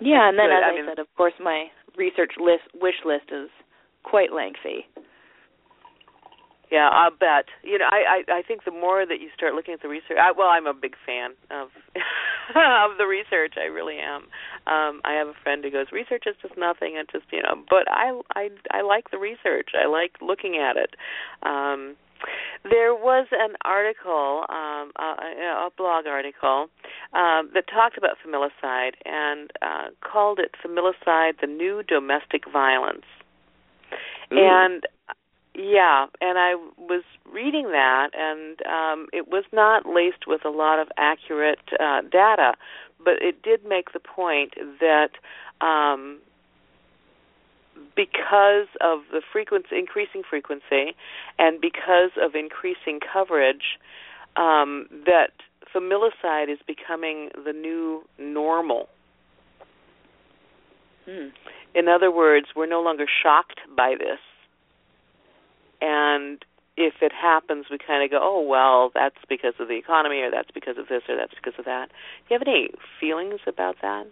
Yeah, 0.00 0.08
yeah 0.14 0.28
and 0.28 0.38
then 0.38 0.48
good. 0.48 0.56
as 0.56 0.62
I 0.64 0.70
I, 0.70 0.74
mean, 0.74 0.84
said, 0.88 0.98
of 0.98 1.06
course, 1.16 1.34
my 1.40 1.66
research 1.96 2.32
list 2.38 2.64
wish 2.74 2.96
list 3.04 3.30
is 3.30 3.48
quite 4.02 4.32
lengthy. 4.32 4.86
Yeah, 6.72 6.88
I'll 6.88 7.10
bet. 7.12 7.52
You 7.62 7.76
know, 7.76 7.84
I, 7.84 8.24
I 8.24 8.38
I 8.40 8.42
think 8.48 8.64
the 8.64 8.72
more 8.72 9.04
that 9.04 9.20
you 9.20 9.28
start 9.36 9.52
looking 9.52 9.74
at 9.74 9.82
the 9.82 9.92
research, 9.92 10.16
I, 10.16 10.32
well, 10.32 10.48
I'm 10.48 10.64
a 10.66 10.72
big 10.72 10.96
fan 11.04 11.32
of 11.50 11.68
of 12.56 12.96
the 12.96 13.04
research. 13.04 13.60
I 13.60 13.68
really 13.68 13.98
am. 14.00 14.22
Um, 14.64 15.02
I 15.04 15.12
have 15.12 15.28
a 15.28 15.36
friend 15.42 15.62
who 15.62 15.70
goes, 15.70 15.92
research 15.92 16.24
is 16.26 16.34
just 16.40 16.56
nothing. 16.56 16.96
It 16.96 17.12
just 17.12 17.26
you 17.30 17.42
know, 17.42 17.60
but 17.68 17.84
I 17.92 18.18
I 18.34 18.48
I 18.70 18.80
like 18.80 19.10
the 19.10 19.18
research. 19.18 19.76
I 19.76 19.86
like 19.86 20.12
looking 20.22 20.56
at 20.56 20.80
it. 20.80 20.96
Um, 21.44 21.94
there 22.64 22.94
was 22.94 23.26
an 23.32 23.52
article, 23.66 24.46
um, 24.48 24.92
a, 24.96 25.68
a 25.68 25.70
blog 25.76 26.06
article, 26.06 26.68
um, 27.12 27.50
that 27.52 27.64
talked 27.68 27.98
about 27.98 28.16
familicide 28.24 28.96
and 29.04 29.50
uh, 29.60 29.92
called 30.00 30.38
it 30.38 30.52
"Familicide: 30.64 31.36
The 31.42 31.48
New 31.48 31.82
Domestic 31.82 32.44
Violence." 32.50 33.04
Ooh. 34.32 34.38
And 34.40 34.86
yeah, 35.54 36.06
and 36.20 36.38
I 36.38 36.54
was 36.78 37.02
reading 37.30 37.72
that, 37.72 38.10
and 38.14 38.58
um, 38.66 39.08
it 39.12 39.28
was 39.28 39.44
not 39.52 39.84
laced 39.86 40.26
with 40.26 40.44
a 40.44 40.50
lot 40.50 40.78
of 40.78 40.88
accurate 40.96 41.60
uh, 41.78 42.00
data, 42.02 42.54
but 43.04 43.14
it 43.20 43.42
did 43.42 43.64
make 43.66 43.92
the 43.92 44.00
point 44.00 44.54
that 44.80 45.10
um, 45.60 46.20
because 47.94 48.68
of 48.80 49.00
the 49.10 49.20
frequency, 49.30 49.76
increasing 49.76 50.22
frequency, 50.28 50.96
and 51.38 51.60
because 51.60 52.12
of 52.20 52.34
increasing 52.34 52.98
coverage, 53.12 53.78
um, 54.36 54.86
that 55.04 55.32
familicide 55.74 56.50
is 56.50 56.58
becoming 56.66 57.28
the 57.44 57.52
new 57.52 58.02
normal. 58.18 58.88
Hmm. 61.04 61.28
In 61.74 61.88
other 61.88 62.10
words, 62.10 62.46
we're 62.56 62.66
no 62.66 62.80
longer 62.80 63.06
shocked 63.22 63.60
by 63.76 63.96
this 63.98 64.18
and 65.82 66.44
if 66.76 66.94
it 67.02 67.12
happens, 67.12 67.66
we 67.70 67.76
kind 67.76 68.02
of 68.02 68.10
go, 68.10 68.18
oh 68.22 68.40
well, 68.40 68.90
that's 68.94 69.18
because 69.28 69.54
of 69.58 69.68
the 69.68 69.76
economy, 69.76 70.20
or 70.20 70.30
that's 70.30 70.50
because 70.54 70.78
of 70.78 70.88
this, 70.88 71.02
or 71.08 71.16
that's 71.16 71.34
because 71.34 71.58
of 71.58 71.64
that. 71.66 71.88
Do 71.90 72.34
you 72.34 72.38
have 72.38 72.46
any 72.46 72.68
feelings 73.00 73.40
about 73.46 73.76
that? 73.82 74.06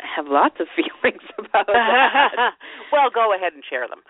I 0.00 0.06
have 0.16 0.26
lots 0.28 0.56
of 0.60 0.66
feelings 0.76 1.22
about 1.38 1.66
that. 1.66 2.30
well, 2.92 3.10
go 3.12 3.34
ahead 3.34 3.52
and 3.52 3.62
share 3.68 3.88
them. 3.88 4.00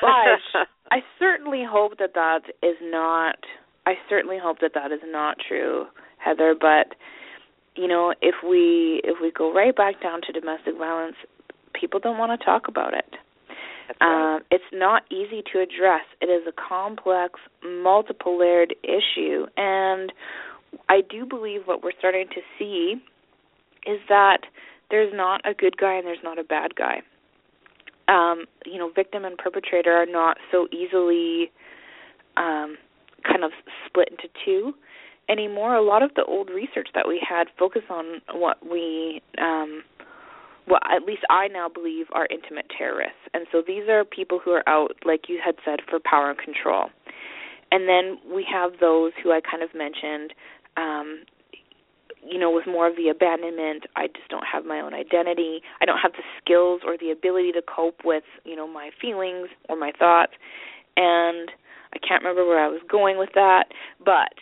but 0.00 0.40
I 0.90 1.00
certainly 1.18 1.64
hope 1.68 1.98
that 1.98 2.14
that 2.14 2.42
is 2.62 2.76
not. 2.80 3.36
I 3.84 3.94
certainly 4.08 4.38
hope 4.40 4.60
that 4.60 4.72
that 4.74 4.92
is 4.92 5.00
not 5.04 5.36
true, 5.46 5.86
Heather. 6.18 6.54
But 6.58 6.96
you 7.74 7.88
know, 7.88 8.14
if 8.22 8.36
we 8.48 9.00
if 9.04 9.18
we 9.20 9.30
go 9.30 9.52
right 9.52 9.74
back 9.74 10.02
down 10.02 10.20
to 10.26 10.32
domestic 10.32 10.78
violence, 10.78 11.16
people 11.78 12.00
don't 12.00 12.18
want 12.18 12.38
to 12.38 12.44
talk 12.44 12.68
about 12.68 12.94
it. 12.94 13.16
Um, 14.00 14.40
it's 14.50 14.64
not 14.72 15.02
easy 15.10 15.42
to 15.52 15.60
address. 15.60 16.04
It 16.20 16.26
is 16.26 16.42
a 16.46 16.52
complex, 16.52 17.40
multiple 17.64 18.38
layered 18.38 18.74
issue. 18.82 19.46
And 19.56 20.12
I 20.88 21.00
do 21.08 21.26
believe 21.26 21.62
what 21.66 21.82
we're 21.82 21.92
starting 21.98 22.26
to 22.28 22.40
see 22.58 22.94
is 23.86 23.98
that 24.08 24.38
there's 24.90 25.12
not 25.14 25.40
a 25.44 25.54
good 25.54 25.76
guy 25.76 25.94
and 25.94 26.06
there's 26.06 26.22
not 26.22 26.38
a 26.38 26.44
bad 26.44 26.74
guy. 26.74 27.02
Um, 28.08 28.46
you 28.66 28.78
know, 28.78 28.90
victim 28.94 29.24
and 29.24 29.38
perpetrator 29.38 29.92
are 29.92 30.06
not 30.06 30.36
so 30.50 30.68
easily 30.72 31.50
um, 32.36 32.76
kind 33.24 33.44
of 33.44 33.52
split 33.86 34.08
into 34.10 34.28
two 34.44 34.74
anymore. 35.28 35.74
A 35.74 35.82
lot 35.82 36.02
of 36.02 36.10
the 36.14 36.24
old 36.24 36.50
research 36.50 36.88
that 36.94 37.06
we 37.06 37.20
had 37.26 37.46
focused 37.58 37.90
on 37.90 38.20
what 38.32 38.58
we 38.68 39.22
um, 39.40 39.82
well, 40.68 40.80
at 40.90 41.02
least 41.04 41.22
I 41.30 41.48
now 41.48 41.68
believe 41.68 42.06
are 42.12 42.26
intimate 42.30 42.66
terrorists. 42.76 43.18
And 43.34 43.46
so 43.50 43.62
these 43.66 43.88
are 43.88 44.04
people 44.04 44.38
who 44.42 44.52
are 44.52 44.68
out, 44.68 44.92
like 45.04 45.28
you 45.28 45.40
had 45.44 45.56
said, 45.64 45.80
for 45.88 45.98
power 45.98 46.30
and 46.30 46.38
control. 46.38 46.90
And 47.70 47.88
then 47.88 48.18
we 48.32 48.46
have 48.52 48.72
those 48.80 49.12
who 49.22 49.32
I 49.32 49.40
kind 49.40 49.62
of 49.62 49.70
mentioned, 49.74 50.34
um, 50.76 51.24
you 52.22 52.38
know, 52.38 52.50
with 52.50 52.66
more 52.66 52.86
of 52.86 52.96
the 52.96 53.08
abandonment. 53.08 53.84
I 53.96 54.06
just 54.06 54.28
don't 54.28 54.44
have 54.50 54.64
my 54.64 54.80
own 54.80 54.94
identity. 54.94 55.62
I 55.80 55.84
don't 55.84 55.98
have 55.98 56.12
the 56.12 56.22
skills 56.38 56.82
or 56.86 56.96
the 56.98 57.10
ability 57.10 57.52
to 57.52 57.62
cope 57.62 58.00
with, 58.04 58.24
you 58.44 58.54
know, 58.54 58.68
my 58.68 58.90
feelings 59.00 59.48
or 59.68 59.76
my 59.76 59.90
thoughts. 59.98 60.32
And 60.96 61.50
I 61.94 61.98
can't 61.98 62.22
remember 62.22 62.46
where 62.46 62.62
I 62.62 62.68
was 62.68 62.80
going 62.88 63.18
with 63.18 63.30
that, 63.34 63.64
but 64.04 64.32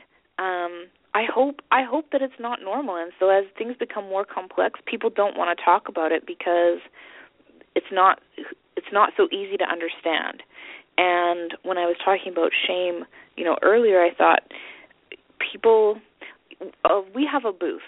um 0.42 0.86
I 1.14 1.24
hope 1.32 1.60
I 1.72 1.82
hope 1.82 2.06
that 2.12 2.22
it's 2.22 2.38
not 2.38 2.60
normal 2.62 2.96
and 2.96 3.12
so 3.18 3.28
as 3.30 3.44
things 3.58 3.74
become 3.78 4.04
more 4.04 4.24
complex 4.24 4.80
people 4.86 5.10
don't 5.10 5.36
want 5.36 5.56
to 5.56 5.64
talk 5.64 5.88
about 5.88 6.12
it 6.12 6.26
because 6.26 6.78
it's 7.74 7.90
not 7.92 8.20
it's 8.76 8.92
not 8.92 9.12
so 9.16 9.28
easy 9.32 9.56
to 9.56 9.64
understand. 9.64 10.42
And 10.96 11.54
when 11.62 11.78
I 11.78 11.86
was 11.86 11.96
talking 12.04 12.32
about 12.32 12.50
shame, 12.66 13.04
you 13.36 13.44
know, 13.44 13.56
earlier 13.62 14.00
I 14.00 14.14
thought 14.14 14.42
people 15.52 15.96
uh, 16.84 17.00
we 17.14 17.28
have 17.30 17.44
a 17.44 17.52
booth. 17.52 17.82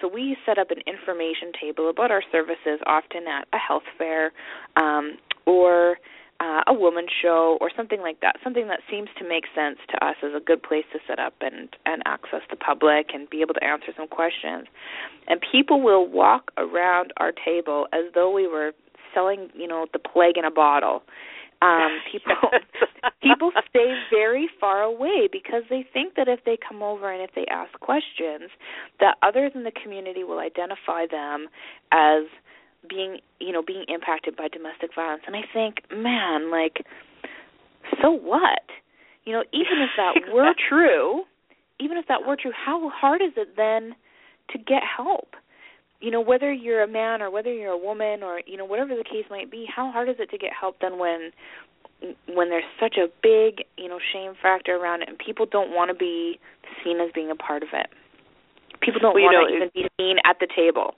So 0.00 0.08
we 0.08 0.36
set 0.44 0.58
up 0.58 0.70
an 0.70 0.78
information 0.86 1.52
table 1.58 1.88
about 1.88 2.10
our 2.10 2.22
services 2.32 2.80
often 2.86 3.28
at 3.28 3.46
a 3.52 3.58
health 3.58 3.84
fair 3.96 4.32
um 4.76 5.16
or 5.46 5.96
uh, 6.44 6.62
a 6.66 6.74
woman 6.74 7.06
show 7.22 7.56
or 7.60 7.70
something 7.74 8.00
like 8.00 8.20
that, 8.20 8.36
something 8.44 8.68
that 8.68 8.80
seems 8.90 9.08
to 9.18 9.26
make 9.26 9.44
sense 9.54 9.78
to 9.90 10.04
us 10.04 10.16
as 10.22 10.32
a 10.36 10.40
good 10.40 10.62
place 10.62 10.84
to 10.92 10.98
set 11.08 11.18
up 11.18 11.34
and 11.40 11.70
and 11.86 12.02
access 12.04 12.42
the 12.50 12.56
public 12.56 13.10
and 13.14 13.30
be 13.30 13.40
able 13.40 13.54
to 13.54 13.64
answer 13.64 13.92
some 13.96 14.08
questions. 14.08 14.66
And 15.26 15.40
people 15.40 15.80
will 15.80 16.06
walk 16.06 16.50
around 16.58 17.12
our 17.16 17.32
table 17.32 17.86
as 17.92 18.12
though 18.14 18.30
we 18.30 18.46
were 18.46 18.72
selling, 19.14 19.48
you 19.54 19.66
know, 19.66 19.86
the 19.92 19.98
plague 19.98 20.36
in 20.36 20.44
a 20.44 20.50
bottle. 20.50 21.02
Um, 21.62 22.00
people 22.12 22.50
people 23.22 23.50
stay 23.70 23.94
very 24.10 24.48
far 24.60 24.82
away 24.82 25.28
because 25.32 25.62
they 25.70 25.86
think 25.94 26.14
that 26.16 26.28
if 26.28 26.40
they 26.44 26.58
come 26.58 26.82
over 26.82 27.10
and 27.10 27.22
if 27.22 27.30
they 27.34 27.46
ask 27.50 27.72
questions, 27.80 28.50
that 29.00 29.16
others 29.22 29.52
in 29.54 29.64
the 29.64 29.72
community 29.72 30.24
will 30.24 30.40
identify 30.40 31.06
them 31.10 31.48
as 31.90 32.24
being 32.88 33.18
you 33.40 33.52
know 33.52 33.62
being 33.62 33.84
impacted 33.88 34.36
by 34.36 34.48
domestic 34.48 34.90
violence. 34.94 35.22
And 35.26 35.36
i 35.36 35.42
think 35.52 35.82
man 35.92 36.50
like 36.50 36.84
so 38.02 38.10
what? 38.10 38.64
You 39.24 39.32
know 39.32 39.44
even 39.52 39.78
if 39.80 39.90
that 39.96 40.32
were 40.32 40.52
true 40.68 41.22
even 41.80 41.96
if 41.96 42.06
that 42.08 42.26
were 42.26 42.36
true 42.40 42.52
how 42.54 42.90
hard 42.90 43.22
is 43.22 43.32
it 43.36 43.56
then 43.56 43.94
to 44.50 44.58
get 44.58 44.82
help? 44.84 45.34
You 46.00 46.10
know 46.10 46.20
whether 46.20 46.52
you're 46.52 46.82
a 46.82 46.88
man 46.88 47.22
or 47.22 47.30
whether 47.30 47.52
you're 47.52 47.72
a 47.72 47.78
woman 47.78 48.22
or 48.22 48.40
you 48.46 48.56
know 48.56 48.64
whatever 48.64 48.94
the 48.94 49.04
case 49.04 49.24
might 49.30 49.50
be 49.50 49.66
how 49.74 49.90
hard 49.90 50.08
is 50.08 50.16
it 50.18 50.30
to 50.30 50.38
get 50.38 50.50
help 50.58 50.76
then 50.80 50.98
when 50.98 51.30
when 52.34 52.50
there's 52.50 52.64
such 52.78 52.96
a 52.98 53.06
big 53.22 53.64
you 53.78 53.88
know 53.88 53.98
shame 54.12 54.34
factor 54.40 54.76
around 54.76 55.02
it 55.02 55.08
and 55.08 55.18
people 55.18 55.46
don't 55.46 55.70
want 55.70 55.90
to 55.90 55.94
be 55.94 56.38
seen 56.82 57.00
as 57.00 57.10
being 57.14 57.30
a 57.30 57.36
part 57.36 57.62
of 57.62 57.70
it? 57.72 57.86
People 58.82 59.00
don't 59.00 59.14
well, 59.14 59.24
want 59.24 59.48
to 59.48 59.56
even 59.56 59.70
be 59.72 59.88
seen 59.98 60.16
at 60.28 60.36
the 60.40 60.48
table 60.54 60.94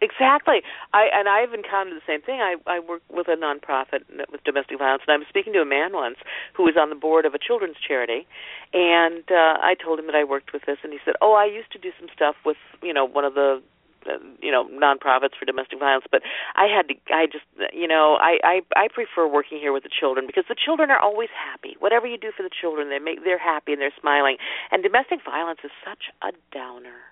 Exactly. 0.00 0.62
I 0.92 1.08
and 1.12 1.28
I've 1.28 1.52
encountered 1.52 1.96
the 1.96 2.06
same 2.06 2.22
thing. 2.22 2.40
I 2.40 2.54
I 2.66 2.78
work 2.78 3.02
with 3.10 3.26
a 3.26 3.34
nonprofit 3.34 4.06
with 4.30 4.44
domestic 4.44 4.78
violence, 4.78 5.02
and 5.06 5.12
I 5.14 5.18
was 5.18 5.26
speaking 5.28 5.52
to 5.54 5.60
a 5.60 5.64
man 5.66 5.92
once 5.92 6.18
who 6.54 6.62
was 6.64 6.76
on 6.78 6.88
the 6.88 6.94
board 6.94 7.26
of 7.26 7.34
a 7.34 7.38
children's 7.38 7.76
charity, 7.82 8.26
and 8.72 9.24
uh, 9.30 9.58
I 9.58 9.74
told 9.74 9.98
him 9.98 10.06
that 10.06 10.14
I 10.14 10.22
worked 10.22 10.52
with 10.52 10.62
this, 10.66 10.78
and 10.84 10.92
he 10.92 11.00
said, 11.04 11.14
"Oh, 11.20 11.34
I 11.34 11.46
used 11.46 11.72
to 11.72 11.78
do 11.78 11.90
some 11.98 12.08
stuff 12.14 12.36
with 12.46 12.58
you 12.80 12.94
know 12.94 13.04
one 13.04 13.24
of 13.24 13.34
the 13.34 13.60
uh, 14.06 14.18
you 14.40 14.52
know 14.52 14.68
nonprofits 14.70 15.34
for 15.36 15.44
domestic 15.44 15.80
violence 15.80 16.04
but 16.12 16.22
i 16.54 16.66
had 16.70 16.86
to 16.86 16.94
i 17.12 17.26
just 17.26 17.44
you 17.74 17.88
know 17.88 18.16
i 18.20 18.38
i 18.44 18.60
i 18.76 18.86
prefer 18.86 19.26
working 19.26 19.58
here 19.58 19.72
with 19.72 19.82
the 19.82 19.90
children 19.90 20.24
because 20.24 20.44
the 20.48 20.54
children 20.54 20.88
are 20.88 21.00
always 21.00 21.28
happy 21.34 21.74
whatever 21.80 22.06
you 22.06 22.16
do 22.16 22.30
for 22.34 22.44
the 22.44 22.50
children 22.60 22.90
they 22.90 23.00
make 23.00 23.24
they're 23.24 23.42
happy 23.42 23.72
and 23.72 23.80
they're 23.82 23.92
smiling 24.00 24.36
and 24.70 24.84
domestic 24.84 25.18
violence 25.24 25.58
is 25.64 25.72
such 25.84 26.14
a 26.22 26.30
downer 26.54 27.07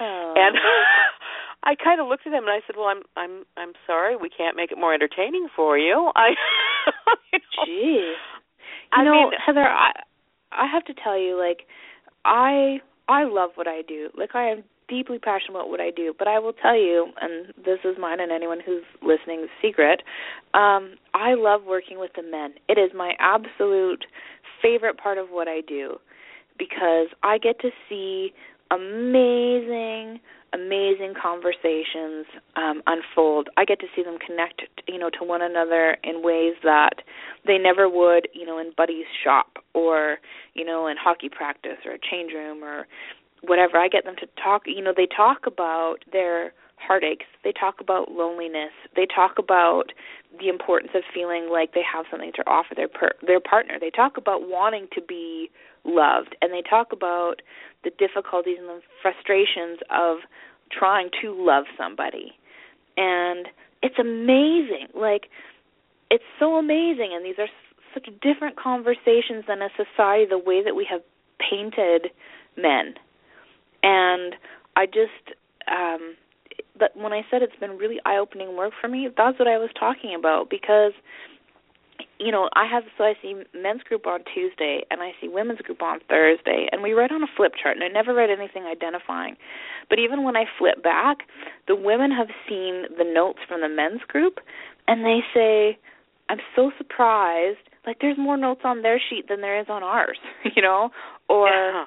oh. 0.00 0.34
and 0.36 0.56
I 1.62 1.74
kind 1.74 2.00
of 2.00 2.08
looked 2.08 2.26
at 2.26 2.32
him 2.32 2.44
and 2.44 2.50
I 2.52 2.60
said, 2.66 2.76
"Well, 2.76 2.86
I'm 2.86 3.02
I'm 3.16 3.44
I'm 3.56 3.72
sorry, 3.86 4.16
we 4.16 4.28
can't 4.30 4.56
make 4.56 4.72
it 4.72 4.78
more 4.78 4.94
entertaining 4.94 5.48
for 5.54 5.78
you." 5.78 6.10
I, 6.16 6.30
you 7.32 7.38
know, 7.38 7.64
Jeez. 7.66 8.14
I 8.92 9.02
you 9.02 9.04
know, 9.04 9.12
mean, 9.12 9.32
Heather, 9.44 9.66
I 9.66 9.92
I 10.52 10.66
have 10.66 10.84
to 10.86 10.94
tell 10.94 11.18
you, 11.18 11.38
like, 11.38 11.66
I 12.24 12.80
I 13.08 13.24
love 13.24 13.50
what 13.54 13.68
I 13.68 13.82
do. 13.82 14.08
Like, 14.16 14.34
I 14.34 14.50
am 14.50 14.64
deeply 14.90 15.18
passionate 15.18 15.52
about 15.56 15.70
what 15.70 15.80
I 15.80 15.90
do. 15.90 16.12
But 16.18 16.28
I 16.28 16.38
will 16.38 16.52
tell 16.52 16.76
you, 16.76 17.12
and 17.22 17.54
this 17.64 17.78
is 17.84 17.96
mine 17.98 18.20
and 18.20 18.32
anyone 18.32 18.58
who's 18.64 18.82
listening 19.00 19.46
secret, 19.62 20.02
um, 20.52 20.96
I 21.14 21.34
love 21.34 21.62
working 21.66 21.98
with 21.98 22.10
the 22.16 22.22
men. 22.22 22.54
It 22.68 22.78
is 22.78 22.90
my 22.94 23.12
absolute 23.20 24.04
favorite 24.60 24.98
part 24.98 25.16
of 25.16 25.28
what 25.28 25.48
I 25.48 25.60
do 25.66 25.96
because 26.58 27.08
I 27.22 27.38
get 27.38 27.60
to 27.60 27.70
see 27.88 28.32
amazing 28.70 30.20
amazing 30.52 31.14
conversations 31.20 32.26
um, 32.56 32.82
unfold. 32.86 33.48
I 33.56 33.64
get 33.64 33.80
to 33.80 33.86
see 33.94 34.02
them 34.02 34.18
connect, 34.18 34.62
you 34.88 34.98
know, 34.98 35.10
to 35.10 35.24
one 35.24 35.42
another 35.42 35.96
in 36.02 36.22
ways 36.22 36.54
that 36.64 37.02
they 37.46 37.58
never 37.58 37.88
would, 37.88 38.28
you 38.34 38.46
know, 38.46 38.58
in 38.58 38.72
buddy's 38.76 39.06
shop 39.22 39.58
or, 39.74 40.18
you 40.54 40.64
know, 40.64 40.86
in 40.86 40.96
hockey 40.96 41.28
practice 41.28 41.78
or 41.84 41.92
a 41.92 41.98
change 41.98 42.32
room 42.32 42.64
or 42.64 42.86
whatever. 43.42 43.78
I 43.78 43.88
get 43.88 44.04
them 44.04 44.16
to 44.16 44.26
talk, 44.42 44.62
you 44.66 44.82
know, 44.82 44.92
they 44.96 45.06
talk 45.06 45.46
about 45.46 45.98
their 46.12 46.52
heartaches. 46.76 47.26
They 47.44 47.52
talk 47.52 47.76
about 47.80 48.10
loneliness. 48.10 48.72
They 48.96 49.06
talk 49.06 49.38
about 49.38 49.92
the 50.38 50.48
importance 50.48 50.92
of 50.94 51.02
feeling 51.12 51.48
like 51.52 51.74
they 51.74 51.82
have 51.82 52.06
something 52.10 52.32
to 52.36 52.42
offer 52.46 52.74
their 52.74 52.88
per- 52.88 53.18
their 53.26 53.40
partner. 53.40 53.78
They 53.80 53.90
talk 53.90 54.16
about 54.16 54.48
wanting 54.48 54.88
to 54.94 55.02
be 55.02 55.50
loved 55.84 56.36
and 56.42 56.52
they 56.52 56.62
talk 56.62 56.92
about 56.92 57.42
the 57.84 57.90
difficulties 57.98 58.56
and 58.58 58.68
the 58.68 58.80
frustrations 59.02 59.78
of 59.90 60.18
trying 60.70 61.10
to 61.22 61.34
love 61.34 61.64
somebody. 61.76 62.32
And 62.96 63.48
it's 63.82 63.98
amazing. 63.98 64.88
Like 64.94 65.28
it's 66.10 66.24
so 66.38 66.56
amazing 66.56 67.10
and 67.14 67.24
these 67.24 67.38
are 67.38 67.48
such 67.94 68.08
different 68.20 68.56
conversations 68.56 69.44
than 69.48 69.62
a 69.62 69.68
society 69.76 70.26
the 70.28 70.38
way 70.38 70.62
that 70.62 70.74
we 70.74 70.86
have 70.88 71.00
painted 71.38 72.12
men. 72.56 72.94
And 73.82 74.36
I 74.76 74.86
just 74.86 75.36
um 75.70 76.16
but 76.78 76.96
when 76.96 77.12
I 77.12 77.22
said 77.30 77.42
it's 77.42 77.56
been 77.56 77.78
really 77.78 78.00
eye-opening 78.04 78.56
work 78.56 78.72
for 78.80 78.88
me, 78.88 79.08
that's 79.16 79.38
what 79.38 79.48
I 79.48 79.58
was 79.58 79.70
talking 79.78 80.14
about 80.18 80.50
because 80.50 80.92
you 82.18 82.30
know, 82.32 82.48
I 82.54 82.66
have 82.66 82.84
so 82.96 83.04
I 83.04 83.14
see 83.22 83.34
men's 83.54 83.82
group 83.82 84.06
on 84.06 84.20
Tuesday 84.34 84.82
and 84.90 85.00
I 85.00 85.12
see 85.20 85.28
women's 85.28 85.60
group 85.60 85.82
on 85.82 86.00
Thursday 86.08 86.68
and 86.72 86.82
we 86.82 86.92
write 86.92 87.12
on 87.12 87.22
a 87.22 87.26
flip 87.36 87.52
chart 87.60 87.76
and 87.76 87.84
I 87.84 87.88
never 87.88 88.14
read 88.14 88.30
anything 88.30 88.64
identifying. 88.64 89.36
But 89.88 89.98
even 89.98 90.22
when 90.22 90.36
I 90.36 90.44
flip 90.58 90.82
back, 90.82 91.18
the 91.68 91.76
women 91.76 92.10
have 92.10 92.28
seen 92.48 92.84
the 92.96 93.04
notes 93.04 93.40
from 93.48 93.60
the 93.60 93.68
men's 93.68 94.02
group 94.08 94.38
and 94.88 95.04
they 95.04 95.20
say, 95.34 95.78
I'm 96.28 96.38
so 96.54 96.70
surprised. 96.78 97.58
Like 97.86 97.98
there's 98.00 98.18
more 98.18 98.36
notes 98.36 98.62
on 98.64 98.82
their 98.82 99.00
sheet 99.00 99.28
than 99.28 99.40
there 99.40 99.58
is 99.60 99.66
on 99.68 99.82
ours, 99.82 100.18
you 100.56 100.62
know? 100.62 100.90
Or 101.28 101.48
yeah. 101.48 101.84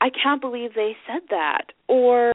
I 0.00 0.08
can't 0.10 0.40
believe 0.40 0.74
they 0.74 0.96
said 1.06 1.22
that. 1.30 1.72
Or 1.88 2.32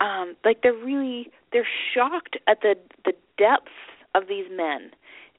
um 0.00 0.36
like 0.44 0.62
they're 0.62 0.72
really 0.72 1.30
they're 1.52 1.68
shocked 1.94 2.36
at 2.48 2.60
the 2.62 2.74
the 3.04 3.12
depth 3.38 3.72
of 4.14 4.28
these 4.28 4.46
men 4.50 4.90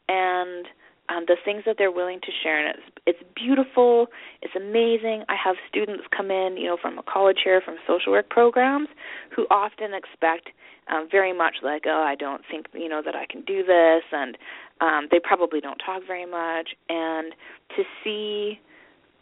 and 0.07 0.67
um, 1.09 1.25
the 1.27 1.35
things 1.43 1.63
that 1.65 1.75
they're 1.77 1.91
willing 1.91 2.19
to 2.21 2.31
share, 2.43 2.59
and 2.59 2.75
it's 2.77 2.87
it's 3.05 3.29
beautiful. 3.35 4.07
It's 4.41 4.55
amazing. 4.55 5.23
I 5.27 5.35
have 5.35 5.55
students 5.67 6.03
come 6.15 6.31
in, 6.31 6.55
you 6.57 6.67
know, 6.67 6.77
from 6.81 6.97
a 6.97 7.03
college 7.03 7.39
here, 7.43 7.61
from 7.61 7.75
social 7.85 8.13
work 8.13 8.29
programs, 8.29 8.87
who 9.35 9.45
often 9.51 9.93
expect 9.93 10.49
um, 10.87 11.07
very 11.11 11.33
much 11.33 11.55
like, 11.61 11.83
oh, 11.85 12.03
I 12.07 12.15
don't 12.15 12.43
think 12.49 12.67
you 12.73 12.87
know 12.87 13.01
that 13.03 13.15
I 13.15 13.25
can 13.29 13.41
do 13.41 13.63
this, 13.63 14.03
and 14.11 14.37
um, 14.81 15.07
they 15.11 15.19
probably 15.19 15.59
don't 15.59 15.81
talk 15.85 16.03
very 16.07 16.25
much. 16.25 16.69
And 16.89 17.33
to 17.75 17.83
see 18.03 18.59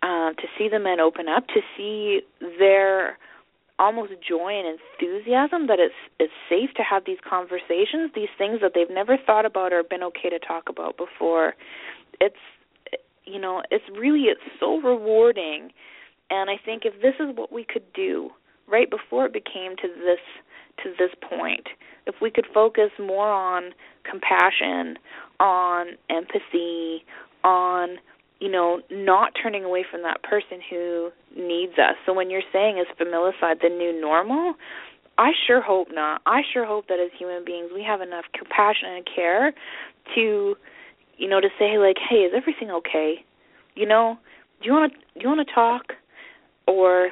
uh, 0.04 0.34
to 0.34 0.48
see 0.58 0.70
the 0.70 0.80
men 0.80 1.00
open 1.00 1.28
up, 1.28 1.48
to 1.48 1.62
see 1.76 2.22
their 2.60 3.18
almost 3.82 4.12
joy 4.22 4.54
and 4.54 4.78
enthusiasm 4.78 5.66
that 5.66 5.80
it's 5.80 5.96
it's 6.20 6.34
safe 6.48 6.70
to 6.78 6.84
have 6.84 7.04
these 7.06 7.18
conversations, 7.28 8.12
these 8.14 8.30
things 8.38 8.62
that 8.62 8.74
they've 8.76 8.94
never 8.94 9.18
thought 9.18 9.46
about 9.46 9.74
or 9.74 9.82
been 9.82 10.04
okay 10.04 10.30
to 10.30 10.38
talk 10.38 10.70
about 10.70 10.96
before. 10.98 11.56
It's 12.22 12.36
you 13.26 13.40
know, 13.40 13.64
it's 13.72 13.86
really 13.98 14.26
it's 14.30 14.42
so 14.60 14.80
rewarding 14.80 15.72
and 16.30 16.50
I 16.50 16.56
think 16.64 16.84
if 16.86 16.94
this 17.02 17.16
is 17.20 17.36
what 17.36 17.52
we 17.52 17.66
could 17.66 17.92
do 17.94 18.30
right 18.68 18.90
before 18.90 19.26
it 19.26 19.34
became 19.34 19.76
to 19.82 19.88
this 19.88 20.24
to 20.84 20.94
this 20.98 21.12
point, 21.28 21.68
if 22.06 22.16
we 22.22 22.32
could 22.32 22.46
focus 22.54 22.92
more 23.00 23.30
on 23.30 23.72
compassion, 24.10 24.98
on 25.40 25.98
empathy, 26.10 27.04
on 27.44 27.98
you 28.42 28.50
know, 28.50 28.82
not 28.90 29.34
turning 29.42 29.64
away 29.64 29.86
from 29.90 30.02
that 30.02 30.24
person 30.24 30.60
who 30.68 31.12
needs 31.38 31.74
us. 31.74 31.96
So 32.06 32.12
when 32.12 32.32
you're 32.32 32.42
saying 32.52 32.80
is 32.80 32.88
familicide 33.00 33.62
the 33.62 33.70
new 33.70 34.02
normal, 34.02 34.56
I 35.20 35.30
sure 35.46 35.62
hope 35.62 35.90
not. 35.92 36.24
I 36.26 36.42
sure 36.52 36.66
hope 36.66 36.88
that 36.88 37.00
as 37.00 37.12
human 37.18 37.46
beings 37.46 37.70
we 37.72 37.84
have 37.84 38.02
enough 38.02 38.26
compassion 38.34 38.90
and 38.96 39.06
care 39.06 39.54
to, 40.16 40.56
you 41.18 41.30
know, 41.30 41.40
to 41.40 41.50
say 41.60 41.78
like, 41.78 41.98
hey, 42.10 42.24
is 42.24 42.34
everything 42.36 42.72
okay? 42.72 43.24
You 43.76 43.86
know, 43.88 44.18
do 44.60 44.66
you 44.66 44.74
want 44.74 44.92
to 44.92 44.98
do 45.14 45.22
you 45.22 45.28
want 45.30 45.48
to 45.48 45.54
talk, 45.54 45.94
or 46.68 47.10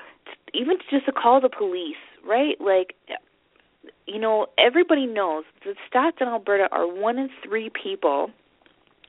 even 0.56 0.78
just 0.90 1.06
to 1.06 1.12
call 1.12 1.40
the 1.40 1.50
police, 1.50 2.02
right? 2.28 2.60
Like, 2.60 2.96
you 4.08 4.20
know, 4.20 4.48
everybody 4.58 5.06
knows 5.06 5.44
the 5.64 5.76
stats 5.88 6.20
in 6.22 6.28
Alberta 6.28 6.68
are 6.72 6.88
one 6.88 7.20
in 7.20 7.30
three 7.46 7.70
people 7.70 8.32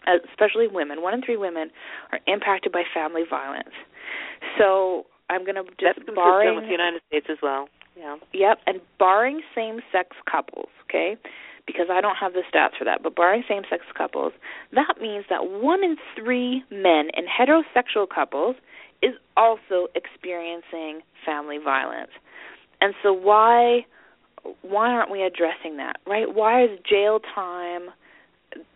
especially 0.07 0.68
women, 0.68 1.03
one 1.03 1.14
in 1.14 1.22
three 1.22 1.36
women 1.36 1.70
are 2.12 2.20
impacted 2.26 2.72
by 2.72 2.82
family 2.92 3.22
violence. 3.28 3.74
So 4.59 5.07
I'm 5.28 5.44
going 5.44 5.57
to 5.57 5.64
just 5.78 6.01
That's 6.07 6.14
barring 6.14 6.57
with 6.57 6.64
the 6.64 6.70
United 6.70 7.03
States 7.09 7.26
as 7.30 7.38
well. 7.42 7.68
Yeah. 7.96 8.16
Yep, 8.32 8.59
and 8.66 8.80
barring 8.98 9.42
same-sex 9.55 10.16
couples, 10.30 10.68
okay? 10.88 11.16
Because 11.66 11.86
I 11.90 12.01
don't 12.01 12.16
have 12.16 12.32
the 12.32 12.42
stats 12.53 12.78
for 12.78 12.84
that, 12.84 13.03
but 13.03 13.14
barring 13.14 13.44
same-sex 13.48 13.84
couples, 13.96 14.32
that 14.72 14.94
means 15.01 15.26
that 15.28 15.40
one 15.44 15.84
in 15.84 15.96
three 16.16 16.64
men 16.70 17.11
in 17.16 17.26
heterosexual 17.28 18.07
couples 18.09 18.57
is 19.03 19.14
also 19.36 19.88
experiencing 19.94 21.01
family 21.26 21.59
violence. 21.62 22.11
And 22.80 22.94
so 23.03 23.12
why 23.12 23.84
why 24.62 24.88
aren't 24.88 25.11
we 25.11 25.22
addressing 25.22 25.76
that, 25.76 25.96
right? 26.07 26.34
Why 26.34 26.64
is 26.64 26.70
jail 26.88 27.20
time 27.34 27.88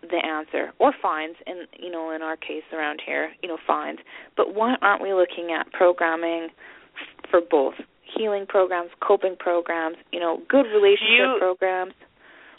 the 0.02 0.20
answer 0.24 0.72
or 0.78 0.92
fines 1.00 1.36
in 1.46 1.64
you 1.78 1.90
know 1.90 2.10
in 2.10 2.22
our 2.22 2.36
case 2.36 2.62
around 2.72 3.00
here 3.04 3.30
you 3.42 3.48
know 3.48 3.58
fines. 3.66 3.98
But 4.36 4.54
why 4.54 4.76
aren't 4.82 5.02
we 5.02 5.12
looking 5.12 5.52
at 5.52 5.72
programming 5.72 6.48
f- 6.52 7.30
for 7.30 7.40
both? 7.40 7.74
Healing 8.16 8.46
programs 8.46 8.90
coping 9.06 9.36
programs 9.38 9.96
you 10.12 10.20
know 10.20 10.40
good 10.48 10.66
relationship 10.66 11.34
you, 11.34 11.36
programs. 11.38 11.94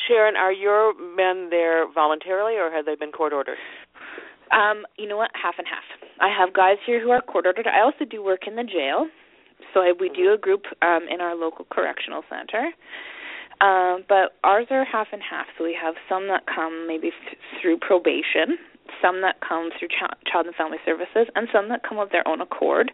Sharon 0.07 0.35
are 0.35 0.51
your 0.51 0.93
men 1.15 1.49
there 1.49 1.91
voluntarily 1.91 2.55
or 2.55 2.71
have 2.71 2.85
they 2.85 2.95
been 2.95 3.11
court 3.11 3.31
ordered? 3.33 3.57
Um 4.51 4.85
you 4.97 5.07
know 5.07 5.17
what? 5.17 5.31
Half 5.33 5.55
and 5.57 5.67
half. 5.67 5.83
I 6.19 6.27
have 6.27 6.53
guys 6.53 6.77
here 6.85 7.01
who 7.01 7.11
are 7.11 7.21
court 7.21 7.45
ordered. 7.45 7.67
I 7.67 7.81
also 7.81 8.05
do 8.09 8.23
work 8.23 8.47
in 8.47 8.55
the 8.55 8.63
jail. 8.63 9.07
So 9.73 9.81
I, 9.81 9.93
we 9.97 10.09
do 10.09 10.33
a 10.33 10.37
group 10.37 10.63
um 10.81 11.07
in 11.09 11.21
our 11.21 11.35
local 11.35 11.65
correctional 11.69 12.23
center 12.29 12.71
um, 13.61 14.03
but 14.07 14.33
ours 14.43 14.67
are 14.69 14.85
half 14.85 15.07
and 15.11 15.21
half. 15.21 15.47
So 15.57 15.63
we 15.63 15.77
have 15.81 15.95
some 16.09 16.27
that 16.27 16.43
come 16.47 16.87
maybe 16.87 17.09
f- 17.09 17.37
through 17.61 17.77
probation, 17.79 18.57
some 19.01 19.21
that 19.21 19.39
come 19.47 19.69
through 19.77 19.89
ch- 19.89 20.15
child 20.31 20.45
and 20.47 20.55
family 20.55 20.77
services, 20.85 21.27
and 21.35 21.47
some 21.53 21.69
that 21.69 21.81
come 21.87 21.97
of 21.99 22.09
their 22.11 22.27
own 22.27 22.41
accord. 22.41 22.91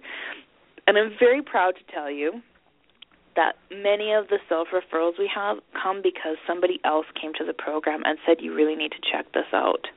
And 0.87 0.97
I'm 0.97 1.11
very 1.19 1.41
proud 1.41 1.75
to 1.75 1.93
tell 1.93 2.09
you 2.11 2.41
that 3.35 3.55
many 3.71 4.11
of 4.11 4.27
the 4.27 4.39
self 4.49 4.69
referrals 4.73 5.17
we 5.17 5.29
have 5.33 5.57
come 5.81 6.01
because 6.01 6.35
somebody 6.45 6.79
else 6.83 7.05
came 7.19 7.33
to 7.39 7.45
the 7.45 7.53
program 7.53 8.01
and 8.05 8.17
said 8.25 8.37
you 8.41 8.53
really 8.53 8.75
need 8.75 8.91
to 8.91 8.99
check 9.11 9.31
this 9.33 9.47
out. 9.53 9.87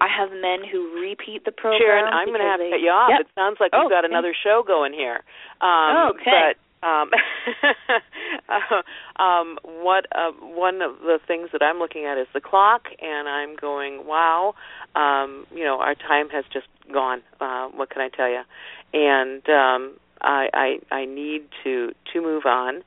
I 0.00 0.08
have 0.10 0.30
men 0.32 0.66
who 0.66 0.98
repeat 0.98 1.44
the 1.44 1.52
program. 1.52 1.78
Sharon, 1.80 2.04
I'm 2.10 2.26
going 2.26 2.40
to 2.40 2.46
have 2.46 2.58
they, 2.58 2.70
to 2.70 2.74
cut 2.74 2.80
you 2.82 2.90
off. 2.90 3.10
Yep. 3.10 3.20
It 3.20 3.26
sounds 3.36 3.58
like 3.60 3.70
oh, 3.72 3.82
we've 3.86 3.90
got 3.90 4.04
another 4.04 4.34
show 4.34 4.64
going 4.66 4.92
here. 4.92 5.22
Oh, 5.60 6.10
Um, 6.10 6.16
okay. 6.18 6.26
But 6.26 6.56
um, 6.82 7.10
uh, 8.48 9.22
um, 9.22 9.58
what 9.64 10.06
uh, 10.14 10.32
one 10.40 10.82
of 10.82 10.98
the 11.00 11.18
things 11.26 11.50
that 11.52 11.62
I'm 11.62 11.78
looking 11.78 12.04
at 12.04 12.18
is 12.18 12.26
the 12.34 12.40
clock, 12.40 12.82
and 13.00 13.28
I'm 13.28 13.56
going, 13.56 14.06
wow, 14.06 14.54
um, 14.94 15.46
you 15.54 15.64
know, 15.64 15.78
our 15.80 15.94
time 15.94 16.28
has 16.30 16.44
just 16.52 16.66
gone. 16.92 17.22
Uh, 17.40 17.68
what 17.68 17.90
can 17.90 18.02
I 18.02 18.08
tell 18.08 18.28
you? 18.28 18.42
And 18.92 19.48
um, 19.48 19.96
I, 20.20 20.48
I 20.90 20.94
I 20.94 21.04
need 21.04 21.48
to 21.64 21.92
to 22.12 22.20
move 22.20 22.46
on. 22.46 22.82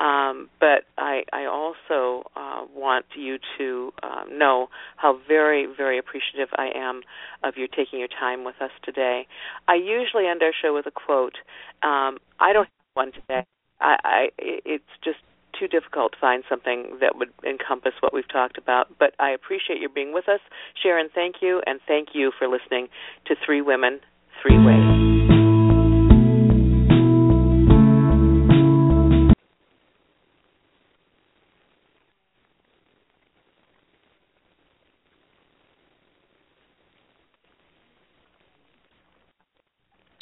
Um, 0.00 0.48
but 0.60 0.84
I, 0.96 1.24
I 1.32 1.46
also 1.46 2.30
uh, 2.36 2.64
want 2.72 3.06
you 3.16 3.38
to 3.58 3.92
um, 4.04 4.38
know 4.38 4.68
how 4.96 5.18
very, 5.26 5.66
very 5.66 5.98
appreciative 5.98 6.48
I 6.56 6.70
am 6.72 7.02
of 7.42 7.56
your 7.56 7.66
taking 7.66 7.98
your 7.98 8.08
time 8.08 8.44
with 8.44 8.54
us 8.60 8.70
today. 8.84 9.26
I 9.66 9.74
usually 9.74 10.28
end 10.28 10.40
our 10.42 10.52
show 10.62 10.72
with 10.72 10.86
a 10.86 10.92
quote. 10.92 11.34
Um, 11.82 12.18
I 12.38 12.52
don't 12.52 12.68
one 12.98 13.12
today. 13.12 13.46
I, 13.80 13.96
I, 14.02 14.28
it's 14.38 14.92
just 15.04 15.22
too 15.58 15.68
difficult 15.68 16.12
to 16.12 16.18
find 16.20 16.42
something 16.48 16.98
that 17.00 17.16
would 17.16 17.30
encompass 17.46 17.94
what 18.00 18.12
we've 18.12 18.28
talked 18.28 18.58
about. 18.58 18.90
But 18.98 19.14
I 19.18 19.30
appreciate 19.30 19.80
your 19.80 19.90
being 19.90 20.12
with 20.12 20.28
us, 20.28 20.40
Sharon. 20.82 21.08
Thank 21.14 21.36
you, 21.40 21.62
and 21.66 21.80
thank 21.86 22.08
you 22.12 22.32
for 22.38 22.48
listening 22.48 22.88
to 23.26 23.34
Three 23.44 23.62
Women, 23.62 24.00
Three 24.42 24.58
Ways. 24.58 24.87